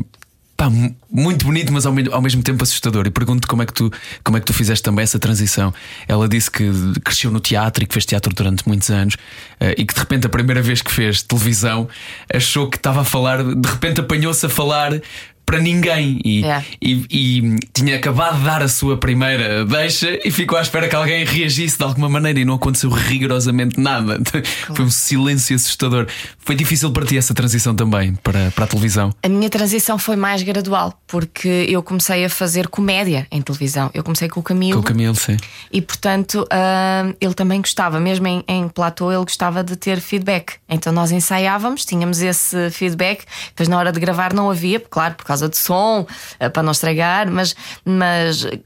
pá, 0.64 0.94
muito 1.11 1.44
bonito, 1.44 1.73
mas 1.73 1.87
ao, 1.87 1.94
ao 2.12 2.23
mesmo 2.23 2.42
tempo 2.42 2.62
assustador. 2.62 3.06
E 3.06 3.11
pergunto 3.11 3.47
como 3.47 3.62
é, 3.62 3.66
que 3.66 3.73
tu, 3.73 3.92
como 4.23 4.37
é 4.37 4.40
que 4.40 4.47
tu 4.47 4.52
fizeste 4.52 4.83
também 4.83 5.02
essa 5.02 5.18
transição. 5.18 5.73
Ela 6.09 6.28
disse 6.28 6.50
que 6.50 6.71
cresceu 7.04 7.30
no 7.30 7.40
teatro 7.40 7.85
e 7.85 7.87
que 7.87 7.92
fez 7.92 8.06
teatro 8.06 8.35
durante 8.35 8.66
muitos 8.66 8.90
anos 8.90 9.14
uh, 9.14 9.75
e 9.76 9.85
que 9.85 9.94
de 9.94 10.00
repente 10.00 10.26
a 10.26 10.30
primeira 10.30 10.62
vez 10.62 10.83
que 10.83 10.90
fez 10.90 11.23
televisão 11.23 11.88
achou 12.33 12.68
que 12.68 12.77
estava 12.77 13.03
a 13.03 13.05
falar, 13.05 13.42
de 13.42 13.68
repente 13.68 14.00
apanhou-se 14.00 14.44
a 14.44 14.48
falar 14.48 15.00
para 15.44 15.59
ninguém 15.59 16.20
e, 16.24 16.44
é. 16.44 16.64
e, 16.80 17.07
e, 17.11 17.57
tinha 17.72 17.96
acabado 17.96 18.38
de 18.38 18.44
dar 18.44 18.62
a 18.62 18.68
sua 18.68 18.96
primeira 18.96 19.64
deixa 19.64 20.18
e 20.24 20.30
ficou 20.30 20.59
à 20.59 20.62
espera 20.62 20.88
que 20.88 20.96
alguém 20.96 21.24
reagisse 21.24 21.78
de 21.78 21.85
alguma 21.85 22.09
maneira 22.09 22.40
e 22.40 22.44
não 22.44 22.54
aconteceu 22.54 22.90
rigorosamente 22.90 23.78
nada. 23.78 24.20
Foi 24.74 24.85
um 24.85 24.90
silêncio 24.90 25.54
assustador. 25.57 26.07
Foi 26.38 26.54
difícil 26.54 26.90
para 26.90 27.04
ti 27.04 27.16
essa 27.16 27.35
transição 27.35 27.74
também 27.74 28.14
para, 28.16 28.50
para 28.50 28.64
a 28.64 28.66
televisão? 28.66 29.14
A 29.22 29.28
minha 29.28 29.50
transição 29.50 29.98
foi 29.98 30.16
mais 30.16 30.42
gradual 30.42 30.98
porque 31.07 31.66
eu 31.68 31.83
comecei 31.83 32.24
a 32.24 32.30
fazer 32.30 32.68
comédia 32.68 33.26
em 33.30 33.40
televisão. 33.40 33.90
Eu 33.94 34.02
comecei 34.02 34.28
com 34.28 34.40
o 34.40 34.42
Camilo. 34.42 34.74
Com 34.74 34.80
o 34.80 34.83
Camilo, 34.85 35.14
sim. 35.14 35.37
E 35.72 35.80
portanto 35.80 36.42
uh, 36.42 37.14
ele 37.20 37.35
também 37.35 37.61
gostava, 37.61 38.00
mesmo 38.00 38.26
em, 38.26 38.44
em 38.46 38.68
platô, 38.68 39.12
ele 39.12 39.24
gostava 39.24 39.62
de 39.62 39.76
ter 39.76 40.00
feedback. 40.00 40.54
Então 40.68 40.92
nós 40.92 41.11
ensaiávamos, 41.11 41.85
tínhamos 41.85 42.20
esse 42.20 42.70
feedback, 42.70 43.24
depois 43.48 43.68
na 43.68 43.78
hora 43.78 43.92
de 43.92 44.00
gravar 44.00 44.33
não 44.33 44.50
havia, 44.50 44.80
claro, 44.80 45.14
por 45.14 45.24
causa 45.35 45.49
de 45.49 45.57
som, 45.57 46.07
eh, 46.38 46.49
para 46.49 46.62
não 46.62 46.73
estragar, 46.73 47.31
mas, 47.31 47.55
mas 47.85 48.44
eh, 48.44 48.59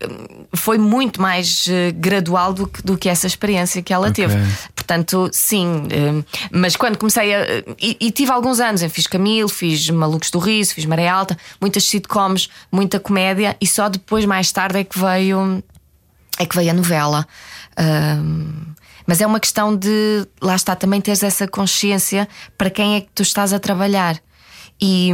foi 0.54 0.78
muito 0.78 1.20
mais 1.20 1.66
eh, 1.68 1.92
gradual 1.92 2.52
do 2.52 2.66
que, 2.66 2.82
do 2.82 2.96
que 2.96 3.08
essa 3.08 3.26
experiência 3.26 3.82
que 3.82 3.92
ela 3.92 4.08
okay. 4.08 4.26
teve. 4.26 4.38
Portanto, 4.74 5.28
sim, 5.32 5.82
mas 6.50 6.74
quando 6.74 6.96
comecei 6.96 7.34
a. 7.34 7.44
E, 7.78 7.96
e, 8.00 8.10
tive 8.10 8.32
alguns 8.32 8.58
anos, 8.58 8.82
eu 8.82 8.88
fiz 8.88 9.06
Camilo, 9.06 9.48
fiz 9.48 9.90
Malucos 9.90 10.30
do 10.30 10.38
Riso, 10.38 10.74
fiz 10.74 10.86
Maré 10.86 11.08
Alta, 11.08 11.36
muitas 11.60 11.84
sitcoms, 11.84 12.48
muita 12.72 12.98
comédia, 12.98 13.54
e 13.60 13.66
só 13.66 13.88
depois, 13.88 14.24
mais 14.24 14.50
tarde, 14.50 14.78
é 14.78 14.84
que 14.84 14.98
veio, 14.98 15.62
é 16.38 16.46
que 16.46 16.56
veio 16.56 16.70
a 16.70 16.74
novela. 16.74 17.26
Um, 17.78 18.74
mas 19.06 19.20
é 19.20 19.26
uma 19.26 19.40
questão 19.40 19.76
de, 19.76 20.26
lá 20.40 20.54
está, 20.54 20.74
também 20.74 21.00
teres 21.00 21.22
essa 21.22 21.46
consciência 21.46 22.28
para 22.56 22.70
quem 22.70 22.96
é 22.96 23.00
que 23.00 23.08
tu 23.14 23.22
estás 23.22 23.52
a 23.52 23.58
trabalhar. 23.58 24.18
E, 24.80 25.12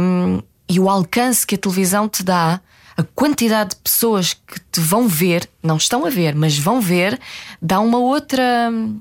e 0.67 0.79
o 0.79 0.89
alcance 0.89 1.45
que 1.45 1.55
a 1.55 1.57
televisão 1.57 2.09
te 2.09 2.23
dá, 2.23 2.59
a 2.97 3.03
quantidade 3.03 3.71
de 3.71 3.75
pessoas 3.77 4.33
que 4.33 4.59
te 4.71 4.79
vão 4.79 5.07
ver, 5.07 5.49
não 5.61 5.77
estão 5.77 6.05
a 6.05 6.09
ver, 6.09 6.33
mas 6.33 6.57
vão 6.57 6.79
ver, 6.79 7.19
dá 7.61 7.79
uma 7.79 7.99
outra 7.99 8.69
hum, 8.71 8.97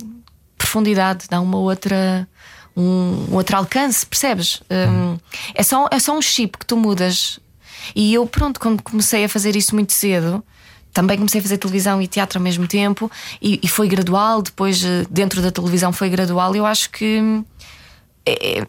profundidade, 0.58 1.26
dá 1.28 1.40
uma 1.40 1.58
outra. 1.58 2.28
Um, 2.76 3.32
outro 3.32 3.56
alcance, 3.56 4.04
percebes? 4.04 4.60
Um, 4.68 5.16
é, 5.54 5.62
só, 5.62 5.86
é 5.92 5.98
só 6.00 6.16
um 6.18 6.20
chip 6.20 6.58
que 6.58 6.66
tu 6.66 6.76
mudas. 6.76 7.38
E 7.94 8.12
eu, 8.12 8.26
pronto, 8.26 8.58
quando 8.58 8.82
comecei 8.82 9.24
a 9.24 9.28
fazer 9.28 9.54
isso 9.54 9.76
muito 9.76 9.92
cedo, 9.92 10.42
também 10.92 11.16
comecei 11.16 11.38
a 11.38 11.42
fazer 11.42 11.58
televisão 11.58 12.02
e 12.02 12.08
teatro 12.08 12.40
ao 12.40 12.42
mesmo 12.42 12.66
tempo, 12.66 13.08
e, 13.40 13.60
e 13.62 13.68
foi 13.68 13.86
gradual. 13.86 14.42
Depois, 14.42 14.84
eh, 14.84 15.06
dentro 15.08 15.40
da 15.40 15.52
televisão, 15.52 15.92
foi 15.92 16.08
gradual. 16.08 16.56
Eu 16.56 16.66
acho 16.66 16.90
que 16.90 17.20
hum, 17.20 17.44
é, 18.26 18.58
é, 18.58 18.66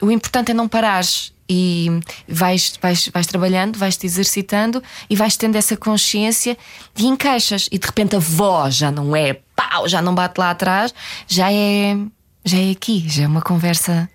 o 0.00 0.10
importante 0.10 0.50
é 0.50 0.54
não 0.54 0.66
parares 0.66 1.32
e 1.48 2.00
vais, 2.28 2.74
vais, 2.80 3.08
vais 3.08 3.26
trabalhando, 3.26 3.78
vais 3.78 3.96
te 3.96 4.06
exercitando 4.06 4.82
e 5.08 5.16
vais 5.16 5.36
tendo 5.36 5.56
essa 5.56 5.76
consciência 5.76 6.56
e 6.96 7.06
encaixas. 7.06 7.68
E 7.72 7.78
de 7.78 7.86
repente 7.86 8.16
a 8.16 8.18
voz 8.18 8.76
já 8.76 8.90
não 8.90 9.16
é 9.16 9.40
pau, 9.56 9.88
já 9.88 10.02
não 10.02 10.14
bate 10.14 10.38
lá 10.38 10.50
atrás, 10.50 10.92
já 11.26 11.50
é, 11.52 11.96
já 12.44 12.58
é 12.58 12.70
aqui, 12.70 13.08
já 13.08 13.24
é 13.24 13.26
uma 13.26 13.42
conversa. 13.42 14.08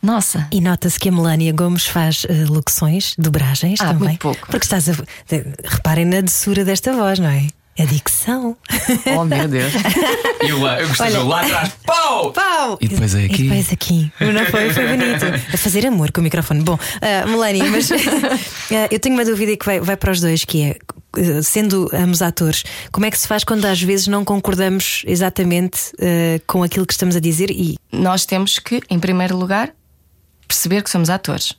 Nossa. 0.00 0.46
E 0.52 0.60
nota-se 0.60 1.00
que 1.00 1.08
a 1.08 1.12
Melania 1.12 1.52
Gomes 1.52 1.86
faz 1.86 2.24
uh, 2.24 2.52
locuções, 2.52 3.14
dobragens 3.18 3.80
ah, 3.80 3.86
também. 3.86 4.08
Muito 4.08 4.20
pouco. 4.20 4.46
Porque 4.46 4.64
estás 4.64 4.88
a. 4.88 4.92
Reparem 5.64 6.04
na 6.04 6.20
doçura 6.20 6.64
desta 6.64 6.92
voz, 6.92 7.18
não 7.18 7.28
é? 7.28 7.48
É 7.78 7.84
dicção. 7.84 8.56
Oh 9.14 9.24
meu 9.24 9.46
Deus. 9.46 9.72
eu, 10.40 10.66
eu 10.66 10.88
gostei 10.88 11.06
Olha, 11.08 11.22
lá 11.22 11.42
atrás, 11.42 11.72
pau! 11.84 12.32
Pau! 12.32 12.78
E 12.80 12.88
depois 12.88 13.14
é 13.14 13.24
aqui. 13.24 13.34
E 13.34 13.42
depois 13.42 13.72
aqui. 13.72 14.12
Não 14.20 14.46
foi? 14.46 14.72
Foi 14.72 14.88
bonito. 14.88 15.24
A 15.52 15.56
fazer 15.58 15.86
amor 15.86 16.10
com 16.10 16.22
o 16.22 16.24
microfone. 16.24 16.62
Bom, 16.62 16.74
uh, 16.74 17.28
Melania, 17.28 17.64
mas 17.70 17.90
uh, 17.90 17.94
eu 18.90 18.98
tenho 18.98 19.14
uma 19.14 19.26
dúvida 19.26 19.54
que 19.58 19.66
vai, 19.66 19.78
vai 19.80 19.96
para 19.96 20.10
os 20.10 20.20
dois, 20.20 20.44
que 20.44 20.62
é. 20.62 20.76
Uh, 21.18 21.42
sendo 21.42 21.88
ambos 21.94 22.20
atores, 22.20 22.62
como 22.92 23.06
é 23.06 23.10
que 23.10 23.18
se 23.18 23.26
faz 23.26 23.42
quando 23.42 23.64
às 23.64 23.80
vezes 23.80 24.06
não 24.06 24.22
concordamos 24.24 25.02
exatamente 25.06 25.92
uh, 25.94 26.42
com 26.46 26.62
aquilo 26.62 26.86
que 26.86 26.92
estamos 26.92 27.14
a 27.14 27.20
dizer? 27.20 27.50
E 27.50 27.78
nós 27.92 28.24
temos 28.24 28.58
que, 28.58 28.82
em 28.88 28.98
primeiro 28.98 29.36
lugar, 29.36 29.72
perceber 30.48 30.82
que 30.82 30.90
somos 30.90 31.10
atores 31.10 31.54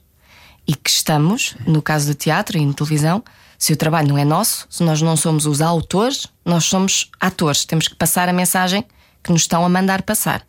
e 0.67 0.75
que 0.75 0.89
estamos, 0.89 1.55
no 1.65 1.81
caso 1.81 2.07
do 2.07 2.15
teatro 2.15 2.57
e 2.57 2.65
na 2.65 2.73
televisão, 2.73 3.23
Se 3.57 3.73
o 3.73 3.77
trabalho 3.77 4.09
não 4.09 4.17
é 4.17 4.23
nosso, 4.23 4.67
se 4.69 4.83
nós 4.83 5.01
não 5.01 5.17
somos 5.17 5.45
os 5.45 5.61
autores, 5.61 6.27
nós 6.45 6.65
somos 6.65 7.09
atores. 7.19 7.65
Temos 7.65 7.87
que 7.87 7.95
passar 7.95 8.29
a 8.29 8.33
mensagem 8.33 8.85
que 9.23 9.31
nos 9.31 9.41
estão 9.41 9.65
a 9.65 9.69
mandar 9.69 10.03
passar. 10.03 10.45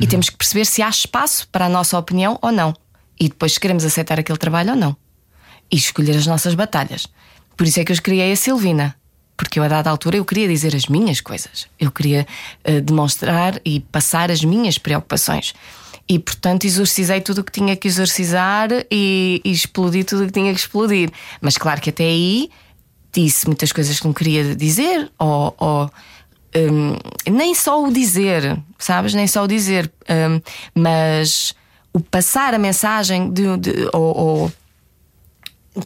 E 0.00 0.06
temos 0.06 0.30
que 0.30 0.36
perceber 0.36 0.64
se 0.64 0.80
há 0.80 0.88
espaço 0.88 1.48
para 1.48 1.66
a 1.66 1.68
nossa 1.68 1.98
opinião 1.98 2.38
ou 2.40 2.52
não. 2.52 2.74
E 3.20 3.28
depois 3.28 3.54
se 3.54 3.60
queremos 3.60 3.84
aceitar 3.84 4.18
aquele 4.18 4.38
trabalho 4.38 4.70
ou 4.70 4.76
não. 4.76 4.96
E 5.70 5.76
escolher 5.76 6.16
as 6.16 6.26
nossas 6.26 6.54
batalhas. 6.54 7.06
Por 7.56 7.66
isso 7.66 7.80
é 7.80 7.84
que 7.84 7.92
eu 7.92 8.02
criei 8.02 8.32
a 8.32 8.36
Silvina. 8.36 8.94
Porque 9.36 9.58
eu, 9.58 9.62
a 9.62 9.68
dada 9.68 9.90
altura, 9.90 10.16
eu 10.16 10.24
queria 10.24 10.48
dizer 10.48 10.74
as 10.74 10.86
minhas 10.86 11.20
coisas. 11.20 11.68
Eu 11.78 11.92
queria 11.92 12.26
eh, 12.64 12.80
demonstrar 12.80 13.60
e 13.64 13.80
passar 13.80 14.30
as 14.30 14.42
minhas 14.42 14.78
preocupações. 14.78 15.54
E, 16.08 16.18
portanto, 16.18 16.64
exorcizei 16.64 17.20
tudo 17.20 17.40
o 17.40 17.44
que 17.44 17.52
tinha 17.52 17.76
que 17.76 17.86
exorcizar 17.86 18.70
e, 18.90 19.42
e 19.44 19.50
explodi 19.52 20.04
tudo 20.04 20.22
o 20.22 20.26
que 20.26 20.32
tinha 20.32 20.52
que 20.54 20.60
explodir. 20.60 21.10
Mas, 21.40 21.58
claro 21.58 21.80
que 21.80 21.90
até 21.90 22.04
aí 22.04 22.48
disse 23.12 23.46
muitas 23.46 23.72
coisas 23.72 24.00
que 24.00 24.06
não 24.06 24.14
queria 24.14 24.54
dizer, 24.56 25.10
ou, 25.18 25.54
ou 25.58 25.90
hum, 26.56 26.96
nem 27.30 27.54
só 27.54 27.82
o 27.82 27.92
dizer, 27.92 28.58
sabes? 28.78 29.12
Nem 29.12 29.26
só 29.26 29.44
o 29.44 29.46
dizer, 29.48 29.90
hum, 30.08 30.40
mas 30.74 31.54
o 31.92 32.00
passar 32.00 32.54
a 32.54 32.58
mensagem 32.58 33.30
de, 33.30 33.56
de- 33.58 33.88
ou- 33.92 34.16
ou 34.16 34.52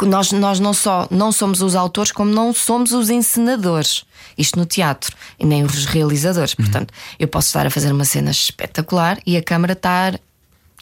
nós, 0.06 0.32
nós 0.32 0.58
não 0.60 0.72
só 0.72 1.06
não 1.10 1.30
somos 1.32 1.60
os 1.62 1.74
autores, 1.74 2.12
como 2.12 2.30
não 2.30 2.52
somos 2.52 2.92
os 2.92 3.10
encenadores. 3.10 4.04
Isto 4.42 4.58
no 4.58 4.66
teatro, 4.66 5.16
e 5.38 5.46
nem 5.46 5.62
os 5.62 5.84
realizadores. 5.86 6.54
Portanto, 6.54 6.92
eu 7.18 7.28
posso 7.28 7.48
estar 7.48 7.66
a 7.66 7.70
fazer 7.70 7.92
uma 7.92 8.04
cena 8.04 8.30
espetacular 8.30 9.18
e 9.24 9.36
a 9.36 9.42
câmara 9.42 9.72
estar 9.72 10.20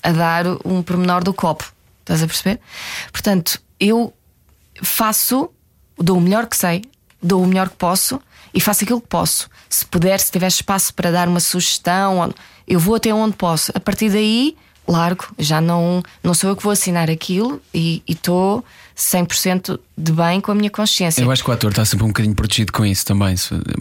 a 0.02 0.12
dar 0.12 0.46
um 0.64 0.82
pormenor 0.82 1.22
do 1.22 1.34
copo. 1.34 1.70
Estás 2.00 2.22
a 2.22 2.26
perceber? 2.26 2.58
Portanto, 3.12 3.60
eu 3.78 4.12
faço, 4.82 5.50
dou 5.98 6.16
o 6.16 6.20
melhor 6.20 6.46
que 6.46 6.56
sei, 6.56 6.82
dou 7.22 7.42
o 7.42 7.46
melhor 7.46 7.68
que 7.68 7.76
posso 7.76 8.20
e 8.54 8.60
faço 8.60 8.84
aquilo 8.84 9.00
que 9.00 9.08
posso. 9.08 9.48
Se 9.68 9.84
puder, 9.84 10.18
se 10.18 10.32
tiver 10.32 10.48
espaço 10.48 10.94
para 10.94 11.12
dar 11.12 11.28
uma 11.28 11.40
sugestão, 11.40 12.34
eu 12.66 12.80
vou 12.80 12.94
até 12.94 13.12
onde 13.12 13.36
posso. 13.36 13.70
A 13.74 13.80
partir 13.80 14.10
daí, 14.10 14.56
largo. 14.88 15.26
Já 15.38 15.60
não, 15.60 16.02
não 16.22 16.34
sou 16.34 16.50
eu 16.50 16.56
que 16.56 16.62
vou 16.62 16.72
assinar 16.72 17.10
aquilo 17.10 17.60
e 17.72 18.02
estou 18.06 18.64
100% 19.00 19.78
de 19.96 20.12
bem 20.12 20.40
com 20.40 20.52
a 20.52 20.54
minha 20.54 20.70
consciência. 20.70 21.22
Eu 21.22 21.30
acho 21.30 21.42
que 21.42 21.50
o 21.50 21.52
ator 21.52 21.70
está 21.70 21.84
sempre 21.84 22.04
um 22.04 22.08
bocadinho 22.08 22.34
protegido 22.34 22.72
com 22.72 22.84
isso 22.84 23.04
também. 23.04 23.34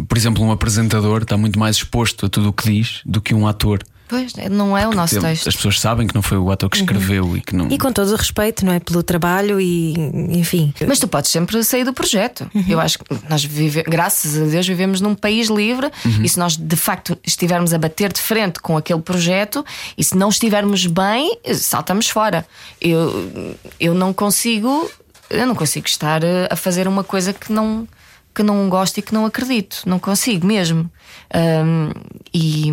Por 0.07 0.17
exemplo, 0.17 0.43
um 0.43 0.51
apresentador 0.51 1.21
está 1.23 1.37
muito 1.37 1.59
mais 1.59 1.75
exposto 1.77 2.25
a 2.25 2.29
tudo 2.29 2.49
o 2.49 2.53
que 2.53 2.71
diz 2.71 3.01
do 3.05 3.21
que 3.21 3.33
um 3.33 3.45
ator. 3.47 3.83
Pois, 4.07 4.33
não 4.49 4.75
é 4.75 4.87
o 4.87 4.91
nosso 4.91 5.13
Ele- 5.17 5.21
texto. 5.27 5.49
As 5.49 5.55
pessoas 5.55 5.79
sabem 5.79 6.07
que 6.07 6.15
não 6.15 6.23
foi 6.23 6.39
o 6.39 6.49
ator 6.49 6.67
que 6.67 6.77
escreveu 6.77 7.37
e 7.37 7.41
que 7.41 7.55
não. 7.55 7.67
E 7.69 7.77
com 7.77 7.93
todo 7.93 8.11
o 8.11 8.15
respeito, 8.15 8.65
não 8.65 8.73
é? 8.73 8.79
Pelo 8.79 9.03
trabalho 9.03 9.61
e, 9.61 9.93
enfim. 10.31 10.73
Mas 10.87 10.97
tu 10.97 11.07
podes 11.07 11.29
sempre 11.29 11.63
sair 11.63 11.83
do 11.83 11.93
projeto. 11.93 12.49
Eu 12.67 12.79
acho 12.79 12.97
que 12.97 13.05
nós 13.29 13.45
vivemos, 13.45 13.87
graças 13.87 14.35
a 14.35 14.45
Deus, 14.45 14.65
vivemos 14.67 14.99
num 14.99 15.13
país 15.13 15.47
livre 15.49 15.91
e 16.23 16.27
se 16.27 16.39
nós 16.39 16.57
de 16.57 16.75
facto 16.75 17.15
estivermos 17.23 17.71
a 17.71 17.77
bater 17.77 18.11
de 18.11 18.19
frente 18.19 18.59
com 18.59 18.75
aquele 18.75 18.99
projeto 18.99 19.63
e 19.95 20.03
se 20.03 20.17
não 20.17 20.29
estivermos 20.29 20.87
bem, 20.87 21.37
saltamos 21.53 22.09
fora. 22.09 22.47
Eu, 22.81 23.55
eu 23.79 23.93
não 23.93 24.11
consigo, 24.11 24.89
eu 25.29 25.45
não 25.45 25.55
consigo 25.55 25.87
estar 25.87 26.23
eh, 26.23 26.47
a 26.49 26.55
fazer 26.55 26.87
uma 26.87 27.03
coisa 27.03 27.33
que 27.33 27.51
não 27.51 27.87
que 28.33 28.43
não 28.43 28.69
gosto 28.69 28.99
e 28.99 29.01
que 29.01 29.13
não 29.13 29.25
acredito. 29.25 29.81
Não 29.85 29.99
consigo 29.99 30.45
mesmo. 30.45 30.89
Ahm, 31.33 31.91
e, 32.33 32.69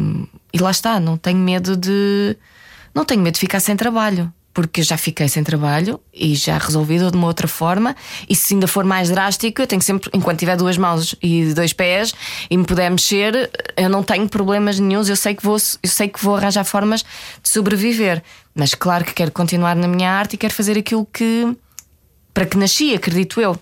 e 0.53 0.59
lá 0.59 0.71
está, 0.71 1.01
não 1.01 1.17
tenho 1.17 1.39
medo 1.39 1.77
de 1.77 2.37
não 2.95 3.05
tenho 3.05 3.21
medo 3.21 3.35
de 3.35 3.41
ficar 3.41 3.61
sem 3.61 3.77
trabalho. 3.77 4.33
Porque 4.55 4.83
já 4.83 4.97
fiquei 4.97 5.29
sem 5.29 5.45
trabalho 5.45 6.01
e 6.15 6.35
já 6.35 6.57
resolvi 6.57 6.99
de 6.99 7.15
uma 7.15 7.27
outra 7.27 7.47
forma. 7.47 7.95
E 8.27 8.35
se 8.35 8.55
ainda 8.55 8.67
for 8.67 8.85
mais 8.85 9.11
drástico, 9.11 9.61
eu 9.61 9.67
tenho 9.67 9.83
sempre, 9.83 10.09
enquanto 10.15 10.39
tiver 10.39 10.57
duas 10.57 10.79
mãos 10.79 11.15
e 11.23 11.53
dois 11.53 11.75
pés 11.75 12.15
e 12.49 12.57
me 12.57 12.65
puder 12.65 12.91
mexer, 12.91 13.51
eu 13.77 13.91
não 13.91 14.03
tenho 14.03 14.27
problemas 14.27 14.79
nenhums. 14.79 15.11
Eu 15.11 15.17
sei 15.17 15.35
que 15.35 15.43
vou, 15.43 15.57
eu 15.83 15.91
sei 15.91 16.09
que 16.09 16.23
vou 16.25 16.37
arranjar 16.37 16.65
formas 16.65 17.05
de 17.43 17.51
sobreviver. 17.51 18.23
Mas 18.55 18.73
claro 18.73 19.05
que 19.05 19.13
quero 19.13 19.31
continuar 19.31 19.77
na 19.77 19.87
minha 19.87 20.11
arte 20.11 20.35
e 20.35 20.39
quero 20.39 20.55
fazer 20.55 20.79
aquilo 20.79 21.07
que 21.13 21.55
para 22.37 22.45
que 22.45 22.59
nasci, 22.59 22.93
acredito 22.93 23.41
eu. 23.41 23.59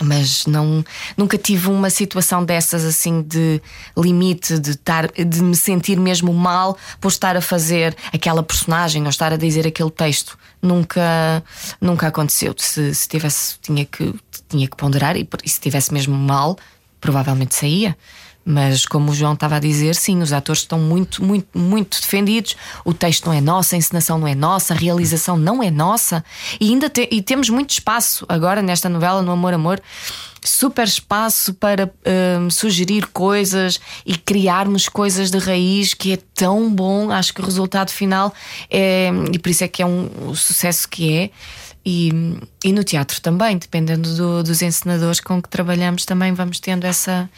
Mas 0.00 0.46
não, 0.46 0.84
nunca 1.16 1.36
tive 1.36 1.68
uma 1.68 1.90
situação 1.90 2.44
dessas 2.44 2.84
assim 2.84 3.22
de 3.22 3.60
limite, 3.96 4.56
de, 4.60 4.70
estar, 4.70 5.08
de 5.08 5.42
me 5.42 5.56
sentir 5.56 5.98
mesmo 5.98 6.32
mal 6.32 6.78
por 7.00 7.08
estar 7.08 7.36
a 7.36 7.40
fazer 7.40 7.96
aquela 8.12 8.40
personagem 8.40 9.02
ou 9.02 9.08
estar 9.08 9.32
a 9.32 9.36
dizer 9.36 9.66
aquele 9.66 9.90
texto. 9.90 10.38
Nunca, 10.62 11.42
nunca 11.80 12.06
aconteceu. 12.06 12.54
Se, 12.56 12.94
se 12.94 13.08
tivesse, 13.08 13.58
tinha 13.60 13.84
que, 13.84 14.14
tinha 14.48 14.68
que 14.68 14.76
ponderar 14.76 15.16
e, 15.16 15.28
e 15.42 15.48
se 15.48 15.60
tivesse 15.60 15.92
mesmo 15.92 16.16
mal, 16.16 16.56
provavelmente 17.00 17.56
saía. 17.56 17.98
Mas 18.50 18.86
como 18.86 19.10
o 19.10 19.14
João 19.14 19.34
estava 19.34 19.56
a 19.56 19.58
dizer, 19.60 19.94
sim, 19.94 20.22
os 20.22 20.32
atores 20.32 20.62
estão 20.62 20.78
muito, 20.78 21.22
muito, 21.22 21.46
muito 21.58 22.00
defendidos. 22.00 22.56
O 22.82 22.94
texto 22.94 23.26
não 23.26 23.34
é 23.34 23.42
nosso, 23.42 23.74
a 23.74 23.78
encenação 23.78 24.16
não 24.18 24.26
é 24.26 24.34
nossa, 24.34 24.72
a 24.72 24.76
realização 24.76 25.36
não 25.36 25.62
é 25.62 25.70
nossa. 25.70 26.24
E 26.58 26.70
ainda 26.70 26.88
te- 26.88 27.06
e 27.12 27.20
temos 27.20 27.50
muito 27.50 27.72
espaço 27.72 28.24
agora 28.26 28.62
nesta 28.62 28.88
novela, 28.88 29.20
no 29.20 29.32
Amor 29.32 29.52
Amor, 29.52 29.82
super 30.42 30.86
espaço 30.88 31.52
para 31.52 31.92
hum, 32.40 32.48
sugerir 32.48 33.06
coisas 33.08 33.78
e 34.06 34.16
criarmos 34.16 34.88
coisas 34.88 35.30
de 35.30 35.36
raiz 35.36 35.92
que 35.92 36.14
é 36.14 36.18
tão 36.34 36.72
bom. 36.74 37.10
Acho 37.10 37.34
que 37.34 37.42
o 37.42 37.44
resultado 37.44 37.90
final 37.90 38.32
é. 38.70 39.10
E 39.30 39.38
por 39.38 39.50
isso 39.50 39.62
é 39.62 39.68
que 39.68 39.82
é 39.82 39.86
um, 39.86 40.08
o 40.26 40.34
sucesso 40.34 40.88
que 40.88 41.12
é. 41.12 41.30
E, 41.84 42.10
e 42.64 42.72
no 42.72 42.84
teatro 42.84 43.20
também, 43.20 43.56
dependendo 43.56 44.14
do- 44.14 44.42
dos 44.42 44.60
encenadores 44.62 45.20
com 45.20 45.40
que 45.40 45.48
trabalhamos, 45.48 46.04
também 46.04 46.32
vamos 46.34 46.60
tendo 46.60 46.86
essa, 46.86 47.30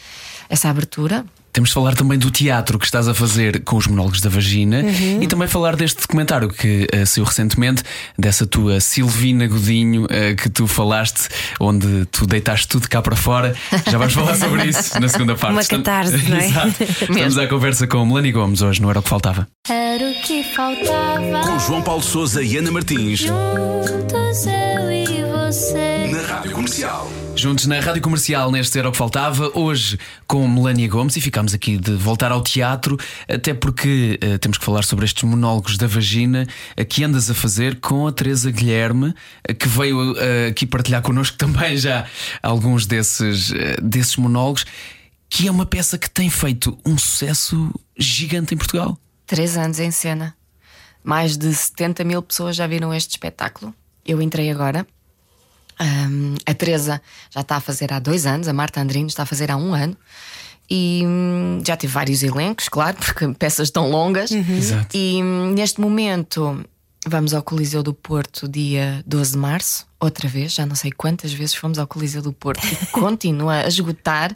essa 0.51 0.69
abertura. 0.69 1.25
Temos 1.53 1.69
de 1.69 1.73
falar 1.73 1.95
também 1.95 2.17
do 2.17 2.31
teatro 2.31 2.79
que 2.79 2.85
estás 2.85 3.09
a 3.09 3.13
fazer 3.13 3.61
com 3.65 3.75
os 3.75 3.85
monólogos 3.85 4.21
da 4.21 4.29
vagina 4.29 4.83
e 5.21 5.27
também 5.27 5.49
falar 5.49 5.75
deste 5.75 5.99
documentário 6.01 6.47
que 6.47 6.87
eh, 6.93 7.03
saiu 7.05 7.25
recentemente, 7.25 7.83
dessa 8.17 8.45
tua 8.47 8.79
Silvina 8.79 9.47
Godinho 9.47 10.07
eh, 10.09 10.33
que 10.33 10.49
tu 10.49 10.65
falaste, 10.65 11.27
onde 11.59 12.05
tu 12.05 12.25
deitaste 12.25 12.69
tudo 12.69 12.87
cá 12.87 13.01
para 13.01 13.17
fora. 13.17 13.53
Já 13.89 13.97
vais 13.97 14.13
falar 14.13 14.35
sobre 14.35 14.63
isso 14.69 14.97
na 14.97 15.09
segunda 15.09 15.35
parte. 15.35 15.51
Uma 15.53 15.61
Estamos- 15.61 15.85
catarse, 15.85 16.29
não 16.29 16.37
é? 16.37 16.45
Exato. 16.47 16.83
Estamos 16.83 17.37
à 17.37 17.47
conversa 17.47 17.85
com 17.85 18.05
Melanie 18.05 18.31
Gomes 18.31 18.61
hoje, 18.61 18.81
não 18.81 18.89
era 18.89 18.99
o 18.99 19.03
que 19.03 19.09
faltava. 19.09 19.45
Era 19.69 20.09
o 20.09 20.13
que 20.21 20.43
faltava. 20.55 21.41
Com 21.45 21.59
João 21.59 21.81
Paulo 21.81 22.01
Souza 22.01 22.41
e 22.41 22.55
Ana 22.55 22.71
Martins. 22.71 23.19
Juntos 23.19 24.45
eu 24.45 24.90
Comercial. 26.71 27.11
Juntos 27.35 27.65
na 27.65 27.81
Rádio 27.81 28.01
Comercial, 28.01 28.49
neste 28.49 28.79
Era 28.79 28.87
o 28.87 28.93
que 28.93 28.97
Faltava, 28.97 29.51
hoje 29.53 29.99
com 30.25 30.47
Melania 30.47 30.87
Gomes 30.87 31.17
e 31.17 31.21
ficámos 31.21 31.53
aqui 31.53 31.77
de 31.77 31.91
voltar 31.95 32.31
ao 32.31 32.41
teatro, 32.41 32.97
até 33.27 33.53
porque 33.53 34.17
eh, 34.21 34.37
temos 34.37 34.57
que 34.57 34.63
falar 34.63 34.83
sobre 34.83 35.03
estes 35.03 35.21
monólogos 35.23 35.75
da 35.75 35.85
vagina 35.85 36.47
eh, 36.77 36.85
que 36.85 37.03
andas 37.03 37.29
a 37.29 37.33
fazer 37.33 37.81
com 37.81 38.07
a 38.07 38.11
Teresa 38.13 38.49
Guilherme, 38.51 39.13
eh, 39.43 39.53
que 39.53 39.67
veio 39.67 40.15
aqui 40.47 40.65
partilhar 40.65 41.01
connosco 41.01 41.35
também 41.37 41.75
já 41.75 42.05
alguns 42.41 42.85
desses, 42.85 43.51
desses 43.83 44.15
monólogos, 44.15 44.65
que 45.29 45.49
é 45.49 45.51
uma 45.51 45.65
peça 45.65 45.97
que 45.97 46.09
tem 46.09 46.29
feito 46.29 46.77
um 46.85 46.97
sucesso 46.97 47.69
gigante 47.97 48.53
em 48.53 48.57
Portugal. 48.57 48.97
Três 49.27 49.57
anos 49.57 49.77
em 49.77 49.91
cena. 49.91 50.33
Mais 51.03 51.35
de 51.35 51.53
70 51.53 52.05
mil 52.05 52.21
pessoas 52.21 52.55
já 52.55 52.65
viram 52.65 52.93
este 52.93 53.11
espetáculo. 53.11 53.75
Eu 54.05 54.21
entrei 54.21 54.49
agora. 54.49 54.87
Ahm, 55.79 56.35
a 56.45 56.53
Teresa 56.53 57.01
já 57.29 57.41
está 57.41 57.55
a 57.57 57.61
fazer 57.61 57.91
há 57.93 57.99
dois 57.99 58.25
anos, 58.25 58.47
a 58.47 58.53
Marta 58.53 58.81
Andrino 58.81 59.07
está 59.07 59.23
a 59.23 59.25
fazer 59.25 59.51
há 59.51 59.57
um 59.57 59.73
ano. 59.73 59.97
E 60.69 61.03
hum, 61.05 61.61
já 61.65 61.75
tive 61.75 61.91
vários 61.91 62.23
elencos, 62.23 62.69
claro, 62.69 62.95
porque 63.03 63.27
peças 63.33 63.69
tão 63.69 63.89
longas. 63.89 64.31
Exato. 64.31 64.95
E 64.95 65.21
hum, 65.21 65.53
neste 65.53 65.81
momento 65.81 66.63
vamos 67.07 67.33
ao 67.33 67.41
Coliseu 67.41 67.81
do 67.81 67.93
Porto, 67.93 68.47
dia 68.47 69.03
12 69.05 69.31
de 69.31 69.37
março, 69.37 69.87
outra 69.99 70.27
vez, 70.27 70.53
já 70.53 70.65
não 70.65 70.75
sei 70.75 70.91
quantas 70.91 71.33
vezes 71.33 71.55
fomos 71.55 71.79
ao 71.79 71.87
Coliseu 71.87 72.21
do 72.21 72.31
Porto 72.31 72.65
e 72.65 72.75
continua 72.87 73.55
a 73.55 73.67
esgotar. 73.67 74.35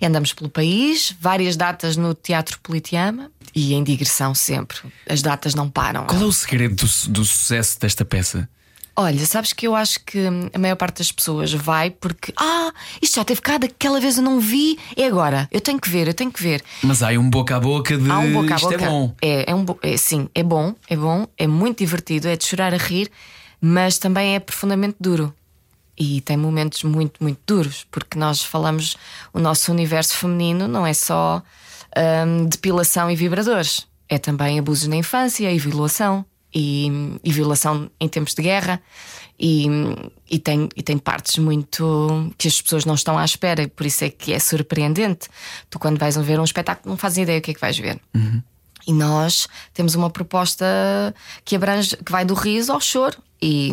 E 0.00 0.06
andamos 0.06 0.32
pelo 0.32 0.48
país, 0.48 1.14
várias 1.20 1.56
datas 1.56 1.96
no 1.96 2.14
Teatro 2.14 2.58
Politeama 2.60 3.30
e 3.54 3.74
em 3.74 3.82
digressão 3.82 4.34
sempre. 4.34 4.78
As 5.08 5.22
datas 5.22 5.54
não 5.54 5.68
param. 5.68 6.06
Qual 6.06 6.20
é 6.20 6.24
o 6.24 6.32
segredo 6.32 6.74
do, 6.76 7.12
do 7.12 7.24
sucesso 7.24 7.78
desta 7.80 8.04
peça? 8.04 8.48
Olha, 8.96 9.26
sabes 9.26 9.52
que 9.52 9.66
eu 9.66 9.74
acho 9.74 9.98
que 10.04 10.18
a 10.52 10.58
maior 10.58 10.76
parte 10.76 10.98
das 10.98 11.10
pessoas 11.10 11.52
vai 11.52 11.90
porque, 11.90 12.32
ah, 12.36 12.72
isto 13.02 13.16
já 13.16 13.24
teve 13.24 13.40
cá, 13.40 13.58
daquela 13.58 13.98
vez 14.00 14.18
eu 14.18 14.22
não 14.22 14.38
vi, 14.38 14.78
é 14.96 15.06
agora, 15.06 15.48
eu 15.50 15.60
tenho 15.60 15.80
que 15.80 15.88
ver, 15.90 16.06
eu 16.06 16.14
tenho 16.14 16.30
que 16.30 16.40
ver. 16.40 16.62
Mas 16.82 17.02
há 17.02 17.08
um 17.10 17.28
boca 17.28 17.56
a 17.56 17.60
boca 17.60 17.98
de 17.98 18.08
Há 18.08 18.18
um 18.20 18.32
boca 18.32 18.54
a 18.54 18.56
isto 18.56 18.70
boca. 18.70 18.84
é 18.84 18.88
bom. 18.88 19.14
É, 19.20 19.50
é 19.50 19.54
um 19.54 19.64
bo- 19.64 19.78
é, 19.82 19.96
sim, 19.96 20.28
é 20.32 20.44
bom, 20.44 20.74
é 20.88 20.96
bom, 20.96 21.26
é 21.36 21.46
muito 21.46 21.78
divertido, 21.78 22.28
é 22.28 22.36
de 22.36 22.44
chorar 22.44 22.72
a 22.72 22.76
rir, 22.76 23.10
mas 23.60 23.98
também 23.98 24.36
é 24.36 24.38
profundamente 24.40 24.96
duro. 25.00 25.34
E 25.98 26.20
tem 26.20 26.36
momentos 26.36 26.84
muito, 26.84 27.20
muito 27.22 27.40
duros, 27.46 27.84
porque 27.90 28.16
nós 28.16 28.44
falamos 28.44 28.96
o 29.32 29.40
nosso 29.40 29.72
universo 29.72 30.14
feminino 30.16 30.68
não 30.68 30.86
é 30.86 30.94
só 30.94 31.42
hum, 32.26 32.46
depilação 32.46 33.10
e 33.10 33.16
vibradores, 33.16 33.86
é 34.08 34.18
também 34.18 34.58
abusos 34.58 34.86
na 34.86 34.96
infância 34.96 35.50
e 35.50 35.58
violação. 35.58 36.24
E, 36.54 37.18
e 37.22 37.32
violação 37.32 37.90
em 37.98 38.08
tempos 38.08 38.34
de 38.34 38.42
guerra. 38.42 38.80
E, 39.38 39.66
e, 40.30 40.38
tem, 40.38 40.68
e 40.76 40.82
tem 40.82 40.96
partes 40.96 41.38
muito 41.38 42.32
que 42.38 42.46
as 42.46 42.62
pessoas 42.62 42.84
não 42.84 42.94
estão 42.94 43.18
à 43.18 43.24
espera, 43.24 43.62
e 43.62 43.66
por 43.66 43.84
isso 43.84 44.04
é 44.04 44.10
que 44.10 44.32
é 44.32 44.38
surpreendente. 44.38 45.28
Tu, 45.68 45.78
quando 45.78 45.98
vais 45.98 46.16
ver 46.16 46.38
um 46.38 46.44
espetáculo, 46.44 46.90
não 46.90 46.96
fazes 46.96 47.18
ideia 47.18 47.40
o 47.40 47.42
que 47.42 47.50
é 47.50 47.54
que 47.54 47.60
vais 47.60 47.76
ver. 47.76 48.00
E 48.86 48.92
nós 48.92 49.48
temos 49.72 49.94
uma 49.94 50.10
proposta 50.10 50.64
que 51.44 51.56
abrange, 51.56 51.96
que 51.96 52.12
vai 52.12 52.24
do 52.24 52.34
riso 52.34 52.72
ao 52.72 52.80
choro. 52.80 53.16
E, 53.42 53.72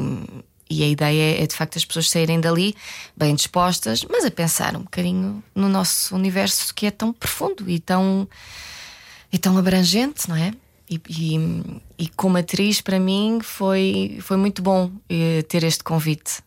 e 0.69 0.83
a 0.83 0.87
ideia 0.87 1.43
é 1.43 1.45
de 1.45 1.53
facto 1.53 1.77
as 1.77 1.83
pessoas 1.83 2.09
saírem 2.09 2.39
dali 2.39 2.73
bem 3.15 3.35
dispostas, 3.35 4.05
mas 4.09 4.23
a 4.23 4.31
pensar 4.31 4.75
um 4.75 4.83
bocadinho 4.83 5.43
no 5.53 5.67
nosso 5.67 6.15
universo 6.15 6.73
que 6.73 6.85
é 6.85 6.91
tão 6.91 7.11
profundo 7.11 7.69
e 7.69 7.77
tão, 7.77 8.27
e 9.31 9.37
tão 9.37 9.57
abrangente, 9.57 10.29
não 10.29 10.35
é? 10.35 10.53
E, 10.91 11.01
e, 11.09 11.81
e 11.97 12.09
como 12.09 12.37
atriz, 12.37 12.81
para 12.81 12.99
mim, 12.99 13.39
foi, 13.41 14.19
foi 14.21 14.35
muito 14.35 14.61
bom 14.61 14.91
eh, 15.09 15.41
ter 15.43 15.63
este 15.63 15.85
convite. 15.85 16.43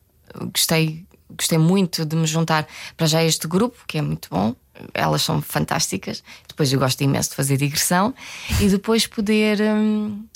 Gostei, 0.53 1.07
gostei 1.31 1.57
muito 1.57 2.05
de 2.05 2.15
me 2.15 2.27
juntar 2.27 2.69
para 2.95 3.07
já 3.07 3.25
este 3.25 3.49
grupo, 3.49 3.79
que 3.87 3.97
é 3.97 4.03
muito 4.03 4.29
bom. 4.31 4.55
Elas 4.93 5.23
são 5.23 5.41
fantásticas. 5.41 6.23
Depois 6.47 6.71
eu 6.71 6.79
gosto 6.79 7.01
imenso 7.01 7.31
de 7.31 7.37
fazer 7.37 7.57
digressão 7.57 8.13
e 8.61 8.69
depois 8.69 9.07
poder, 9.07 9.63
hum, 9.63 10.27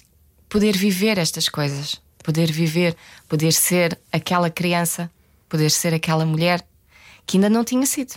poder 0.48 0.74
viver 0.74 1.18
estas 1.18 1.50
coisas, 1.50 2.00
poder 2.24 2.50
viver, 2.50 2.96
poder 3.28 3.52
ser 3.52 3.98
aquela 4.10 4.48
criança, 4.48 5.10
poder 5.50 5.70
ser 5.70 5.92
aquela 5.92 6.24
mulher 6.24 6.64
que 7.26 7.36
ainda 7.36 7.50
não 7.50 7.62
tinha 7.62 7.84
sido. 7.84 8.14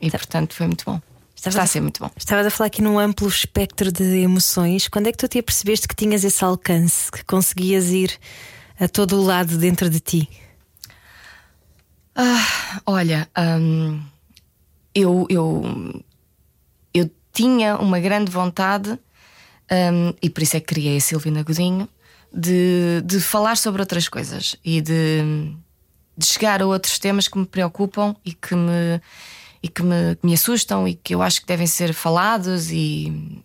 E 0.00 0.10
portanto 0.10 0.54
foi 0.54 0.68
muito 0.68 0.86
bom. 0.86 1.02
Está 1.46 1.62
a 1.62 1.66
ser 1.66 1.80
muito 1.80 2.00
bom. 2.00 2.10
Estavas 2.16 2.46
a 2.46 2.50
falar 2.50 2.66
aqui 2.66 2.82
num 2.82 2.98
amplo 2.98 3.28
espectro 3.28 3.92
de 3.92 4.02
emoções. 4.02 4.88
Quando 4.88 5.06
é 5.06 5.12
que 5.12 5.18
tu 5.18 5.28
te 5.28 5.38
apercebeste 5.38 5.86
que 5.86 5.94
tinhas 5.94 6.24
esse 6.24 6.44
alcance, 6.44 7.10
que 7.12 7.24
conseguias 7.24 7.90
ir 7.90 8.18
a 8.78 8.88
todo 8.88 9.16
o 9.16 9.24
lado 9.24 9.56
dentro 9.56 9.88
de 9.88 10.00
ti? 10.00 10.28
Ah, 12.14 12.80
olha, 12.84 13.28
hum, 13.38 14.02
eu, 14.92 15.26
eu, 15.30 16.02
eu 16.92 17.08
tinha 17.32 17.76
uma 17.76 18.00
grande 18.00 18.32
vontade, 18.32 18.90
hum, 18.90 20.12
e 20.20 20.28
por 20.28 20.42
isso 20.42 20.56
é 20.56 20.60
que 20.60 20.66
criei 20.66 20.96
a 20.96 21.00
Silvina 21.00 21.44
Godinho, 21.44 21.88
de, 22.34 23.00
de 23.04 23.20
falar 23.20 23.56
sobre 23.56 23.80
outras 23.80 24.08
coisas 24.08 24.56
e 24.64 24.80
de, 24.80 25.54
de 26.16 26.26
chegar 26.26 26.60
a 26.60 26.66
outros 26.66 26.98
temas 26.98 27.28
que 27.28 27.38
me 27.38 27.46
preocupam 27.46 28.16
e 28.24 28.32
que 28.32 28.56
me, 28.56 29.00
e 29.62 29.68
que 29.68 29.82
me, 29.82 30.16
que 30.16 30.26
me 30.26 30.34
assustam 30.34 30.86
e 30.86 30.94
que 30.94 31.14
eu 31.14 31.22
acho 31.22 31.40
que 31.40 31.46
devem 31.46 31.66
ser 31.66 31.92
falados 31.92 32.70
e, 32.70 33.42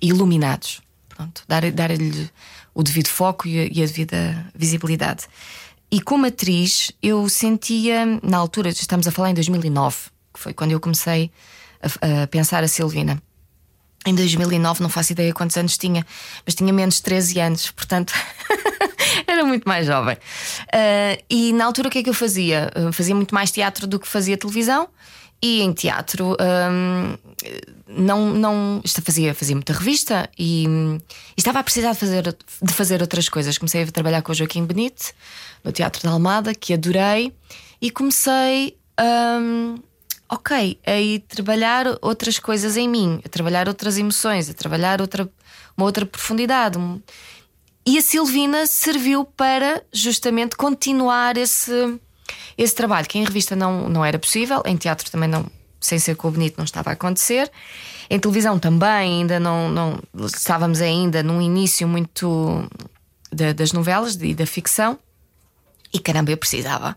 e 0.00 0.08
iluminados. 0.08 0.80
Pronto, 1.08 1.42
dar- 1.46 1.70
dar-lhe 1.70 2.28
o 2.74 2.82
devido 2.82 3.08
foco 3.08 3.46
e 3.46 3.60
a, 3.60 3.64
e 3.66 3.82
a 3.82 3.86
devida 3.86 4.50
visibilidade. 4.54 5.26
E 5.90 6.00
como 6.00 6.26
atriz, 6.26 6.90
eu 7.00 7.28
sentia, 7.28 8.04
na 8.22 8.36
altura, 8.38 8.70
estamos 8.70 9.06
a 9.06 9.12
falar 9.12 9.30
em 9.30 9.34
2009, 9.34 9.96
que 10.32 10.40
foi 10.40 10.52
quando 10.52 10.72
eu 10.72 10.80
comecei 10.80 11.30
a, 11.80 12.22
a 12.22 12.26
pensar 12.26 12.64
a 12.64 12.68
Silvina. 12.68 13.22
Em 14.06 14.14
2009, 14.14 14.82
não 14.82 14.90
faço 14.90 15.12
ideia 15.12 15.32
quantos 15.32 15.56
anos 15.56 15.78
tinha, 15.78 16.04
mas 16.44 16.54
tinha 16.56 16.72
menos 16.72 16.96
de 16.96 17.02
13 17.04 17.38
anos, 17.40 17.70
portanto 17.70 18.12
era 19.26 19.44
muito 19.44 19.66
mais 19.68 19.86
jovem. 19.86 20.16
Ah, 20.72 21.16
e 21.30 21.52
na 21.52 21.64
altura, 21.64 21.88
o 21.88 21.90
que 21.90 21.98
é 21.98 22.02
que 22.02 22.10
eu 22.10 22.14
fazia? 22.14 22.70
Ah, 22.74 22.92
fazia 22.92 23.14
muito 23.14 23.34
mais 23.34 23.50
teatro 23.50 23.86
do 23.86 23.98
que 24.00 24.08
fazia 24.08 24.36
televisão. 24.36 24.88
E 25.46 25.60
em 25.60 25.74
teatro 25.74 26.34
hum, 26.40 27.18
não, 27.86 28.32
não 28.32 28.82
fazia, 29.04 29.34
fazia 29.34 29.54
muita 29.54 29.74
revista 29.74 30.26
e, 30.38 30.64
e 30.64 31.00
estava 31.36 31.58
a 31.58 31.62
precisar 31.62 31.92
de 31.92 31.98
fazer, 31.98 32.22
de 32.62 32.72
fazer 32.72 33.02
outras 33.02 33.28
coisas. 33.28 33.58
Comecei 33.58 33.82
a 33.82 33.86
trabalhar 33.92 34.22
com 34.22 34.32
o 34.32 34.34
Joaquim 34.34 34.64
Benite 34.64 35.12
no 35.62 35.70
Teatro 35.70 36.02
da 36.02 36.12
Almada, 36.12 36.54
que 36.54 36.72
adorei, 36.72 37.30
e 37.78 37.90
comecei 37.90 38.78
hum, 38.98 39.74
ok, 40.30 40.80
a 40.86 40.98
ir 40.98 41.18
trabalhar 41.20 41.98
outras 42.00 42.38
coisas 42.38 42.78
em 42.78 42.88
mim, 42.88 43.20
a 43.22 43.28
trabalhar 43.28 43.68
outras 43.68 43.98
emoções, 43.98 44.48
a 44.48 44.54
trabalhar 44.54 45.02
outra, 45.02 45.28
uma 45.76 45.84
outra 45.84 46.06
profundidade. 46.06 46.78
E 47.86 47.98
a 47.98 48.00
Silvina 48.00 48.66
serviu 48.66 49.26
para 49.26 49.82
justamente 49.92 50.56
continuar 50.56 51.36
esse, 51.36 52.00
esse 52.56 52.74
trabalho, 52.74 53.06
que 53.06 53.18
em 53.18 53.24
revista 53.24 53.54
não, 53.56 53.88
não 53.88 54.04
era 54.04 54.18
possível, 54.18 54.62
em 54.64 54.76
teatro 54.76 55.10
também 55.10 55.28
não, 55.28 55.46
sem 55.80 55.98
ser 55.98 56.16
com 56.16 56.28
o 56.28 56.30
Benito, 56.30 56.54
não 56.58 56.64
estava 56.64 56.90
a 56.90 56.92
acontecer. 56.94 57.50
Em 58.08 58.18
televisão 58.18 58.58
também 58.58 58.88
ainda 59.20 59.40
não, 59.40 59.68
não 59.68 60.00
estávamos 60.24 60.80
ainda 60.80 61.22
num 61.22 61.40
início 61.40 61.86
muito 61.88 62.68
da- 63.32 63.52
das 63.52 63.72
novelas 63.72 64.14
e 64.20 64.34
da 64.34 64.46
ficção. 64.46 64.98
E 65.92 65.98
caramba, 65.98 66.30
eu 66.30 66.36
precisava. 66.36 66.96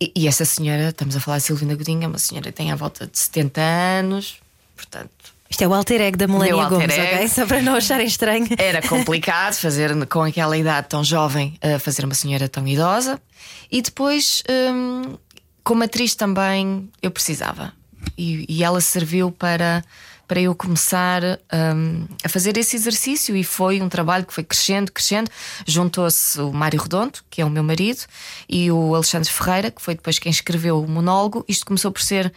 E, 0.00 0.12
e 0.16 0.28
essa 0.28 0.44
senhora, 0.44 0.88
estamos 0.90 1.16
a 1.16 1.20
falar 1.20 1.38
de 1.38 1.44
Silvina 1.44 1.74
Godinho, 1.74 2.04
é 2.04 2.06
uma 2.06 2.18
senhora 2.18 2.50
que 2.50 2.56
tem 2.56 2.70
à 2.72 2.76
volta 2.76 3.06
de 3.06 3.18
70 3.18 3.60
anos, 3.60 4.38
portanto, 4.76 5.23
Isto 5.54 5.62
é 5.62 5.68
o 5.68 5.72
alter 5.72 6.00
ego 6.00 6.16
da 6.16 6.26
Melania 6.26 6.68
Gomes, 6.68 6.98
ok? 6.98 7.28
Só 7.30 7.46
para 7.46 7.62
não 7.62 7.76
acharem 7.76 8.08
estranho. 8.08 8.44
era 8.58 8.82
complicado 8.82 9.54
fazer 9.54 9.94
com 10.10 10.22
aquela 10.22 10.58
idade 10.58 10.88
tão 10.88 11.04
jovem, 11.04 11.56
eh, 11.60 11.78
fazer 11.78 12.04
uma 12.04 12.14
senhora 12.14 12.48
tão 12.48 12.66
idosa. 12.66 13.22
E 13.70 13.80
depois, 13.80 14.42
hum, 14.50 15.16
como 15.62 15.84
atriz 15.84 16.16
também, 16.16 16.90
eu 17.00 17.08
precisava. 17.08 17.72
E, 18.18 18.44
e 18.48 18.64
ela 18.64 18.80
serviu 18.80 19.30
para, 19.30 19.84
para 20.26 20.40
eu 20.40 20.56
começar 20.56 21.22
hum, 21.22 22.04
a 22.24 22.28
fazer 22.28 22.56
esse 22.56 22.74
exercício. 22.74 23.36
E 23.36 23.44
foi 23.44 23.80
um 23.80 23.88
trabalho 23.88 24.26
que 24.26 24.34
foi 24.34 24.42
crescendo, 24.42 24.90
crescendo. 24.90 25.30
Juntou-se 25.64 26.40
o 26.40 26.52
Mário 26.52 26.82
Redondo, 26.82 27.20
que 27.30 27.40
é 27.40 27.44
o 27.44 27.50
meu 27.50 27.62
marido, 27.62 28.00
e 28.48 28.72
o 28.72 28.92
Alexandre 28.92 29.30
Ferreira, 29.30 29.70
que 29.70 29.80
foi 29.80 29.94
depois 29.94 30.18
quem 30.18 30.30
escreveu 30.30 30.82
o 30.82 30.88
monólogo. 30.88 31.44
Isto 31.46 31.64
começou 31.64 31.92
por 31.92 32.02
ser 32.02 32.32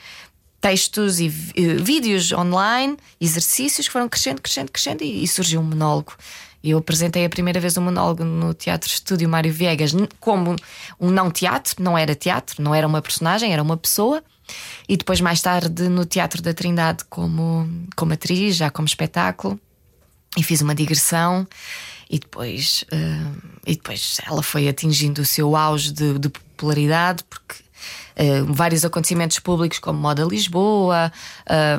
textos 0.59 1.19
e 1.19 1.27
eh, 1.55 1.75
vídeos 1.75 2.31
online, 2.31 2.97
exercícios 3.21 3.87
que 3.87 3.93
foram 3.93 4.09
crescendo, 4.09 4.41
crescendo, 4.41 4.71
crescendo 4.71 5.03
e, 5.03 5.23
e 5.23 5.27
surgiu 5.27 5.59
um 5.59 5.63
monólogo. 5.63 6.13
Eu 6.63 6.79
apresentei 6.79 7.23
a 7.23 7.29
primeira 7.29 7.59
vez 7.59 7.77
o 7.77 7.81
monólogo 7.81 8.23
no 8.23 8.53
Teatro 8.53 8.89
Estúdio 8.89 9.29
Mário 9.29 9.53
Viegas 9.53 9.93
como 10.19 10.55
um 10.99 11.09
não 11.09 11.31
teatro, 11.31 11.81
não 11.81 11.97
era 11.97 12.15
teatro, 12.15 12.61
não 12.61 12.73
era 12.73 12.85
uma 12.85 13.01
personagem, 13.01 13.53
era 13.53 13.61
uma 13.61 13.77
pessoa. 13.77 14.23
E 14.87 14.97
depois, 14.97 15.21
mais 15.21 15.41
tarde, 15.41 15.89
no 15.89 16.05
Teatro 16.05 16.41
da 16.41 16.53
Trindade, 16.53 17.03
como, 17.09 17.69
como 17.95 18.13
atriz, 18.13 18.55
já 18.55 18.69
como 18.69 18.87
espetáculo. 18.87 19.59
E 20.35 20.43
fiz 20.43 20.61
uma 20.61 20.73
digressão. 20.73 21.47
E 22.09 22.19
depois, 22.19 22.85
eh, 22.91 23.49
e 23.65 23.75
depois 23.75 24.19
ela 24.25 24.41
foi 24.41 24.67
atingindo 24.67 25.21
o 25.21 25.25
seu 25.25 25.55
auge 25.55 25.91
de, 25.91 26.17
de 26.17 26.29
popularidade, 26.29 27.23
porque 27.29 27.55
eh, 28.17 28.41
vários 28.41 28.83
acontecimentos 28.83 29.39
públicos, 29.39 29.79
como 29.79 29.99
Moda 29.99 30.23
Lisboa, 30.23 31.11
ah, 31.47 31.77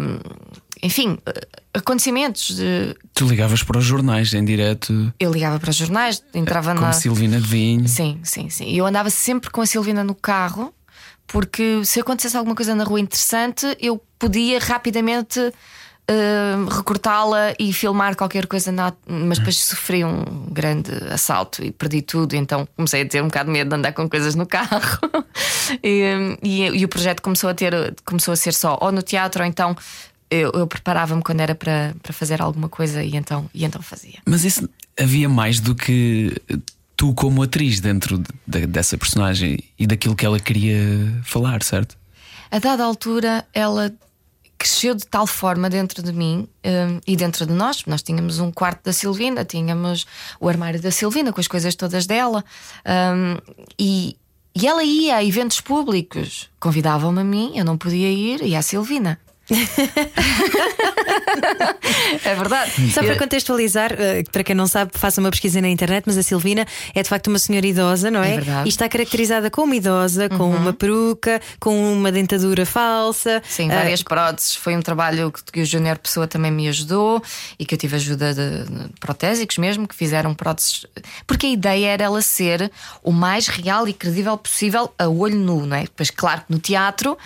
enfim, 0.83 1.19
eh, 1.27 1.49
acontecimentos. 1.75 2.57
De, 2.57 2.97
Tu 3.15 3.27
ligavas 3.27 3.63
para 3.63 3.79
os 3.79 3.85
jornais 3.85 4.33
em 4.33 4.45
direto 4.45 5.13
eu 5.19 5.33
ligava 5.33 5.59
para 5.59 5.71
os 5.71 5.77
jornais, 5.77 6.23
entrava 6.33 6.73
como 6.75 6.87
na. 6.87 6.93
Silvina 6.93 7.41
de 7.41 7.47
Vinho. 7.47 7.89
Sim, 7.89 8.21
sim, 8.23 8.49
sim. 8.49 8.67
E 8.67 8.79
eu 8.79 8.87
andava 8.87 9.11
sempre 9.11 9.51
com 9.51 9.61
a 9.61 9.67
Silvina 9.67 10.05
no 10.05 10.15
carro, 10.15 10.73
porque 11.27 11.85
se 11.85 12.01
acontecesse 12.01 12.37
alguma 12.37 12.55
coisa 12.55 12.75
na 12.75 12.85
rua 12.85 13.01
interessante, 13.01 13.67
eu 13.81 14.01
podia 14.19 14.59
rapidamente 14.59 15.53
recortá-la 16.71 17.55
e 17.59 17.73
filmar 17.73 18.17
qualquer 18.17 18.47
coisa, 18.47 18.73
na... 18.73 18.93
mas 19.07 19.39
depois 19.39 19.57
sofri 19.59 20.05
um 20.05 20.47
grande 20.51 20.91
assalto 21.11 21.63
e 21.65 21.71
perdi 21.71 22.03
tudo, 22.03 22.35
então 22.35 22.67
comecei 22.77 23.03
a 23.03 23.07
ter 23.07 23.23
um 23.23 23.27
bocado 23.27 23.47
de 23.47 23.53
medo 23.53 23.69
de 23.69 23.77
andar 23.77 23.93
com 23.93 24.09
coisas 24.09 24.35
no 24.35 24.47
carro. 24.47 24.81
e, 25.83 26.39
e, 26.43 26.63
e 26.65 26.85
o 26.85 26.89
projeto 26.89 27.21
começou 27.21 27.51
a 27.51 27.55
ter, 27.55 27.95
começou 28.05 28.33
a 28.33 28.37
ser 28.37 28.55
só 28.55 28.79
ou 28.81 28.93
no 28.93 29.03
teatro, 29.03 29.43
ou 29.43 29.49
então. 29.49 29.77
Eu, 30.31 30.51
eu 30.53 30.67
preparava-me 30.67 31.23
quando 31.23 31.41
era 31.41 31.55
para, 31.55 31.95
para 32.03 32.13
fazer 32.13 32.43
alguma 32.43 32.69
coisa 32.69 33.03
e 33.03 33.17
então, 33.17 33.49
e 33.55 33.65
então 33.65 33.81
fazia. 33.81 34.19
Mas 34.27 34.45
isso 34.45 34.69
havia 35.01 35.27
mais 35.27 35.59
do 35.59 35.75
que 35.75 36.37
tu 36.95 37.15
como 37.15 37.43
atriz 37.43 37.81
dentro 37.81 38.23
de- 38.47 38.67
dessa 38.67 38.99
personagem 38.99 39.59
e 39.79 39.87
daquilo 39.87 40.15
que 40.15 40.27
ela 40.27 40.39
queria 40.39 40.79
falar, 41.25 41.63
certo? 41.63 41.97
A 42.51 42.59
dada 42.59 42.85
altura, 42.85 43.47
ela 43.55 43.91
cresceu 44.69 44.95
de 44.95 45.07
tal 45.07 45.27
forma 45.27 45.71
dentro 45.71 46.03
de 46.03 46.13
mim 46.13 46.47
hum, 46.65 47.01
e 47.07 47.17
dentro 47.17 47.47
de 47.47 47.53
nós. 47.53 47.85
Nós 47.87 48.03
tínhamos 48.03 48.39
um 48.39 48.53
quarto 48.53 48.85
da 48.85 48.93
Silvina, 48.93 49.45
tínhamos 49.45 50.07
o 50.39 50.49
armário 50.49 50.81
da 50.81 50.91
Silvina 50.91 51.33
com 51.33 51.41
as 51.41 51.49
coisas 51.49 51.75
todas 51.75 52.07
dela. 52.07 52.45
hum, 52.87 53.37
e, 53.79 54.17
e 54.55 54.67
ela 54.67 54.85
ia 54.85 55.17
a 55.17 55.25
eventos 55.25 55.61
públicos, 55.61 56.51
convidavam-me 56.61 57.21
a 57.21 57.25
mim, 57.25 57.53
eu 57.55 57.65
não 57.65 57.79
podia 57.79 58.11
ir, 58.11 58.43
e 58.43 58.55
à 58.55 58.63
Silvina. 58.63 59.19
É 62.25 62.35
verdade. 62.35 62.91
Só 62.93 63.01
para 63.03 63.15
Eu- 63.15 63.19
contextualizar, 63.19 63.93
eh, 63.99 64.23
para 64.31 64.45
quem 64.45 64.55
não 64.55 64.67
sabe, 64.67 64.93
faça 64.95 65.21
uma 65.21 65.31
pesquisa 65.31 65.61
na 65.61 65.69
internet, 65.69 66.05
mas 66.07 66.17
a 66.19 66.23
Silvina 66.23 66.67
é 66.95 67.03
de 67.03 67.09
facto 67.09 67.29
uma 67.29 67.39
senhora 67.39 67.67
idosa, 67.67 68.11
não 68.11 68.23
é? 68.23 68.33
É 68.33 68.35
verdade. 68.37 68.59
Uhum. 68.61 68.67
E 68.67 68.69
está 68.69 68.89
caracterizada 68.89 69.51
como 69.51 69.75
idosa, 69.75 70.29
com 70.29 70.51
uma 70.51 70.73
peruca, 70.73 71.41
com 71.61 71.93
uma 71.93 72.11
dentadura 72.13 72.65
falsa. 72.67 73.43
Sim, 73.49 73.71
Ah, 73.71 73.77
várias 73.77 74.03
próteses. 74.03 74.55
Foi 74.55 74.77
um 74.77 74.83
trabalho 74.83 75.31
que, 75.33 75.43
que 75.53 75.61
o 75.63 75.67
Júnior 75.67 75.99
Pessoa 75.99 76.27
também 76.27 76.51
me 76.51 76.69
ajudou 76.69 77.23
e 77.59 77.65
que 77.65 77.75
eu 77.75 77.79
tive 77.79 77.97
ajuda 77.97 78.35
de, 78.35 78.65
de 78.65 78.89
protésicos 79.01 79.59
mesmo, 79.59 79.87
que 79.89 79.95
fizeram 79.95 80.35
próteses. 80.35 80.87
Porque 81.27 81.47
a 81.47 81.51
ideia 81.51 81.87
era 81.89 82.05
ela 82.05 82.23
ser 82.23 82.71
o 83.03 83.13
mais 83.13 83.49
real 83.49 83.89
e 83.89 83.93
credível 83.93 84.37
possível 84.37 84.93
a 84.99 85.09
olho 85.09 85.37
nu, 85.39 85.67
não 85.67 85.77
é? 85.77 85.85
Pois, 85.97 86.11
claro 86.11 86.43
que 86.47 86.53
no 86.53 86.59
teatro. 86.59 87.17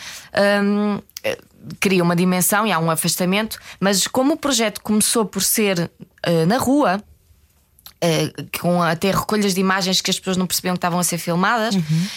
hum, 0.63 0.99
eh, 1.25 1.39
Cria 1.81 2.03
uma 2.03 2.17
dimensão 2.17 2.67
e 2.67 2.73
há 2.73 2.79
um 2.79 2.91
afastamento, 2.91 3.59
mas 3.81 4.07
como 4.07 4.35
o 4.35 4.37
projeto 4.37 4.81
começou 4.81 5.25
por 5.25 5.43
ser 5.43 5.91
eh, 6.23 6.47
na 6.47 6.59
rua, 6.59 7.03
eh, 8.05 8.33
com 8.61 8.83
até 8.83 9.13
recolhas 9.13 9.55
de 9.55 9.61
imagens 9.61 10.01
que 10.01 10.11
as 10.11 10.19
pessoas 10.19 10.37
não 10.37 10.45
percebiam 10.45 10.75
que 10.75 10.79
estavam 10.79 10.99
a 10.99 11.05
ser 11.05 11.19
filmadas 11.19 11.77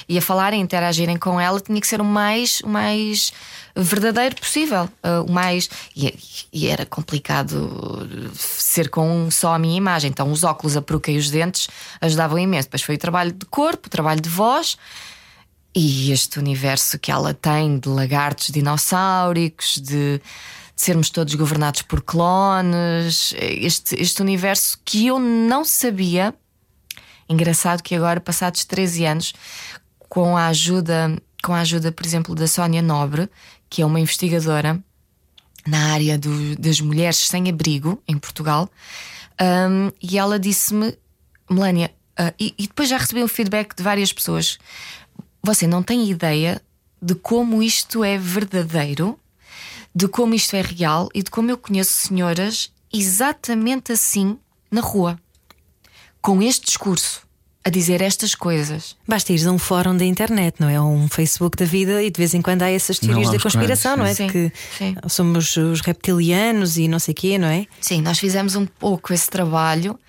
e 0.09 0.17
a 0.17 0.21
falarem, 0.21 0.59
interagirem 0.59 1.15
com 1.15 1.39
ela, 1.39 1.61
tinha 1.61 1.79
que 1.79 1.85
ser 1.85 2.01
o 2.01 2.03
mais, 2.03 2.59
o 2.61 2.67
mais 2.69 3.31
verdadeiro 3.75 4.35
possível. 4.35 4.89
eh, 5.03 5.19
o 5.19 5.31
mais 5.31 5.69
e, 5.95 6.47
e 6.51 6.67
era 6.67 6.87
complicado 6.87 8.09
ser 8.33 8.89
com 8.89 9.29
só 9.29 9.53
a 9.53 9.59
minha 9.59 9.77
imagem. 9.77 10.09
Então 10.09 10.31
os 10.31 10.43
óculos, 10.43 10.75
a 10.75 10.81
peruca 10.81 11.11
e 11.11 11.17
os 11.17 11.29
dentes 11.29 11.67
ajudavam 12.01 12.39
imenso. 12.39 12.67
Depois 12.67 12.81
foi 12.81 12.95
o 12.95 12.99
trabalho 12.99 13.31
de 13.31 13.45
corpo, 13.45 13.85
o 13.85 13.89
trabalho 13.91 14.21
de 14.21 14.29
voz. 14.29 14.77
E 15.75 16.11
este 16.11 16.39
universo 16.39 16.97
que 16.97 17.11
ela 17.11 17.33
tem 17.33 17.77
de 17.77 17.89
lagartos 17.89 18.47
dinossáuricos, 18.49 19.75
de, 19.77 20.19
de 20.19 20.21
sermos 20.75 21.09
todos 21.09 21.35
governados 21.35 21.81
por 21.81 22.01
clones, 22.01 23.33
este, 23.37 24.01
este 24.01 24.21
universo 24.21 24.79
que 24.85 25.07
eu 25.07 25.19
não 25.19 25.65
sabia. 25.65 26.33
Engraçado 27.27 27.81
que 27.83 27.93
agora, 27.95 28.21
passados 28.21 28.63
13 28.63 29.05
anos, 29.05 29.33
com 30.07 30.37
a 30.37 30.47
ajuda, 30.47 31.13
com 31.43 31.53
a 31.53 31.59
ajuda, 31.59 31.91
por 31.91 32.05
exemplo, 32.05 32.33
da 32.35 32.47
Sónia 32.47 32.81
Nobre, 32.81 33.29
que 33.69 33.81
é 33.81 33.85
uma 33.85 33.99
investigadora 33.99 34.81
na 35.67 35.91
área 35.93 36.17
do- 36.17 36.55
das 36.55 36.79
mulheres 36.79 37.17
sem 37.17 37.49
abrigo 37.49 38.01
em 38.07 38.17
Portugal, 38.17 38.69
hum, 39.41 39.91
e 40.01 40.17
ela 40.17 40.39
disse-me, 40.39 40.95
Melania, 41.49 41.91
ah, 42.15 42.31
e, 42.39 42.53
e 42.57 42.67
depois 42.67 42.87
já 42.87 42.97
recebi 42.97 43.23
um 43.23 43.27
feedback 43.27 43.75
de 43.75 43.83
várias 43.83 44.13
pessoas. 44.13 44.57
Você 45.45 45.67
não 45.67 45.83
tem 45.83 46.09
ideia 46.09 46.59
de 46.99 47.13
como 47.13 47.61
isto 47.61 48.03
é 48.03 48.17
verdadeiro, 48.17 49.19
de 49.93 50.07
como 50.07 50.33
isto 50.33 50.55
é 50.55 50.61
real 50.61 51.07
e 51.13 51.21
de 51.21 51.29
como 51.29 51.51
eu 51.51 51.57
conheço 51.57 51.91
senhoras 51.93 52.71
exatamente 52.91 53.91
assim 53.91 54.39
na 54.71 54.81
rua, 54.81 55.19
com 56.19 56.41
este 56.41 56.65
discurso, 56.65 57.21
a 57.63 57.69
dizer 57.69 58.01
estas 58.01 58.33
coisas. 58.33 58.95
Basta 59.07 59.33
ir 59.33 59.47
a 59.47 59.51
um 59.51 59.59
fórum 59.59 59.95
da 59.95 60.03
internet, 60.03 60.55
não 60.59 60.67
é? 60.67 60.81
Ou 60.81 60.91
um 60.91 61.07
Facebook 61.07 61.55
da 61.57 61.65
vida 61.65 62.01
e 62.01 62.09
de 62.09 62.17
vez 62.17 62.33
em 62.33 62.41
quando 62.41 62.63
há 62.63 62.71
essas 62.71 62.97
teorias 62.97 63.29
da 63.29 63.39
conspiração, 63.39 63.95
não 63.95 64.05
é? 64.05 64.15
sim. 64.15 64.27
Que 64.27 64.51
Sim. 64.75 64.95
somos 65.07 65.55
os 65.57 65.79
reptilianos 65.81 66.75
e 66.77 66.87
não 66.87 66.97
sei 66.97 67.11
o 67.11 67.15
quê, 67.15 67.37
não 67.37 67.47
é? 67.47 67.67
Sim, 67.79 68.01
nós 68.01 68.17
fizemos 68.17 68.55
um 68.55 68.65
pouco 68.65 69.13
esse 69.13 69.29
trabalho, 69.29 69.99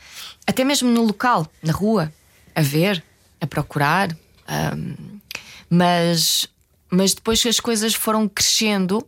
até 0.46 0.64
mesmo 0.64 0.90
no 0.90 1.02
local, 1.02 1.46
na 1.62 1.74
rua, 1.74 2.10
a 2.54 2.62
ver, 2.62 3.04
a 3.38 3.46
procurar. 3.46 4.16
ahm, 4.48 5.15
mas, 5.70 6.46
mas 6.90 7.14
depois 7.14 7.42
que 7.42 7.48
as 7.48 7.60
coisas 7.60 7.94
foram 7.94 8.28
crescendo 8.28 9.06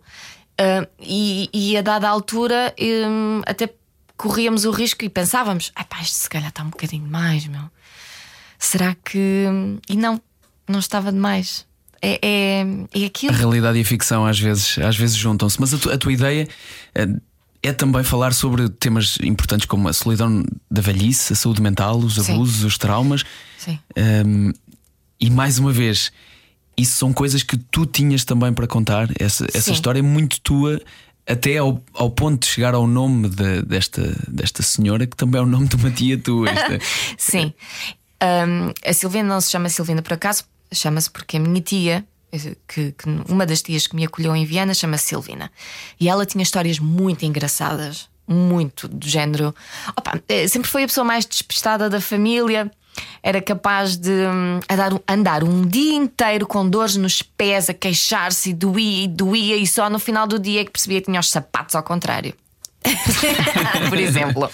ah, 0.59 0.87
e, 1.01 1.49
e 1.53 1.77
a 1.77 1.83
dada 1.83 2.09
altura 2.09 2.75
hum, 2.81 3.43
até 3.47 3.69
corríamos 4.17 4.65
o 4.65 4.71
risco 4.71 5.05
e 5.05 5.09
pensávamos: 5.09 5.71
ah, 5.75 5.85
pá, 5.85 6.01
isto 6.03 6.15
se 6.15 6.29
calhar 6.29 6.49
está 6.49 6.63
um 6.63 6.71
bocadinho 6.71 7.05
demais, 7.05 7.47
meu. 7.47 7.63
Será 8.59 8.95
que. 9.05 9.47
E 9.89 9.97
não, 9.97 10.21
não 10.69 10.81
estava 10.81 11.13
demais. 11.13 11.65
É, 12.03 12.19
é, 12.23 12.61
é 12.95 13.05
A 13.05 13.07
aquilo. 13.07 13.35
realidade 13.35 13.79
e 13.79 13.83
a 13.83 13.85
ficção 13.85 14.25
às 14.27 14.39
vezes, 14.39 14.79
às 14.79 14.97
vezes 14.97 15.17
juntam-se, 15.17 15.61
mas 15.61 15.75
a, 15.75 15.79
tu- 15.79 15.91
a 15.91 15.99
tua 15.99 16.13
ideia 16.13 16.49
eh, 16.95 17.07
é 17.61 17.73
também 17.73 18.05
falar 18.05 18.33
sobre 18.33 18.69
temas 18.69 19.19
importantes 19.21 19.67
como 19.67 19.89
a 19.89 19.93
solidão 19.93 20.45
da 20.71 20.81
velhice, 20.81 21.33
a 21.33 21.37
saúde 21.37 21.61
mental, 21.61 21.99
os 21.99 22.15
Sim. 22.15 22.35
abusos, 22.35 22.63
os 22.63 22.79
traumas. 22.79 23.25
Sim. 23.59 23.81
Um, 24.25 24.53
e 25.21 25.29
mais 25.29 25.59
uma 25.59 25.73
vez, 25.73 26.13
isso 26.79 26.97
são 26.97 27.13
coisas 27.13 27.43
que 27.43 27.57
tu 27.57 27.85
tinhas 27.85 28.25
também 28.25 28.53
para 28.53 28.67
contar. 28.67 29.09
Essa, 29.19 29.47
essa 29.53 29.71
história 29.73 29.99
é 29.99 30.03
muito 30.03 30.41
tua, 30.41 30.81
até 31.27 31.59
ao, 31.59 31.83
ao 31.93 32.11
ponto 32.11 32.41
de 32.47 32.47
chegar 32.53 32.75
ao 32.75 32.87
nome 32.87 33.29
de- 33.29 33.63
desta, 33.63 34.17
desta 34.29 34.63
senhora, 34.63 35.07
que 35.07 35.17
também 35.17 35.39
é 35.41 35.43
o 35.43 35.47
nome 35.47 35.67
de 35.69 35.77
uma 35.77 35.91
tia 35.91 36.17
tua. 36.17 36.49
Esta- 36.49 36.79
Sim. 37.19 37.53
Um, 38.23 38.73
a 38.89 38.93
Silvina 38.93 39.29
não 39.29 39.41
se 39.41 39.51
chama 39.51 39.69
Silvina 39.69 40.01
por 40.03 40.13
acaso, 40.15 40.45
chama-se 40.73 41.11
porque 41.11 41.37
a 41.37 41.41
minha 41.41 41.61
tia, 41.61 42.05
que, 42.67 42.93
que 42.93 43.09
uma 43.29 43.45
das 43.47 43.63
tias 43.63 43.87
que 43.87 43.95
me 43.97 44.05
acolheu 44.05 44.35
em 44.35 44.45
Viana, 44.45 44.75
chama-se 44.75 45.07
Silvina. 45.07 45.51
E 46.01 46.09
ela 46.09 46.25
tinha 46.27 46.43
histórias 46.43 46.79
muito 46.79 47.25
engraçadas, 47.25 48.09
muito 48.27 48.89
do 48.89 49.09
género. 49.09 49.55
Opa, 49.97 50.21
eh, 50.29 50.47
sempre 50.49 50.69
foi 50.71 50.83
a 50.85 50.87
pessoa 50.87 51.05
mais 51.05 51.25
despistada 51.25 51.89
da 51.89 52.01
família. 52.01 52.71
Era 53.23 53.41
capaz 53.43 53.97
de 53.97 54.11
hum, 54.11 54.61
andar, 54.69 54.93
um- 54.93 55.01
andar 55.09 55.45
um 55.45 55.67
dia 55.67 55.95
inteiro 55.95 56.47
com 56.47 56.69
dores 56.69 56.97
nos 56.97 57.23
pés, 57.23 57.69
a 57.69 57.75
queixar-se 57.75 58.51
e 58.51 58.55
doía 58.55 59.05
e 59.05 59.09
doía, 59.09 59.57
e 59.57 59.67
só 59.67 59.89
no 59.91 59.99
final 59.99 60.27
do 60.27 60.39
dia 60.39 60.61
é 60.61 60.65
que 60.65 60.71
percebia 60.71 61.01
que 61.01 61.07
tinha 61.07 61.21
os 61.21 61.31
sapatos 61.31 61.75
ao 61.75 61.83
contrário. 61.83 62.35
por 63.89 63.99
exemplo. 63.99 64.51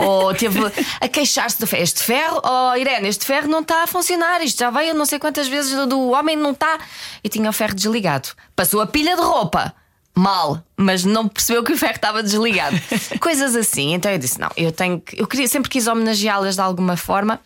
Ou 0.00 0.34
teve 0.34 0.58
a 1.00 1.08
queixar-se 1.08 1.60
do 1.60 1.66
ferro. 1.66 1.82
Este 1.82 2.02
ferro, 2.02 2.40
oh 2.42 2.74
Irene, 2.76 3.08
este 3.08 3.24
ferro 3.24 3.48
não 3.48 3.60
está 3.60 3.84
a 3.84 3.86
funcionar. 3.86 4.42
Isto 4.42 4.60
já 4.60 4.70
veio 4.70 4.94
não 4.94 5.04
sei 5.04 5.18
quantas 5.18 5.48
vezes 5.48 5.72
do, 5.74 5.86
do 5.86 6.10
homem, 6.10 6.36
não 6.36 6.52
está. 6.52 6.78
E 7.22 7.28
tinha 7.28 7.48
o 7.48 7.52
ferro 7.52 7.74
desligado. 7.74 8.30
Passou 8.56 8.80
a 8.80 8.86
pilha 8.86 9.14
de 9.16 9.22
roupa. 9.22 9.74
Mal, 10.14 10.60
mas 10.76 11.04
não 11.04 11.28
percebeu 11.28 11.62
que 11.62 11.72
o 11.72 11.78
ferro 11.78 11.94
estava 11.94 12.22
desligado. 12.22 12.76
Coisas 13.20 13.54
assim. 13.54 13.94
Então 13.94 14.10
eu 14.10 14.18
disse: 14.18 14.40
não, 14.40 14.50
eu 14.56 14.72
tenho 14.72 15.00
que. 15.00 15.20
Eu 15.20 15.26
queria, 15.28 15.46
sempre 15.46 15.70
quis 15.70 15.86
homenageá-las 15.86 16.56
de 16.56 16.60
alguma 16.60 16.96
forma, 16.96 17.38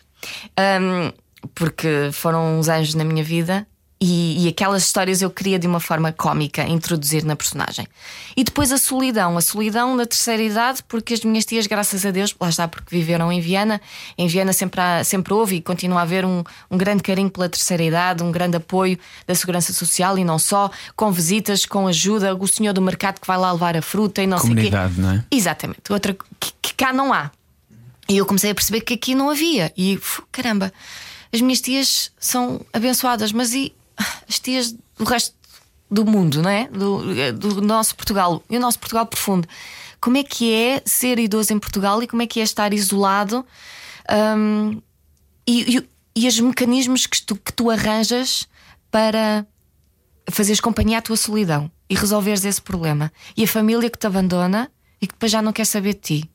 hum, 0.81 1.11
porque 1.53 2.09
foram 2.13 2.59
uns 2.59 2.67
anjos 2.69 2.95
na 2.95 3.03
minha 3.03 3.23
vida. 3.23 3.65
E, 4.05 4.43
e 4.43 4.49
aquelas 4.49 4.83
histórias 4.83 5.21
eu 5.21 5.29
queria 5.29 5.57
de 5.57 5.65
uma 5.65 5.79
forma 5.79 6.11
cómica 6.11 6.67
introduzir 6.67 7.23
na 7.23 7.37
personagem. 7.37 7.87
E 8.35 8.43
depois 8.43 8.69
a 8.73 8.77
solidão, 8.77 9.37
a 9.37 9.41
solidão 9.41 9.95
da 9.95 10.05
terceira 10.05 10.43
idade, 10.43 10.83
porque 10.89 11.13
as 11.13 11.23
minhas 11.23 11.45
tias, 11.45 11.67
graças 11.67 12.05
a 12.05 12.11
Deus, 12.11 12.35
lá 12.37 12.49
está, 12.49 12.67
porque 12.67 12.93
viveram 12.93 13.31
em 13.31 13.39
Viana. 13.39 13.79
Em 14.17 14.27
Viana 14.27 14.51
sempre, 14.51 14.81
há, 14.81 15.05
sempre 15.05 15.33
houve 15.33 15.55
e 15.55 15.61
continua 15.61 15.99
a 15.99 16.01
haver 16.01 16.25
um, 16.25 16.43
um 16.69 16.77
grande 16.77 17.01
carinho 17.01 17.29
pela 17.29 17.47
terceira 17.47 17.81
idade, 17.81 18.21
um 18.21 18.31
grande 18.31 18.57
apoio 18.57 18.99
da 19.25 19.33
Segurança 19.35 19.71
Social 19.71 20.17
e 20.17 20.25
não 20.25 20.37
só, 20.37 20.69
com 20.97 21.09
visitas, 21.09 21.65
com 21.65 21.87
ajuda, 21.87 22.35
o 22.35 22.45
senhor 22.45 22.73
do 22.73 22.81
mercado 22.81 23.21
que 23.21 23.27
vai 23.27 23.37
lá 23.37 23.53
levar 23.53 23.77
a 23.77 23.81
fruta 23.81 24.21
e 24.21 24.27
não 24.27 24.37
Comunidade, 24.37 24.95
sei 24.95 25.03
o 25.03 25.07
quê. 25.07 25.13
não 25.13 25.17
é? 25.17 25.25
Exatamente, 25.31 25.93
outra 25.93 26.13
que, 26.13 26.51
que 26.61 26.73
cá 26.73 26.91
não 26.91 27.13
há. 27.13 27.31
E 28.09 28.17
eu 28.17 28.25
comecei 28.25 28.51
a 28.51 28.55
perceber 28.55 28.81
que 28.81 28.93
aqui 28.93 29.15
não 29.15 29.29
havia. 29.29 29.71
E 29.77 29.99
caramba, 30.31 30.71
as 31.31 31.41
minhas 31.41 31.61
tias 31.61 32.11
são 32.19 32.61
abençoadas, 32.71 33.31
mas 33.31 33.53
e 33.53 33.73
as 34.27 34.39
tias 34.39 34.75
do 34.97 35.03
resto 35.03 35.35
do 35.89 36.05
mundo, 36.05 36.41
não 36.41 36.49
é? 36.49 36.67
Do, 36.67 37.33
do 37.33 37.61
nosso 37.61 37.95
Portugal, 37.95 38.43
e 38.49 38.57
o 38.57 38.59
nosso 38.59 38.79
Portugal 38.79 39.05
profundo. 39.05 39.47
Como 40.01 40.17
é 40.17 40.23
que 40.23 40.53
é 40.53 40.81
ser 40.85 41.19
idoso 41.19 41.53
em 41.53 41.59
Portugal 41.59 42.01
e 42.03 42.07
como 42.07 42.21
é 42.21 42.27
que 42.27 42.39
é 42.39 42.43
estar 42.43 42.73
isolado? 42.73 43.45
Hum, 44.37 44.81
e, 45.47 45.77
e, 45.77 45.89
e 46.15 46.27
os 46.27 46.39
mecanismos 46.39 47.05
que 47.05 47.21
tu, 47.21 47.35
que 47.35 47.53
tu 47.53 47.69
arranjas 47.69 48.47
para 48.91 49.45
fazeres 50.29 50.59
companhia 50.59 50.97
à 50.97 51.01
tua 51.01 51.17
solidão 51.17 51.71
e 51.89 51.95
resolveres 51.95 52.43
esse 52.43 52.61
problema. 52.61 53.11
E 53.37 53.43
a 53.43 53.47
família 53.47 53.89
que 53.89 53.97
te 53.97 54.07
abandona 54.07 54.69
e 55.01 55.07
que 55.07 55.13
depois 55.13 55.31
já 55.31 55.41
não 55.41 55.53
quer 55.53 55.65
saber 55.65 55.93
de 55.93 55.99
ti. 55.99 56.31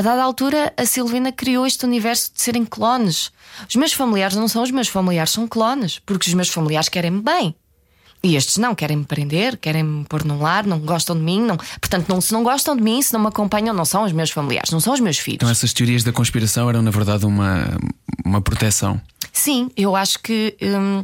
A 0.00 0.02
dada 0.02 0.22
altura, 0.22 0.72
a 0.78 0.86
Silvina 0.86 1.30
criou 1.30 1.66
este 1.66 1.84
universo 1.84 2.32
de 2.34 2.40
serem 2.40 2.64
clones. 2.64 3.30
Os 3.68 3.76
meus 3.76 3.92
familiares 3.92 4.34
não 4.34 4.48
são 4.48 4.62
os 4.62 4.70
meus 4.70 4.88
familiares, 4.88 5.30
são 5.30 5.46
clones, 5.46 5.98
porque 6.06 6.26
os 6.26 6.32
meus 6.32 6.48
familiares 6.48 6.88
querem-me 6.88 7.20
bem. 7.20 7.54
E 8.22 8.34
estes 8.34 8.56
não, 8.56 8.74
querem-me 8.74 9.04
prender, 9.04 9.58
querem-me 9.58 10.06
pôr 10.06 10.24
num 10.24 10.40
lar, 10.40 10.66
não 10.66 10.78
gostam 10.78 11.14
de 11.14 11.20
mim, 11.20 11.42
não, 11.42 11.58
portanto, 11.58 12.08
não, 12.08 12.18
se 12.18 12.32
não 12.32 12.42
gostam 12.42 12.74
de 12.74 12.82
mim, 12.82 13.02
se 13.02 13.12
não 13.12 13.20
me 13.20 13.26
acompanham, 13.26 13.74
não 13.74 13.84
são 13.84 14.02
os 14.02 14.12
meus 14.12 14.30
familiares, 14.30 14.70
não 14.70 14.80
são 14.80 14.94
os 14.94 15.00
meus 15.00 15.18
filhos. 15.18 15.36
Então 15.36 15.50
essas 15.50 15.74
teorias 15.74 16.02
da 16.02 16.12
conspiração 16.12 16.66
eram 16.70 16.80
na 16.80 16.90
verdade 16.90 17.26
uma, 17.26 17.68
uma 18.24 18.40
proteção. 18.40 18.98
Sim, 19.34 19.70
eu 19.76 19.94
acho 19.94 20.18
que 20.20 20.56
hum, 20.62 21.02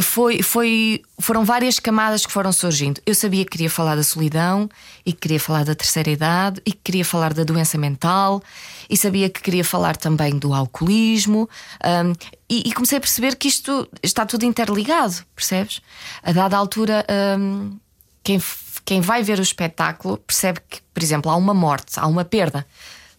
foi, 0.00 0.42
foi, 0.42 1.02
foram 1.18 1.44
várias 1.44 1.78
camadas 1.78 2.24
que 2.24 2.32
foram 2.32 2.50
surgindo. 2.50 3.00
Eu 3.04 3.14
sabia 3.14 3.44
que 3.44 3.50
queria 3.50 3.68
falar 3.68 3.94
da 3.94 4.02
solidão 4.02 4.68
e 5.04 5.12
que 5.12 5.20
queria 5.20 5.40
falar 5.40 5.64
da 5.64 5.74
terceira 5.74 6.10
idade 6.10 6.62
e 6.64 6.72
que 6.72 6.80
queria 6.82 7.04
falar 7.04 7.34
da 7.34 7.44
doença 7.44 7.76
mental 7.76 8.42
e 8.88 8.96
sabia 8.96 9.28
que 9.28 9.42
queria 9.42 9.64
falar 9.64 9.96
também 9.96 10.38
do 10.38 10.54
alcoolismo 10.54 11.48
hum, 11.84 12.12
e, 12.48 12.68
e 12.68 12.72
comecei 12.72 12.96
a 12.96 13.00
perceber 13.00 13.36
que 13.36 13.48
isto 13.48 13.86
está 14.02 14.24
tudo 14.24 14.46
interligado, 14.46 15.24
percebes? 15.36 15.82
A 16.22 16.32
dada 16.32 16.56
altura, 16.56 17.04
hum, 17.38 17.78
quem, 18.22 18.42
quem 18.86 19.00
vai 19.02 19.22
ver 19.22 19.38
o 19.38 19.42
espetáculo 19.42 20.16
percebe 20.16 20.60
que, 20.70 20.80
por 20.94 21.02
exemplo, 21.02 21.30
há 21.30 21.36
uma 21.36 21.52
morte, 21.52 21.98
há 21.98 22.06
uma 22.06 22.24
perda. 22.24 22.66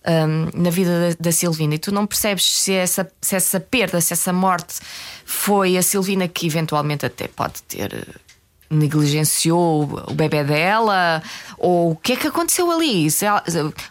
Hum, 0.07 0.49
na 0.53 0.69
vida 0.69 1.09
da, 1.09 1.15
da 1.19 1.31
Silvina, 1.31 1.75
e 1.75 1.79
tu 1.79 1.91
não 1.91 2.05
percebes 2.05 2.45
se 2.45 2.73
essa, 2.73 3.09
se 3.21 3.35
essa 3.35 3.59
perda, 3.59 4.01
se 4.01 4.13
essa 4.13 4.33
morte 4.33 4.79
foi 5.25 5.77
a 5.77 5.83
Silvina 5.83 6.27
que 6.27 6.45
eventualmente 6.45 7.05
até 7.05 7.27
pode 7.27 7.63
ter 7.63 7.93
eh, 7.93 8.33
negligenciou 8.69 9.83
o 10.07 10.13
bebê 10.13 10.43
dela, 10.43 11.21
ou 11.57 11.91
o 11.91 11.95
que 11.95 12.13
é 12.13 12.15
que 12.15 12.27
aconteceu 12.27 12.71
ali? 12.71 13.07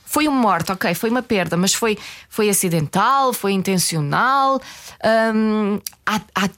Foi 0.04 0.26
uma 0.26 0.40
morte, 0.40 0.72
ok, 0.72 0.92
foi 0.94 1.10
uma 1.10 1.22
perda, 1.22 1.56
mas 1.56 1.72
foi, 1.72 1.96
foi 2.28 2.48
acidental, 2.48 3.32
foi 3.32 3.52
intencional. 3.52 4.60
Há, 6.04 6.20
há 6.34 6.48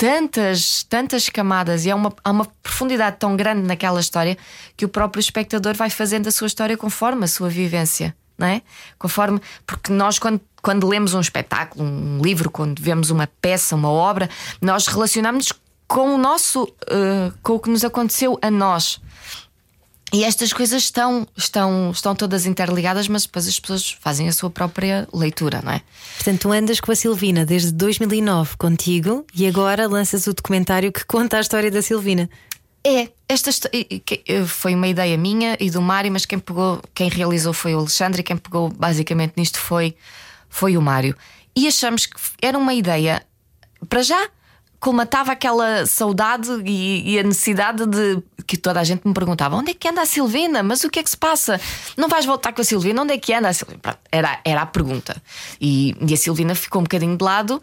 tantas, 0.00 0.82
tantas 0.84 1.28
camadas 1.28 1.84
e 1.84 1.90
há 1.90 1.94
uma, 1.94 2.10
há 2.24 2.30
uma 2.30 2.46
profundidade 2.62 3.16
tão 3.18 3.36
grande 3.36 3.66
naquela 3.66 4.00
história 4.00 4.38
que 4.74 4.86
o 4.86 4.88
próprio 4.88 5.20
espectador 5.20 5.74
vai 5.74 5.90
fazendo 5.90 6.26
a 6.26 6.30
sua 6.30 6.46
história 6.46 6.74
conforme 6.74 7.24
a 7.24 7.28
sua 7.28 7.50
vivência, 7.50 8.16
não 8.40 8.46
é? 8.46 8.62
Conforme, 8.98 9.40
porque 9.66 9.92
nós, 9.92 10.18
quando, 10.18 10.40
quando 10.62 10.88
lemos 10.88 11.14
um 11.14 11.20
espetáculo, 11.20 11.84
um 11.84 12.20
livro, 12.22 12.50
quando 12.50 12.80
vemos 12.80 13.10
uma 13.10 13.28
peça, 13.40 13.76
uma 13.76 13.90
obra, 13.90 14.28
nós 14.60 14.86
relacionamos-nos 14.86 15.52
com 15.86 16.14
o 16.14 16.18
nosso, 16.18 16.72
eh, 16.88 17.32
com 17.42 17.54
o 17.54 17.60
que 17.60 17.68
nos 17.68 17.84
aconteceu 17.84 18.38
a 18.40 18.50
nós. 18.50 19.00
E 20.12 20.24
estas 20.24 20.52
coisas 20.52 20.82
estão, 20.82 21.26
estão, 21.36 21.90
estão 21.92 22.16
todas 22.16 22.44
interligadas, 22.44 23.06
mas 23.06 23.26
depois 23.26 23.46
as 23.46 23.60
pessoas 23.60 23.96
fazem 24.00 24.28
a 24.28 24.32
sua 24.32 24.50
própria 24.50 25.06
leitura, 25.12 25.60
não 25.64 25.70
é? 25.70 25.82
Portanto, 26.16 26.40
tu 26.40 26.52
andas 26.52 26.80
com 26.80 26.90
a 26.90 26.96
Silvina 26.96 27.46
desde 27.46 27.70
2009 27.70 28.56
contigo 28.56 29.24
e 29.32 29.46
agora 29.46 29.86
lanças 29.86 30.26
o 30.26 30.34
documentário 30.34 30.90
que 30.90 31.04
conta 31.04 31.36
a 31.36 31.40
história 31.40 31.70
da 31.70 31.80
Silvina. 31.80 32.28
É, 32.82 33.10
esta 33.28 33.50
eh, 33.72 34.44
foi 34.46 34.74
uma 34.74 34.88
ideia 34.88 35.16
minha 35.18 35.56
e 35.60 35.70
do 35.70 35.82
Mário, 35.82 36.10
mas 36.10 36.24
quem 36.24 36.38
pegou, 36.38 36.80
quem 36.94 37.08
realizou 37.08 37.52
foi 37.52 37.74
o 37.74 37.78
Alexandre 37.78 38.20
e 38.20 38.24
quem 38.24 38.36
pegou 38.36 38.70
basicamente 38.70 39.34
nisto 39.36 39.58
foi, 39.58 39.94
foi 40.48 40.76
o 40.76 40.82
Mário. 40.82 41.14
E 41.54 41.68
achamos 41.68 42.06
que 42.06 42.16
era 42.40 42.56
uma 42.56 42.72
ideia, 42.72 43.22
para 43.88 44.02
já, 44.02 44.28
colmatava 44.80 45.32
aquela 45.32 45.84
saudade 45.84 46.50
e, 46.64 47.12
e 47.12 47.18
a 47.18 47.22
necessidade 47.22 47.84
de 47.86 48.22
que 48.46 48.56
toda 48.56 48.80
a 48.80 48.84
gente 48.84 49.06
me 49.06 49.12
perguntava: 49.12 49.56
onde 49.56 49.72
é 49.72 49.74
que 49.74 49.86
anda 49.86 50.00
a 50.00 50.06
Silvina? 50.06 50.62
Mas 50.62 50.82
o 50.82 50.90
que 50.90 50.98
é 50.98 51.02
que 51.02 51.10
se 51.10 51.16
passa? 51.16 51.60
Não 51.96 52.08
vais 52.08 52.24
voltar 52.24 52.52
com 52.52 52.62
a 52.62 52.64
Silvina? 52.64 53.02
Onde 53.02 53.12
é 53.12 53.18
que 53.18 53.32
anda 53.34 53.50
a 53.50 53.52
Silvina? 53.52 53.80
Era, 54.10 54.40
era 54.42 54.62
a 54.62 54.66
pergunta. 54.66 55.22
E, 55.60 55.94
e 56.00 56.14
a 56.14 56.16
Silvina 56.16 56.54
ficou 56.54 56.80
um 56.80 56.84
bocadinho 56.84 57.16
de 57.16 57.22
lado 57.22 57.62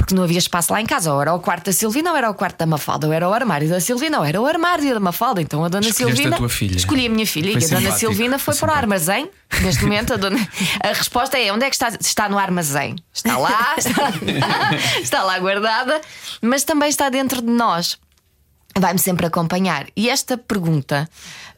porque 0.00 0.14
não 0.14 0.22
havia 0.22 0.38
espaço 0.38 0.72
lá 0.72 0.80
em 0.80 0.86
casa. 0.86 1.12
Ou 1.12 1.20
era 1.20 1.34
o 1.34 1.38
quarto 1.38 1.66
da 1.66 1.72
Silvina, 1.72 2.10
ou 2.10 2.16
era 2.16 2.30
o 2.30 2.34
quarto 2.34 2.56
da 2.56 2.64
Mafalda, 2.64 3.06
ou 3.06 3.12
era 3.12 3.28
o 3.28 3.34
armário 3.34 3.68
da 3.68 3.80
Silvina, 3.80 4.18
ou 4.18 4.24
era 4.24 4.40
o 4.40 4.46
armário 4.46 4.94
da 4.94 5.00
Mafalda. 5.00 5.42
Então 5.42 5.62
a 5.62 5.68
dona 5.68 5.86
Escolheste 5.86 6.16
Silvina. 6.16 6.36
a 6.36 6.38
tua 6.38 6.48
filha. 6.48 6.76
Escolhi 6.76 7.06
a 7.06 7.10
minha 7.10 7.26
filha 7.26 7.52
Foi 7.52 7.60
e 7.60 7.64
a 7.64 7.68
dona 7.68 7.92
Silvina 7.92 8.38
foi 8.38 8.54
foi 8.54 8.66
para 8.66 8.74
o 8.74 8.78
armazém. 8.78 9.30
Neste 9.60 9.82
momento, 9.82 10.14
a, 10.14 10.16
dona... 10.16 10.38
a 10.82 10.88
resposta 10.88 11.38
é: 11.38 11.52
onde 11.52 11.66
é 11.66 11.68
que 11.68 11.76
está? 11.76 11.88
Está 12.00 12.28
no 12.30 12.38
armazém. 12.38 12.96
Está 13.12 13.36
lá, 13.36 13.74
está, 13.78 14.10
está 15.02 15.22
lá 15.22 15.38
guardada, 15.38 16.00
mas 16.40 16.64
também 16.64 16.88
está 16.88 17.10
dentro 17.10 17.42
de 17.42 17.50
nós. 17.50 17.98
Vai-me 18.78 18.98
sempre 18.98 19.26
acompanhar. 19.26 19.86
E 19.94 20.08
esta 20.08 20.38
pergunta 20.38 21.08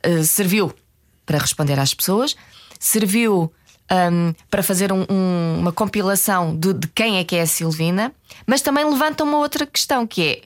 eh, 0.02 0.24
serviu 0.24 0.74
para 1.24 1.38
responder 1.38 1.78
às 1.78 1.94
pessoas, 1.94 2.34
serviu 2.80 3.52
hum, 3.92 4.34
para 4.50 4.62
fazer 4.62 4.92
um- 4.92 5.04
um- 5.10 5.58
uma 5.60 5.72
compilação 5.72 6.56
de, 6.56 6.72
de 6.72 6.88
quem 6.88 7.18
é 7.18 7.24
que 7.24 7.36
é 7.36 7.42
a 7.42 7.46
Silvina, 7.46 8.12
mas 8.46 8.62
também 8.62 8.84
levanta 8.88 9.22
uma 9.24 9.38
outra 9.38 9.66
questão 9.66 10.06
que 10.06 10.22
é 10.22 10.42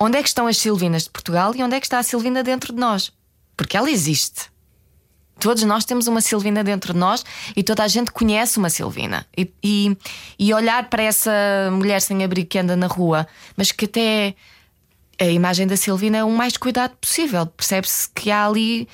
onde 0.00 0.16
é 0.16 0.22
que 0.22 0.28
estão 0.28 0.46
as 0.46 0.56
Silvinas 0.56 1.04
de 1.04 1.10
Portugal 1.10 1.54
e 1.56 1.62
onde 1.62 1.74
é 1.74 1.80
que 1.80 1.86
está 1.86 1.98
a 1.98 2.02
Silvina 2.02 2.42
dentro 2.42 2.72
de 2.72 2.78
nós? 2.78 3.10
Porque 3.56 3.76
ela 3.76 3.90
existe. 3.90 4.42
Todos 5.40 5.62
nós 5.64 5.84
temos 5.84 6.06
uma 6.08 6.20
Silvina 6.20 6.64
dentro 6.64 6.92
de 6.92 6.98
nós 6.98 7.24
e 7.56 7.62
toda 7.62 7.82
a 7.84 7.88
gente 7.88 8.10
conhece 8.10 8.58
uma 8.58 8.70
Silvina. 8.70 9.24
E, 9.36 9.48
e, 9.62 9.96
e 10.38 10.52
olhar 10.54 10.88
para 10.90 11.02
essa 11.02 11.30
mulher 11.72 12.00
sem 12.00 12.24
abrigo 12.24 12.48
que 12.48 12.58
anda 12.58 12.76
na 12.76 12.86
rua, 12.88 13.26
mas 13.56 13.70
que 13.72 13.84
até 13.84 14.34
a 15.20 15.26
imagem 15.26 15.66
da 15.66 15.76
Silvina 15.76 16.18
é 16.18 16.24
o 16.24 16.30
mais 16.30 16.56
cuidado 16.56 16.96
possível. 17.00 17.46
Percebe-se 17.46 18.08
que 18.14 18.30
há 18.30 18.46
ali 18.46 18.88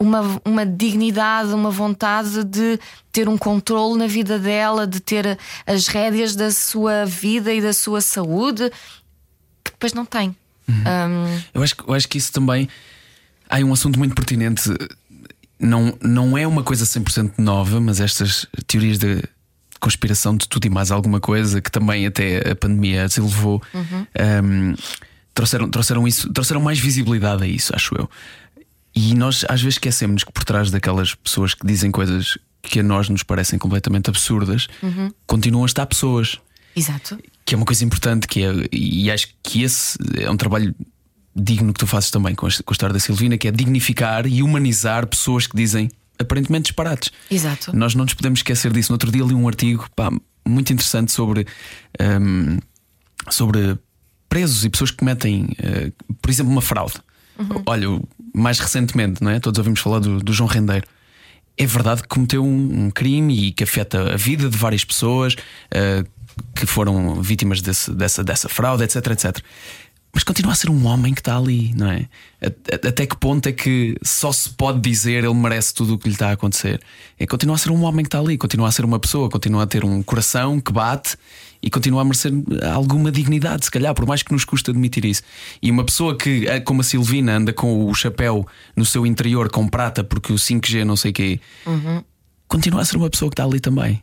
uma, 0.00 0.40
uma 0.44 0.64
dignidade, 0.64 1.52
uma 1.52 1.70
vontade 1.70 2.42
de 2.44 2.80
ter 3.12 3.28
um 3.28 3.36
controle 3.36 3.98
na 3.98 4.06
vida 4.06 4.38
dela, 4.38 4.86
de 4.86 4.98
ter 4.98 5.38
as 5.66 5.86
rédeas 5.88 6.34
da 6.34 6.50
sua 6.50 7.04
vida 7.04 7.52
e 7.52 7.60
da 7.60 7.72
sua 7.74 8.00
saúde, 8.00 8.70
que 9.62 9.70
depois 9.70 9.92
não 9.92 10.06
tem. 10.06 10.34
Hum, 10.68 11.40
Eu 11.52 11.62
acho, 11.62 11.76
que- 11.76 11.86
eu 11.88 11.92
acho 11.94 12.08
que 12.08 12.16
isso 12.16 12.32
também. 12.32 12.68
Há 13.48 13.58
um 13.58 13.72
assunto 13.72 13.98
muito 13.98 14.14
pertinente. 14.14 14.70
Não, 15.58 15.92
não 16.00 16.38
é 16.38 16.46
uma 16.46 16.62
coisa 16.62 16.86
100% 16.86 17.34
nova, 17.38 17.78
mas 17.80 18.00
estas 18.00 18.46
teorias 18.66 18.96
de 18.98 19.22
conspiração 19.80 20.36
de 20.36 20.48
tudo 20.48 20.66
e 20.66 20.70
mais 20.70 20.90
alguma 20.90 21.20
coisa 21.20 21.60
que 21.60 21.70
também 21.70 22.06
até 22.06 22.50
a 22.50 22.56
pandemia 22.56 23.08
se 23.08 23.20
levou. 23.20 23.62
um, 23.74 24.74
trouxeram, 25.34 25.68
trouxeram 25.68 26.06
isso, 26.08 26.32
trouxeram 26.32 26.60
mais 26.62 26.78
visibilidade 26.78 27.42
a 27.42 27.46
isso, 27.46 27.74
acho 27.74 27.94
eu. 27.98 28.08
E 28.94 29.14
nós 29.14 29.44
às 29.48 29.60
vezes 29.62 29.74
esquecemos 29.74 30.24
que 30.24 30.32
por 30.32 30.44
trás 30.44 30.70
daquelas 30.70 31.14
pessoas 31.14 31.54
que 31.54 31.66
dizem 31.66 31.90
coisas 31.90 32.36
que 32.62 32.80
a 32.80 32.82
nós 32.82 33.08
nos 33.08 33.22
parecem 33.22 33.58
completamente 33.58 34.10
absurdas, 34.10 34.66
continuam 35.26 35.62
a 35.64 35.66
estar 35.66 35.86
pessoas 35.86 36.38
exato. 36.76 37.18
que 37.44 37.54
é 37.54 37.56
uma 37.56 37.64
coisa 37.64 37.84
importante 37.84 38.26
que 38.28 38.42
é, 38.44 38.52
e 38.72 39.10
acho 39.10 39.28
que 39.42 39.62
esse 39.62 39.96
é 40.18 40.30
um 40.30 40.36
trabalho 40.36 40.74
digno 41.34 41.72
que 41.72 41.78
tu 41.80 41.86
fazes 41.86 42.10
também 42.10 42.34
com 42.34 42.46
a, 42.46 42.50
com 42.50 42.70
a 42.70 42.72
história 42.72 42.92
da 42.92 42.98
Silvina, 43.00 43.38
que 43.38 43.48
é 43.48 43.50
dignificar 43.50 44.26
e 44.26 44.42
humanizar 44.42 45.06
pessoas 45.06 45.46
que 45.46 45.56
dizem 45.56 45.88
aparentemente 46.18 46.64
disparates. 46.64 47.10
Exato. 47.30 47.74
Nós 47.74 47.94
não 47.94 48.04
nos 48.04 48.12
podemos 48.12 48.40
esquecer 48.40 48.72
disso. 48.72 48.92
No 48.92 48.94
outro 48.96 49.10
dia 49.10 49.24
li 49.24 49.32
um 49.32 49.48
artigo 49.48 49.88
pá, 49.96 50.10
muito 50.46 50.70
interessante 50.72 51.12
sobre, 51.12 51.46
hum, 52.20 52.58
sobre 53.30 53.78
presos 54.28 54.64
e 54.64 54.70
pessoas 54.70 54.90
que 54.90 54.98
cometem, 54.98 55.48
eh, 55.58 55.92
por 56.20 56.30
exemplo, 56.30 56.52
uma 56.52 56.60
fraude. 56.60 56.94
Olha, 57.64 57.90
o- 57.90 58.06
mais 58.40 58.58
recentemente, 58.58 59.22
não 59.22 59.30
é? 59.30 59.38
Todos 59.40 59.58
ouvimos 59.58 59.80
falar 59.80 59.98
do, 60.00 60.18
do 60.20 60.32
João 60.32 60.48
Rendeiro. 60.48 60.86
É 61.56 61.66
verdade 61.66 62.02
que 62.02 62.08
cometeu 62.08 62.44
um, 62.44 62.86
um 62.86 62.90
crime 62.90 63.48
e 63.48 63.52
que 63.52 63.64
afeta 63.64 64.14
a 64.14 64.16
vida 64.16 64.48
de 64.48 64.56
várias 64.56 64.84
pessoas 64.84 65.36
eh, 65.70 66.04
que 66.54 66.64
foram 66.64 67.20
vítimas 67.20 67.60
desse- 67.60 67.92
dessa, 67.92 68.24
dessa 68.24 68.48
fraude, 68.48 68.82
etc, 68.84 68.96
etc. 69.08 69.38
Mas 70.12 70.24
continua 70.24 70.52
a 70.52 70.54
ser 70.56 70.70
um 70.70 70.86
homem 70.86 71.14
que 71.14 71.20
está 71.20 71.36
ali, 71.36 71.72
não 71.76 71.88
é? 71.90 72.08
Até 72.86 73.06
que 73.06 73.16
ponto 73.16 73.46
é 73.48 73.52
que 73.52 73.94
só 74.02 74.32
se 74.32 74.48
pode 74.50 74.80
dizer 74.80 75.22
ele 75.22 75.34
merece 75.34 75.72
tudo 75.72 75.94
o 75.94 75.98
que 75.98 76.08
lhe 76.08 76.14
está 76.14 76.30
a 76.30 76.32
acontecer? 76.32 76.80
É 77.18 77.26
continua 77.26 77.54
a 77.54 77.58
ser 77.58 77.70
um 77.70 77.82
homem 77.84 78.02
que 78.04 78.08
está 78.08 78.18
ali, 78.18 78.36
continua 78.36 78.68
a 78.68 78.72
ser 78.72 78.84
uma 78.84 78.98
pessoa, 78.98 79.28
continua 79.28 79.62
a 79.62 79.66
ter 79.66 79.84
um 79.84 80.02
coração 80.02 80.60
que 80.60 80.72
bate 80.72 81.16
e 81.62 81.70
continua 81.70 82.02
a 82.02 82.04
merecer 82.04 82.32
alguma 82.72 83.10
dignidade, 83.12 83.64
se 83.64 83.70
calhar, 83.70 83.94
por 83.94 84.06
mais 84.06 84.22
que 84.22 84.32
nos 84.32 84.44
custe 84.44 84.70
admitir 84.70 85.04
isso. 85.04 85.22
E 85.62 85.70
uma 85.70 85.84
pessoa 85.84 86.16
que, 86.16 86.46
eh, 86.46 86.60
como 86.60 86.80
a 86.80 86.84
Silvina, 86.84 87.36
anda 87.36 87.52
com 87.52 87.86
o 87.86 87.94
chapéu 87.94 88.46
no 88.74 88.84
seu 88.84 89.04
interior 89.04 89.50
com 89.50 89.68
prata 89.68 90.02
porque 90.02 90.32
o 90.32 90.36
5G 90.36 90.84
não 90.84 90.96
sei 90.96 91.10
o 91.10 91.14
quê, 91.14 91.40
continua 92.48 92.80
a 92.80 92.84
ser 92.84 92.96
uma 92.96 93.10
pessoa 93.10 93.30
que 93.30 93.34
está 93.34 93.44
ali 93.44 93.60
também. 93.60 94.02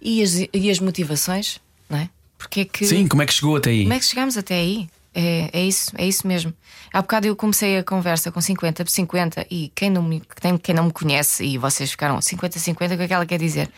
E 0.00 0.22
as, 0.22 0.34
e 0.52 0.70
as 0.70 0.78
motivações, 0.78 1.58
não 1.88 1.98
é? 1.98 2.08
Porque 2.36 2.60
é 2.60 2.64
que. 2.64 2.84
Sim, 2.84 3.08
como 3.08 3.22
é 3.22 3.26
que 3.26 3.32
chegou 3.32 3.56
até 3.56 3.70
aí? 3.70 3.82
Como 3.82 3.94
é 3.94 3.98
que 3.98 4.04
chegamos 4.04 4.36
até 4.36 4.54
aí? 4.56 4.88
É, 5.14 5.48
é 5.52 5.64
isso, 5.64 5.92
é 5.96 6.06
isso 6.06 6.26
mesmo. 6.26 6.52
Há 6.92 7.00
bocado 7.00 7.26
eu 7.26 7.36
comecei 7.36 7.78
a 7.78 7.84
conversa 7.84 8.32
com 8.32 8.40
50 8.40 8.84
por 8.84 8.90
50 8.90 9.46
e 9.48 9.70
quem 9.74 9.88
não 9.88 10.02
me, 10.02 10.20
quem, 10.60 10.74
não 10.74 10.84
me 10.86 10.92
conhece 10.92 11.44
e 11.44 11.56
vocês 11.56 11.90
ficaram 11.90 12.18
50-50, 12.18 12.72
o 12.72 12.76
que 12.76 12.84
é 12.84 13.06
que 13.06 13.14
ela 13.14 13.24
quer 13.24 13.38
dizer? 13.38 13.70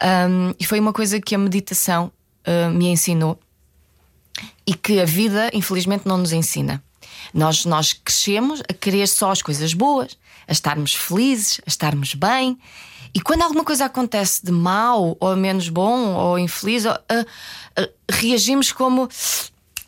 Ahm, 0.00 0.54
e 0.60 0.64
foi 0.64 0.78
uma 0.78 0.92
coisa 0.92 1.20
que 1.20 1.34
a 1.34 1.38
meditação 1.38 2.12
ah, 2.46 2.70
me 2.70 2.88
ensinou 2.88 3.38
e 4.66 4.74
que 4.74 5.00
a 5.00 5.04
vida, 5.04 5.50
infelizmente, 5.52 6.06
não 6.06 6.18
nos 6.18 6.32
ensina. 6.32 6.82
Nós, 7.32 7.64
nós 7.64 7.92
crescemos 7.92 8.60
a 8.68 8.72
querer 8.72 9.06
só 9.06 9.30
as 9.30 9.42
coisas 9.42 9.72
boas, 9.74 10.16
a 10.46 10.52
estarmos 10.52 10.94
felizes, 10.94 11.60
a 11.66 11.68
estarmos 11.68 12.14
bem. 12.14 12.58
E 13.14 13.20
quando 13.20 13.42
alguma 13.42 13.64
coisa 13.64 13.86
acontece 13.86 14.44
de 14.44 14.52
mal, 14.52 15.16
ou 15.18 15.36
menos 15.36 15.68
bom, 15.68 16.14
ou 16.14 16.38
infeliz, 16.38 16.84
ou, 16.84 16.92
ah, 16.92 17.26
ah, 17.76 17.88
reagimos 18.10 18.72
como 18.72 19.08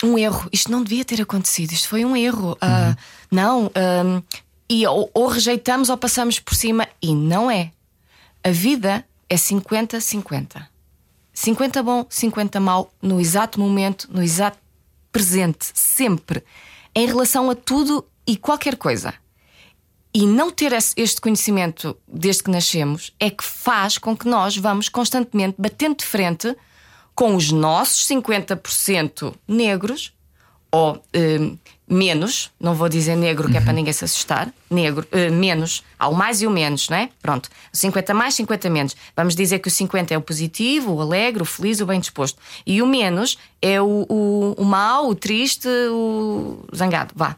um 0.03 0.17
erro. 0.17 0.49
Isto 0.53 0.71
não 0.71 0.83
devia 0.83 1.05
ter 1.05 1.21
acontecido, 1.21 1.73
isto 1.73 1.89
foi 1.89 2.05
um 2.05 2.17
erro. 2.17 2.57
Ah, 2.61 2.97
não. 3.31 3.71
ah, 3.75 4.23
e 4.71 4.87
ou, 4.87 5.11
ou 5.15 5.29
rejeitamos 5.29 5.89
ou 5.89 5.97
passamos 5.97 6.39
por 6.39 6.55
cima. 6.55 6.87
E 7.01 7.15
não 7.15 7.51
é. 7.51 7.73
A 8.45 8.51
vida 8.51 9.05
é 9.29 9.35
50-50. 9.35 10.67
50 11.39 11.83
bom, 11.85 12.05
50 12.11 12.59
mau, 12.59 12.93
no 13.01 13.21
exato 13.21 13.61
momento, 13.61 14.09
no 14.11 14.21
exato 14.21 14.59
presente, 15.13 15.71
sempre, 15.73 16.43
em 16.93 17.07
relação 17.07 17.49
a 17.49 17.55
tudo 17.55 18.05
e 18.27 18.37
qualquer 18.37 18.77
coisa. 18.77 19.15
E 20.13 20.27
não 20.27 20.51
ter 20.51 20.73
este 20.73 21.21
conhecimento 21.21 21.97
desde 22.09 22.43
que 22.43 22.51
nascemos 22.51 23.15
é 23.21 23.31
que 23.31 23.45
faz 23.45 23.99
com 23.99 24.17
que 24.17 24.27
nós 24.27 24.57
vamos 24.57 24.89
constantemente 24.89 25.55
batendo 25.57 25.99
de 25.99 26.05
frente 26.05 26.57
com 27.15 27.37
os 27.37 27.53
nossos 27.53 28.05
50% 28.09 29.33
negros 29.47 30.13
ou 30.73 31.01
eh, 31.13 31.53
menos, 31.89 32.51
não 32.61 32.75
vou 32.75 32.89
dizer 32.89 33.17
negro 33.17 33.51
que 33.51 33.57
é 33.57 33.61
para 33.61 33.73
ninguém 33.73 33.93
se 33.93 34.05
assustar, 34.05 34.53
negro, 34.71 35.07
eh, 35.11 35.31
menos, 35.31 35.83
há 35.99 36.09
o 36.09 36.15
mais 36.15 36.43
e 36.43 36.47
o 36.47 36.51
menos, 36.51 36.89
não 36.89 36.97
é? 36.97 37.09
Pronto, 37.23 37.49
50 37.73 38.13
mais, 38.15 38.35
50 38.35 38.69
menos. 38.71 38.97
Vamos 39.17 39.35
dizer 39.35 39.59
que 39.59 39.69
o 39.69 39.71
50 39.71 40.15
é 40.15 40.19
o 40.19 40.21
positivo, 40.21 40.93
o 40.93 41.01
alegre, 41.01 41.43
o 41.43 41.47
feliz, 41.47 41.81
o 41.81 41.87
bem 41.87 42.01
disposto. 42.01 42.39
E 42.67 42.83
o 42.83 42.87
menos 42.87 43.39
é 43.63 43.81
o, 43.81 44.07
o, 44.09 44.55
o 44.59 44.65
mau, 44.65 45.09
o 45.09 45.15
triste, 45.15 45.69
o 45.69 46.65
zangado. 46.75 47.13
Vá. 47.17 47.37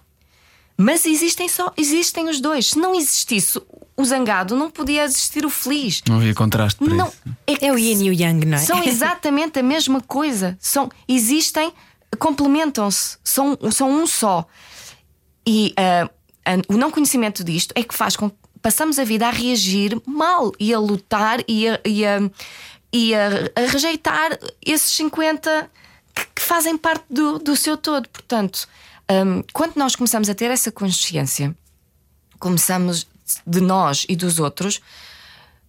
Mas 0.76 1.04
existem 1.04 1.46
só, 1.46 1.72
existem 1.76 2.28
os 2.28 2.40
dois. 2.40 2.70
Se 2.70 2.78
não 2.78 2.94
existisse 2.94 3.60
o 3.94 4.04
zangado, 4.04 4.56
não 4.56 4.70
podia 4.70 5.04
existir 5.04 5.44
o 5.44 5.50
feliz. 5.50 6.02
Não 6.08 6.16
havia 6.16 6.32
contraste 6.34 6.82
para 6.82 6.94
Não, 6.94 7.06
isso. 7.06 7.18
que 7.46 7.66
É 7.66 7.70
o 7.70 7.78
yin 7.78 8.02
e 8.04 8.08
o 8.08 8.12
yang, 8.14 8.46
não 8.46 8.56
é? 8.56 8.60
são 8.60 8.80
exatamente 8.88 9.58
a 9.58 9.62
mesma 9.62 10.00
coisa. 10.00 10.56
São, 10.58 10.88
existem, 11.06 11.70
complementam-se, 12.18 13.18
são, 13.22 13.56
são 13.70 13.90
um 13.90 14.06
só. 14.06 14.46
E 15.46 15.72
ah, 15.76 16.10
ah, 16.44 16.52
o 16.68 16.76
não 16.76 16.90
conhecimento 16.90 17.42
disto 17.44 17.72
é 17.74 17.82
que 17.82 17.94
faz 17.94 18.16
com 18.16 18.30
que 18.30 18.36
passamos 18.62 18.98
a 18.98 19.04
vida 19.04 19.26
a 19.26 19.30
reagir 19.30 20.00
mal 20.06 20.52
e 20.58 20.72
a 20.74 20.78
lutar 20.78 21.40
e 21.48 21.68
a, 21.68 21.80
e 21.84 22.04
a, 22.04 22.18
e 22.92 23.14
a, 23.14 23.28
a 23.56 23.60
rejeitar 23.70 24.38
esses 24.64 24.90
50 24.96 25.70
que, 26.14 26.26
que 26.36 26.42
fazem 26.42 26.76
parte 26.76 27.04
do, 27.08 27.38
do 27.38 27.56
seu 27.56 27.76
todo. 27.76 28.08
Portanto, 28.08 28.68
hum, 29.10 29.42
quando 29.52 29.76
nós 29.76 29.96
começamos 29.96 30.28
a 30.28 30.34
ter 30.34 30.50
essa 30.50 30.70
consciência, 30.70 31.56
começamos 32.38 33.06
de 33.46 33.60
nós 33.60 34.04
e 34.08 34.16
dos 34.16 34.38
outros, 34.38 34.80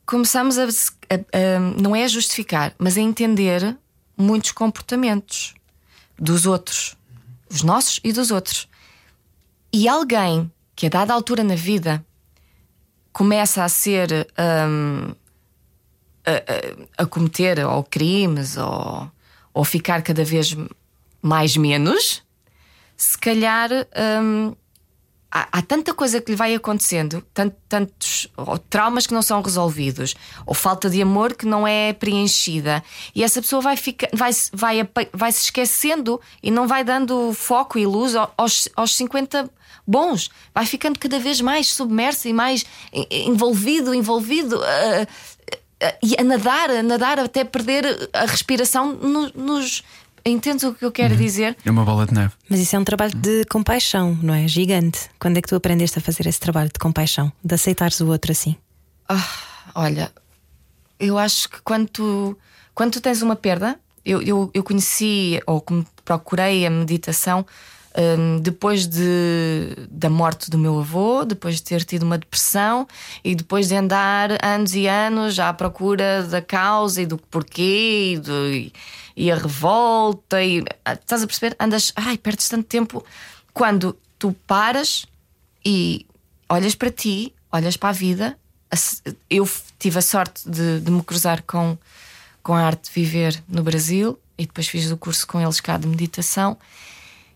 começamos 0.05 0.57
a, 0.57 0.63
a- 0.65 0.67
a- 0.67 1.59
não 1.81 1.95
é 1.95 2.03
a 2.03 2.07
justificar, 2.07 2.73
mas 2.77 2.97
a 2.97 3.01
entender 3.01 3.77
muitos 4.17 4.51
comportamentos 4.51 5.53
dos 6.21 6.45
outros, 6.45 6.95
os 7.49 7.63
nossos 7.63 7.99
e 8.03 8.13
dos 8.13 8.29
outros. 8.29 8.69
E 9.73 9.89
alguém 9.89 10.51
que 10.75 10.85
a 10.85 10.89
dada 10.89 11.13
altura 11.13 11.43
na 11.43 11.55
vida 11.55 12.05
começa 13.11 13.63
a 13.63 13.69
ser 13.69 14.27
hum, 14.69 15.13
a, 16.25 16.31
a- 16.99 17.03
a 17.03 17.05
cometer 17.07 17.65
ou 17.65 17.83
crimes 17.83 18.55
ou, 18.55 19.11
ou 19.53 19.65
ficar 19.65 20.03
cada 20.03 20.23
vez 20.23 20.55
mais 21.21 21.57
menos, 21.57 22.23
se 22.95 23.17
calhar 23.17 23.69
hum, 24.23 24.55
há, 25.31 25.47
há 25.51 25.61
tanta 25.61 25.93
coisa 25.93 26.19
que 26.21 26.31
lhe 26.31 26.35
vai 26.37 26.53
acontecendo, 26.53 27.23
tant- 27.33 27.53
tantos 27.69 28.27
traumas 28.69 29.07
que 29.07 29.13
não 29.13 29.21
são 29.21 29.41
resolvidos, 29.41 30.15
ou 30.45 30.53
falta 30.53 30.89
de 30.89 31.01
amor 31.01 31.33
que 31.35 31.45
não 31.45 31.65
é 31.67 31.93
preenchida, 31.93 32.83
e 33.15 33.23
essa 33.23 33.41
pessoa 33.41 33.61
vai, 33.61 33.77
ficar, 33.77 34.09
vai, 34.13 34.31
vai, 34.53 34.87
vai 35.13 35.31
se 35.31 35.43
esquecendo 35.45 36.19
e 36.43 36.51
não 36.51 36.67
vai 36.67 36.83
dando 36.83 37.33
foco 37.33 37.79
e 37.79 37.85
luz 37.85 38.15
ao- 38.15 38.33
aos, 38.37 38.67
aos 38.75 38.95
50 38.95 39.49
bons, 39.87 40.29
vai 40.53 40.65
ficando 40.65 40.99
cada 40.99 41.19
vez 41.19 41.41
mais 41.41 41.67
submerso 41.73 42.27
e 42.27 42.33
mais 42.33 42.65
en- 42.93 43.07
envolvido, 43.29 43.93
envolvido. 43.93 44.61
ah, 44.63 45.07
ah, 45.83 45.95
e 46.03 46.15
a 46.19 46.23
nadar, 46.23 46.69
a 46.69 46.83
nadar 46.83 47.17
até 47.19 47.43
perder 47.43 48.09
a 48.13 48.25
respiração 48.25 48.93
no- 48.93 49.31
nos. 49.33 49.81
Entendes 50.23 50.63
o 50.63 50.73
que 50.73 50.85
eu 50.85 50.91
quero 50.91 51.15
dizer? 51.15 51.57
É 51.65 51.71
uma 51.71 51.83
bola 51.83 52.05
de 52.05 52.13
neve. 52.13 52.33
Mas 52.49 52.59
isso 52.59 52.75
é 52.75 52.79
um 52.79 52.83
trabalho 52.83 53.13
de 53.15 53.43
compaixão, 53.45 54.17
não 54.21 54.33
é? 54.33 54.47
Gigante. 54.47 55.09
Quando 55.19 55.37
é 55.37 55.41
que 55.41 55.47
tu 55.47 55.55
aprendeste 55.55 55.97
a 55.97 56.01
fazer 56.01 56.27
esse 56.27 56.39
trabalho 56.39 56.69
de 56.71 56.79
compaixão? 56.79 57.31
De 57.43 57.55
aceitares 57.55 57.99
o 58.01 58.07
outro 58.07 58.31
assim? 58.31 58.55
Ah, 59.09 59.27
olha, 59.73 60.11
eu 60.99 61.17
acho 61.17 61.49
que 61.49 61.61
quando 61.61 61.87
tu, 61.87 62.37
quando 62.75 62.93
tu 62.93 63.01
tens 63.01 63.21
uma 63.21 63.35
perda, 63.35 63.79
eu, 64.05 64.21
eu, 64.21 64.51
eu 64.53 64.63
conheci 64.63 65.41
ou 65.47 65.59
como 65.59 65.85
procurei 66.05 66.65
a 66.65 66.69
meditação 66.69 67.45
hum, 67.97 68.39
depois 68.39 68.87
de, 68.87 69.75
da 69.89 70.09
morte 70.09 70.49
do 70.49 70.57
meu 70.57 70.79
avô, 70.79 71.25
depois 71.25 71.55
de 71.55 71.63
ter 71.63 71.83
tido 71.83 72.03
uma 72.03 72.17
depressão 72.17 72.87
e 73.23 73.35
depois 73.35 73.67
de 73.67 73.75
andar 73.75 74.31
anos 74.43 74.73
e 74.75 74.87
anos 74.87 75.39
à 75.39 75.53
procura 75.53 76.23
da 76.23 76.41
causa 76.41 77.01
e 77.01 77.05
do 77.05 77.17
porquê 77.17 78.13
e, 78.13 78.19
do, 78.19 78.47
e, 78.47 78.73
e 79.15 79.31
a 79.31 79.35
revolta. 79.35 80.43
E, 80.43 80.63
estás 80.87 81.23
a 81.23 81.27
perceber? 81.27 81.55
Andas, 81.59 81.91
ai, 81.95 82.17
perdes 82.17 82.49
tanto 82.49 82.65
tempo 82.65 83.03
quando 83.53 83.97
tu 84.17 84.33
paras 84.45 85.05
e 85.65 86.05
olhas 86.49 86.75
para 86.75 86.91
ti, 86.91 87.33
olhas 87.51 87.77
para 87.77 87.89
a 87.89 87.93
vida. 87.93 88.37
Eu 89.29 89.49
tive 89.77 89.99
a 89.99 90.01
sorte 90.01 90.49
de, 90.49 90.79
de 90.79 90.91
me 90.91 91.03
cruzar 91.03 91.43
com, 91.43 91.77
com 92.41 92.53
a 92.53 92.61
arte 92.61 92.89
de 92.89 92.91
viver 92.93 93.43
no 93.47 93.63
Brasil 93.63 94.17
e 94.37 94.45
depois 94.45 94.67
fiz 94.67 94.89
o 94.91 94.97
curso 94.97 95.27
com 95.27 95.41
eles 95.41 95.59
cá 95.59 95.77
de 95.77 95.87
meditação. 95.87 96.57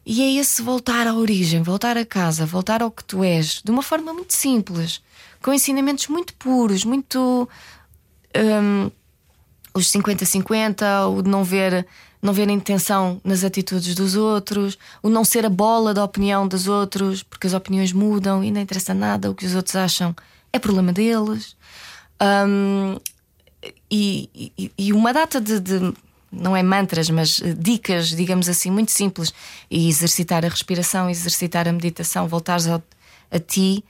E 0.05 0.21
é 0.21 0.39
esse 0.39 0.61
voltar 0.61 1.07
à 1.07 1.13
origem, 1.15 1.63
voltar 1.63 1.97
a 1.97 2.05
casa, 2.05 2.45
voltar 2.45 2.81
ao 2.83 2.91
que 2.91 3.03
tu 3.03 3.23
és, 3.23 3.61
de 3.63 3.71
uma 3.71 3.81
forma 3.81 4.13
muito 4.13 4.33
simples, 4.33 5.01
com 5.41 5.51
ensinamentos 5.53 6.07
muito 6.07 6.33
puros, 6.35 6.85
muito. 6.85 7.49
hum, 8.35 8.91
os 9.73 9.91
50-50, 9.91 11.09
o 11.09 11.21
de 11.21 11.29
não 11.29 11.43
ver, 11.43 11.85
não 12.21 12.31
ver 12.31 12.49
intenção 12.49 13.19
nas 13.25 13.43
atitudes 13.43 13.93
dos 13.93 14.15
outros, 14.15 14.77
o 15.03 15.09
não 15.09 15.25
ser 15.25 15.45
a 15.45 15.49
bola 15.49 15.93
da 15.93 16.03
opinião 16.03 16.47
dos 16.47 16.67
outros, 16.67 17.23
porque 17.23 17.45
as 17.47 17.53
opiniões 17.53 17.91
mudam 17.91 18.41
e 18.43 18.51
não 18.51 18.61
interessa 18.61 18.93
nada, 18.93 19.29
o 19.29 19.35
que 19.35 19.45
os 19.45 19.53
outros 19.53 19.75
acham 19.75 20.15
é 20.53 20.59
problema 20.59 20.93
deles. 20.93 21.57
Hum, 22.47 22.97
e, 23.91 24.29
e- 24.57 24.71
e 24.77 24.93
uma 24.93 25.11
data 25.11 25.41
de, 25.41 25.59
de- 25.59 25.93
não 26.35 26.55
é 26.55 26.61
mantras, 26.63 27.09
mas 27.09 27.41
eh, 27.41 27.53
dicas, 27.57 28.09
digamos 28.09 28.47
assim, 28.49 28.69
muito 28.71 28.91
simples. 28.91 29.33
E 29.69 29.87
exercitar 29.89 30.45
a 30.45 30.49
respiração, 30.49 31.09
exercitar 31.09 31.67
a 31.67 31.71
meditação, 31.71 32.27
voltares 32.27 32.67
ao- 32.67 32.83
a 33.31 33.39
ti, 33.39 33.83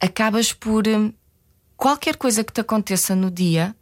acabas 0.00 0.52
por 0.52 0.86
hum, 0.86 1.12
qualquer 1.76 2.16
coisa 2.16 2.44
que 2.44 2.52
te 2.52 2.60
aconteça 2.60 3.14
no 3.14 3.30
dia, 3.30 3.74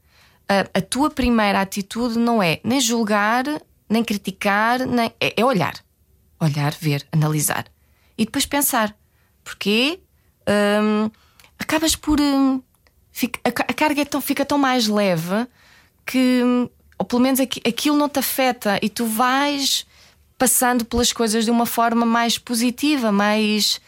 a, 0.49 0.79
a 0.79 0.81
tua 0.83 1.11
primeira 1.11 1.61
atitude 1.61 2.19
não 2.19 2.43
é 2.43 2.61
nem 2.65 2.81
julgar, 2.81 3.45
nem 3.89 4.03
criticar, 4.05 4.81
nem, 4.87 5.13
é, 5.21 5.35
é 5.41 5.45
olhar. 5.45 5.75
Olhar, 6.41 6.73
ver, 6.79 7.07
analisar. 7.13 7.67
E 8.17 8.25
depois 8.25 8.47
pensar. 8.47 8.95
Porquê? 9.43 10.01
Hum, 10.49 11.11
acabas 11.59 11.97
por. 11.97 12.21
hum, 12.21 12.63
fica- 13.11 13.41
a, 13.45 13.49
a 13.49 13.75
carga 13.75 14.03
é 14.03 14.05
tão- 14.05 14.21
fica 14.21 14.45
tão 14.45 14.59
mais 14.59 14.87
leve 14.87 15.47
que, 16.05 16.43
hum, 16.45 16.69
ou 16.99 17.05
pelo 17.05 17.23
menos 17.23 17.41
aqui- 17.41 17.61
aquilo 17.67 17.97
não 17.97 18.09
te 18.09 18.19
afeta 18.19 18.79
e 18.83 18.89
tu 18.89 19.07
vais 19.07 19.87
passando 20.39 20.85
pelas 20.85 21.13
coisas 21.13 21.45
de 21.45 21.51
uma 21.51 21.67
forma 21.67 22.05
mais 22.07 22.39
positiva, 22.39 23.11
mais, 23.13 23.81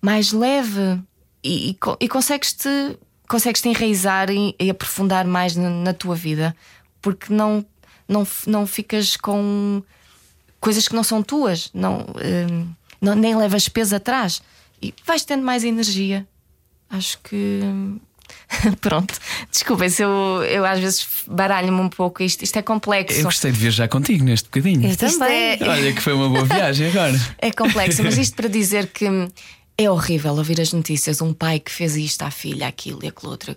mais 0.00 0.32
leve 0.32 1.00
e, 1.42 1.70
e, 1.70 1.78
e 2.00 2.08
consegues-te 2.08 2.68
consegues 3.28 3.60
-te 3.60 3.68
enraizar 3.68 4.30
e, 4.30 4.54
e 4.60 4.70
aprofundar 4.70 5.24
mais 5.26 5.56
na, 5.56 5.68
na 5.70 5.92
tua 5.92 6.14
vida 6.14 6.54
porque 7.02 7.32
não, 7.32 7.64
não, 8.08 8.26
não 8.46 8.66
ficas 8.66 9.16
com 9.16 9.82
coisas 10.60 10.86
que 10.88 10.94
não 10.94 11.02
são 11.02 11.22
tuas, 11.22 11.70
não, 11.74 12.00
hum, 12.50 12.68
não- 13.00 13.14
nem 13.14 13.36
levas 13.36 13.68
peso 13.68 13.96
atrás 13.96 14.40
e 14.82 14.92
vais 15.04 15.24
tendo 15.24 15.42
mais 15.44 15.64
energia. 15.64 16.26
Acho 16.88 17.18
que. 17.18 17.60
Pronto, 18.80 19.14
desculpem 19.50 19.88
se 19.88 20.02
eu, 20.02 20.42
eu 20.44 20.64
às 20.64 20.78
vezes 20.78 21.06
baralho-me 21.26 21.80
um 21.80 21.88
pouco. 21.88 22.22
Isto, 22.22 22.42
isto 22.44 22.56
é 22.58 22.62
complexo. 22.62 23.18
Eu 23.18 23.24
gostei 23.24 23.50
de 23.50 23.58
viajar 23.58 23.88
contigo 23.88 24.24
neste 24.24 24.46
bocadinho. 24.46 24.84
Eu 24.84 24.90
Isto 24.90 25.06
também. 25.06 25.30
é- 25.36 25.58
Olha 25.62 25.92
que 25.92 26.00
foi 26.00 26.12
uma 26.12 26.28
boa 26.28 26.44
viagem 26.44 26.88
agora. 26.88 27.18
É 27.38 27.50
complexo, 27.50 28.02
mas 28.04 28.16
isto 28.16 28.36
para 28.36 28.48
dizer 28.48 28.86
que 28.88 29.06
é 29.76 29.90
horrível 29.90 30.34
ouvir 30.34 30.60
as 30.60 30.72
notícias, 30.72 31.20
um 31.20 31.32
pai 31.34 31.58
que 31.60 31.70
fez 31.70 31.96
isto 31.96 32.22
à 32.22 32.30
filha, 32.30 32.66
aquilo 32.68 33.00
e 33.04 33.08
aquilo 33.08 33.30
outro. 33.32 33.54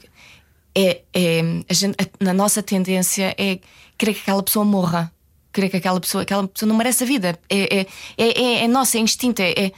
É, 0.76 1.02
é, 1.14 1.42
a 1.70 1.74
gente- 1.74 1.96
a- 2.02 2.24
na 2.24 2.34
nossa 2.34 2.62
tendência 2.64 3.34
é 3.38 3.60
querer 3.98 4.14
que 4.16 4.22
aquela 4.22 4.42
pessoa 4.44 4.66
morra, 4.66 5.12
querer 5.54 5.70
que 5.70 5.78
aquela 5.78 6.00
pessoa, 6.00 6.24
aquela 6.24 6.48
pessoa 6.48 6.68
não 6.68 6.76
merece 6.76 7.04
a 7.04 7.08
vida. 7.08 7.40
É, 7.50 7.80
é, 7.82 7.88
é, 8.18 8.42
é, 8.42 8.64
é 8.64 8.68
nossa, 8.68 8.98
é 8.98 9.02
instinto. 9.02 9.40
É, 9.42 9.52
é- 9.52 9.72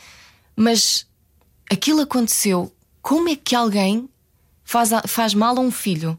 mas 0.56 1.06
aquilo 1.70 2.02
aconteceu. 2.02 2.72
Como 3.02 3.28
é 3.30 3.36
que 3.36 3.56
alguém 3.56 4.08
faz, 4.72 4.90
faz 5.08 5.34
mal 5.34 5.58
a 5.58 5.60
um 5.60 5.70
filho? 5.70 6.18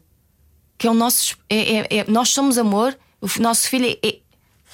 Que 0.77 0.87
é 0.87 0.91
o 0.91 0.93
nosso. 0.93 1.37
é- 1.49 1.77
é- 1.77 1.97
é- 1.97 2.05
nós 2.07 2.29
somos 2.29 2.57
amor, 2.57 2.97
o 3.19 3.27
nosso 3.41 3.67
filho 3.67 3.87
é- 3.87 4.07
é, 4.07 4.19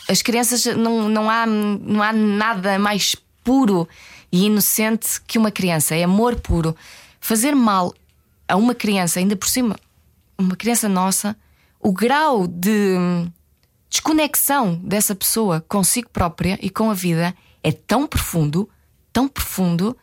as 0.10 0.22
crianças 0.22 0.66
não, 0.66 1.08
não, 1.08 1.30
há, 1.30 1.46
não 1.46 2.04
há 2.04 2.12
nada 2.12 2.78
mais 2.78 3.16
puro 3.44 3.88
e 4.32 4.46
inocente 4.46 5.22
que 5.26 5.38
uma 5.38 5.52
criança, 5.52 5.96
é 5.96 6.04
amor 6.04 6.36
puro. 6.36 6.76
Fazer 7.22 7.56
mal 7.56 7.94
a 8.48 8.56
uma 8.56 8.76
criança, 8.76 9.20
ainda 9.20 9.36
por 9.36 9.48
cima, 9.48 9.76
uma 10.38 10.56
criança 10.56 10.90
nossa, 10.90 11.36
o 11.80 11.92
grau 11.94 12.48
de 12.48 12.98
desconexão 13.90 14.76
dessa 14.84 15.16
pessoa 15.16 15.64
consigo 15.68 16.10
própria 16.10 16.60
e 16.62 16.70
com 16.70 16.90
a 16.90 16.94
vida 16.94 17.34
é 17.64 17.72
tão 17.72 18.06
profundo, 18.08 18.70
tão 19.14 19.28
profundo, 19.28 19.96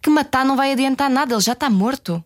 que 0.00 0.08
matar 0.10 0.44
não 0.44 0.56
vai 0.56 0.72
adiantar 0.72 1.10
nada, 1.10 1.34
ele 1.34 1.42
já 1.42 1.52
está 1.52 1.68
morto. 1.68 2.22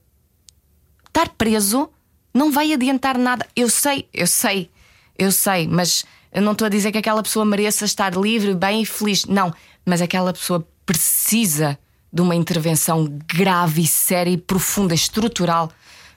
Estar 1.15 1.29
preso 1.37 1.91
não 2.33 2.51
vai 2.51 2.73
adiantar 2.73 3.19
nada. 3.19 3.47
Eu 3.55 3.69
sei, 3.69 4.09
eu 4.15 4.27
sei, 4.27 4.71
eu 5.19 5.31
sei, 5.31 5.69
mas 5.69 6.07
eu 6.33 6.41
não 6.41 6.53
estou 6.53 6.65
a 6.65 6.71
dizer 6.71 6.91
que 6.91 6.97
aquela 6.97 7.23
pessoa 7.23 7.45
mereça 7.45 7.85
estar 7.85 8.17
livre, 8.17 8.55
bem 8.55 8.81
e 8.81 8.87
feliz. 8.87 9.27
Não, 9.27 9.53
mas 9.85 10.01
aquela 10.01 10.33
pessoa 10.33 10.67
precisa 10.87 11.79
de 12.11 12.23
uma 12.23 12.35
intervenção 12.35 13.07
grave 13.27 13.87
séria 13.87 14.31
e 14.31 14.39
profunda, 14.39 14.95
estrutural. 14.95 15.71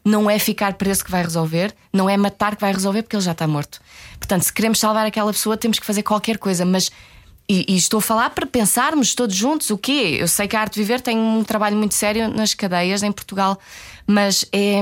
Não 0.04 0.30
é 0.30 0.40
ficar 0.40 0.76
preso 0.76 1.04
que 1.04 1.12
vai 1.12 1.24
resolver, 1.24 1.76
não 1.92 2.10
é 2.10 2.16
matar 2.16 2.56
que 2.56 2.62
vai 2.62 2.72
resolver 2.72 3.04
porque 3.04 3.18
ele 3.18 3.24
já 3.24 3.34
está 3.34 3.46
morto. 3.46 3.82
Portanto, 4.18 4.44
se 4.44 4.54
queremos 4.54 4.80
salvar 4.80 5.06
aquela 5.06 5.34
pessoa, 5.34 5.58
temos 5.58 5.78
que 5.78 5.86
fazer 5.86 6.04
qualquer 6.04 6.38
coisa, 6.38 6.66
mas. 6.66 6.90
E, 7.48 7.74
e 7.74 7.78
estou 7.78 8.00
a 8.00 8.02
falar 8.02 8.32
para 8.32 8.48
pensarmos 8.48 9.14
todos 9.14 9.36
juntos 9.36 9.70
o 9.70 9.78
quê? 9.78 10.18
Eu 10.20 10.28
sei 10.28 10.48
que 10.48 10.56
a 10.56 10.62
Arte 10.62 10.80
Viver 10.80 11.00
tem 11.00 11.18
um 11.18 11.44
trabalho 11.44 11.78
muito 11.78 11.94
sério 11.94 12.28
nas 12.28 12.54
cadeias 12.54 13.04
em 13.04 13.12
Portugal, 13.12 13.60
mas 14.08 14.46
é. 14.52 14.82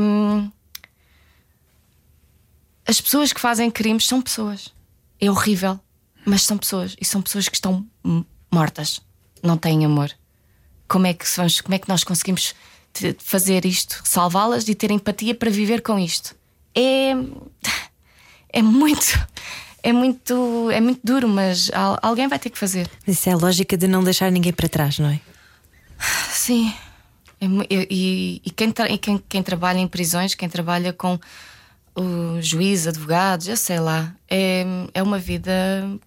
As 2.86 2.99
pessoas 3.01 3.34
que 3.34 3.39
fazem 3.39 3.70
crimes 3.70 4.05
são 4.05 4.22
pessoas. 4.22 4.74
É 5.20 5.30
horrível, 5.30 5.80
mas 6.26 6.43
são 6.43 6.57
pessoas. 6.57 6.95
E 6.99 7.05
são 7.05 7.22
pessoas 7.22 7.49
que 7.49 7.55
estão 7.55 7.86
mortas. 8.51 9.01
Não 9.41 9.57
têm 9.57 9.86
amor. 9.86 10.11
Como 10.88 11.07
é 11.07 11.14
que, 11.14 11.26
como 11.64 11.76
é 11.76 11.80
que 11.80 11.89
nós 11.89 12.03
conseguimos 12.03 12.53
fazer 13.20 13.66
isto? 13.66 14.01
Salvá-las 14.05 14.68
e 14.68 14.76
ter 14.76 14.91
empatia 14.91 15.36
para 15.36 15.49
viver 15.49 15.82
com 15.82 15.99
isto? 15.99 16.36
É. 16.76 17.14
É 18.55 18.61
muito. 18.61 19.28
É 19.86 19.92
muito, 19.92 20.70
é 20.72 20.80
muito 20.80 21.02
duro, 21.04 21.28
mas 21.28 21.70
al- 21.74 22.00
alguém 22.02 22.28
vai 22.28 22.40
ter 22.40 22.50
que 22.50 22.58
fazer. 22.58 22.90
Isso 23.06 23.28
é 23.30 23.34
a 23.34 23.36
lógica 23.38 23.76
de 23.78 23.86
não 23.88 24.02
deixar 24.04 24.32
ninguém 24.32 24.54
para 24.54 24.70
trás, 24.70 24.98
não 24.98 25.10
é? 25.10 25.20
Sim. 26.32 26.74
É 27.42 27.46
e 27.70 27.88
e- 27.90 28.42
e 28.46 28.50
quem, 28.50 28.72
tra- 28.72 28.90
e 28.90 28.98
quem, 28.98 29.18
quem 29.28 29.44
trabalha 29.44 29.80
em 29.80 29.88
prisões, 29.88 30.34
quem 30.36 30.48
trabalha 30.48 30.94
com 30.94 31.20
o 31.96 32.42
juiz, 32.42 32.88
advogados, 32.88 33.48
eu 33.48 33.58
sei 33.58 33.80
lá, 33.80 34.16
é, 34.30 34.66
é 34.94 35.04
uma 35.04 35.20
vida 35.20 35.52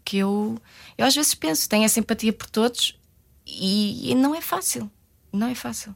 que 0.05 0.16
eu, 0.18 0.57
eu 0.99 1.07
às 1.07 1.14
vezes 1.14 1.35
penso, 1.35 1.68
tenho 1.68 1.85
essa 1.85 2.01
empatia 2.01 2.33
por 2.33 2.47
todos 2.49 2.99
e, 3.47 4.11
e 4.11 4.14
não 4.14 4.35
é 4.35 4.41
fácil. 4.41 4.91
Não 5.33 5.49
é 5.49 5.55
fácil. 5.55 5.95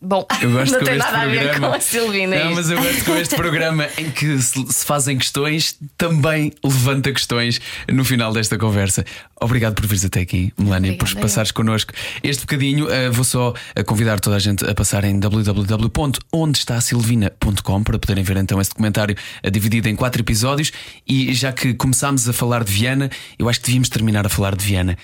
Bom, 0.00 0.26
Eu 0.42 0.50
gosto 0.52 0.72
não 0.72 0.80
tem 0.84 0.96
este 0.96 1.10
nada 1.10 1.22
a 1.22 1.26
ver 1.26 1.38
programa. 1.40 1.68
com 1.68 1.74
a 1.74 1.80
Silvina. 1.80 2.36
Não, 2.36 2.44
isto. 2.50 2.54
mas 2.56 2.70
eu 2.70 2.82
gosto 2.82 3.04
com 3.04 3.16
este 3.16 3.34
programa 3.34 3.88
em 3.98 4.10
que 4.10 4.38
se, 4.40 4.84
fazem 4.84 5.16
questões, 5.16 5.76
também 5.96 6.52
levanta 6.62 7.10
questões 7.12 7.60
no 7.90 8.04
final 8.04 8.32
desta 8.32 8.58
conversa. 8.58 9.04
Obrigado 9.40 9.74
por 9.74 9.86
vires 9.86 10.04
até 10.04 10.20
aqui, 10.20 10.52
Melania, 10.58 10.92
por 10.96 11.04
Obrigada, 11.04 11.26
passares 11.26 11.50
connosco 11.50 11.92
este 12.22 12.42
bocadinho. 12.42 12.90
eh, 12.90 13.08
vou 13.10 13.24
só 13.24 13.54
eh, 13.74 13.82
convidar 13.82 14.20
toda 14.20 14.36
a 14.36 14.38
gente 14.38 14.64
a 14.68 14.74
passar 14.74 15.04
em 15.04 15.18
www.ondestasilvina.com 15.18 17.82
para 17.82 17.98
poderem 17.98 18.24
ver 18.24 18.36
então 18.38 18.60
esse 18.60 18.70
documentário 18.70 19.16
eh, 19.42 19.50
dividido 19.50 19.88
em 19.88 19.96
quatro 19.96 20.20
episódios. 20.22 20.72
E 21.06 21.32
já 21.34 21.52
que 21.52 21.74
começámos 21.74 22.28
a 22.28 22.32
falar 22.32 22.64
de 22.64 22.72
Viana, 22.72 23.10
eu 23.38 23.48
acho 23.48 23.60
que 23.60 23.66
devíamos 23.66 23.88
terminar 23.88 24.26
a 24.26 24.28
falar 24.28 24.54
de 24.56 24.64
Viana. 24.64 24.96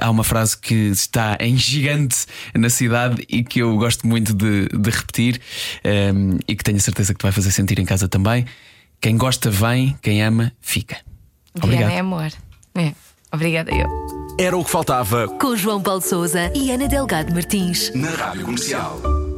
Há 0.00 0.10
uma 0.10 0.24
frase 0.24 0.56
que 0.56 0.74
está 0.74 1.36
em 1.40 1.56
gigante 1.56 2.26
na 2.54 2.70
cidade 2.70 3.24
e 3.28 3.42
que 3.42 3.60
eu 3.60 3.76
gosto 3.76 4.06
muito 4.06 4.32
de, 4.34 4.39
de 4.40 4.90
repetir 4.90 5.40
eh, 5.84 6.12
e 6.48 6.56
que 6.56 6.64
tenho 6.64 6.78
a 6.78 6.80
certeza 6.80 7.12
que 7.12 7.18
te 7.18 7.22
vai 7.22 7.32
fazer 7.32 7.50
sentir 7.50 7.78
em 7.78 7.84
casa 7.84 8.08
também. 8.08 8.46
Quem 9.00 9.16
gosta 9.16 9.50
vem, 9.50 9.96
quem 10.02 10.22
ama 10.22 10.52
fica. 10.60 10.98
Obrigado. 11.54 11.78
Viana 11.78 11.92
é 11.94 11.98
amor. 12.00 12.32
É. 12.74 12.92
Obrigada, 13.32 13.70
eu. 13.72 13.88
Era 14.38 14.56
o 14.56 14.64
que 14.64 14.70
faltava 14.70 15.28
Com 15.28 15.54
João 15.56 15.82
Paulo 15.82 16.00
Souza 16.00 16.50
e 16.54 16.70
Ana 16.70 16.88
Delgado 16.88 17.32
Martins. 17.32 17.92
na 17.94 18.10
Rádio 18.10 18.44
Comercial. 18.44 19.29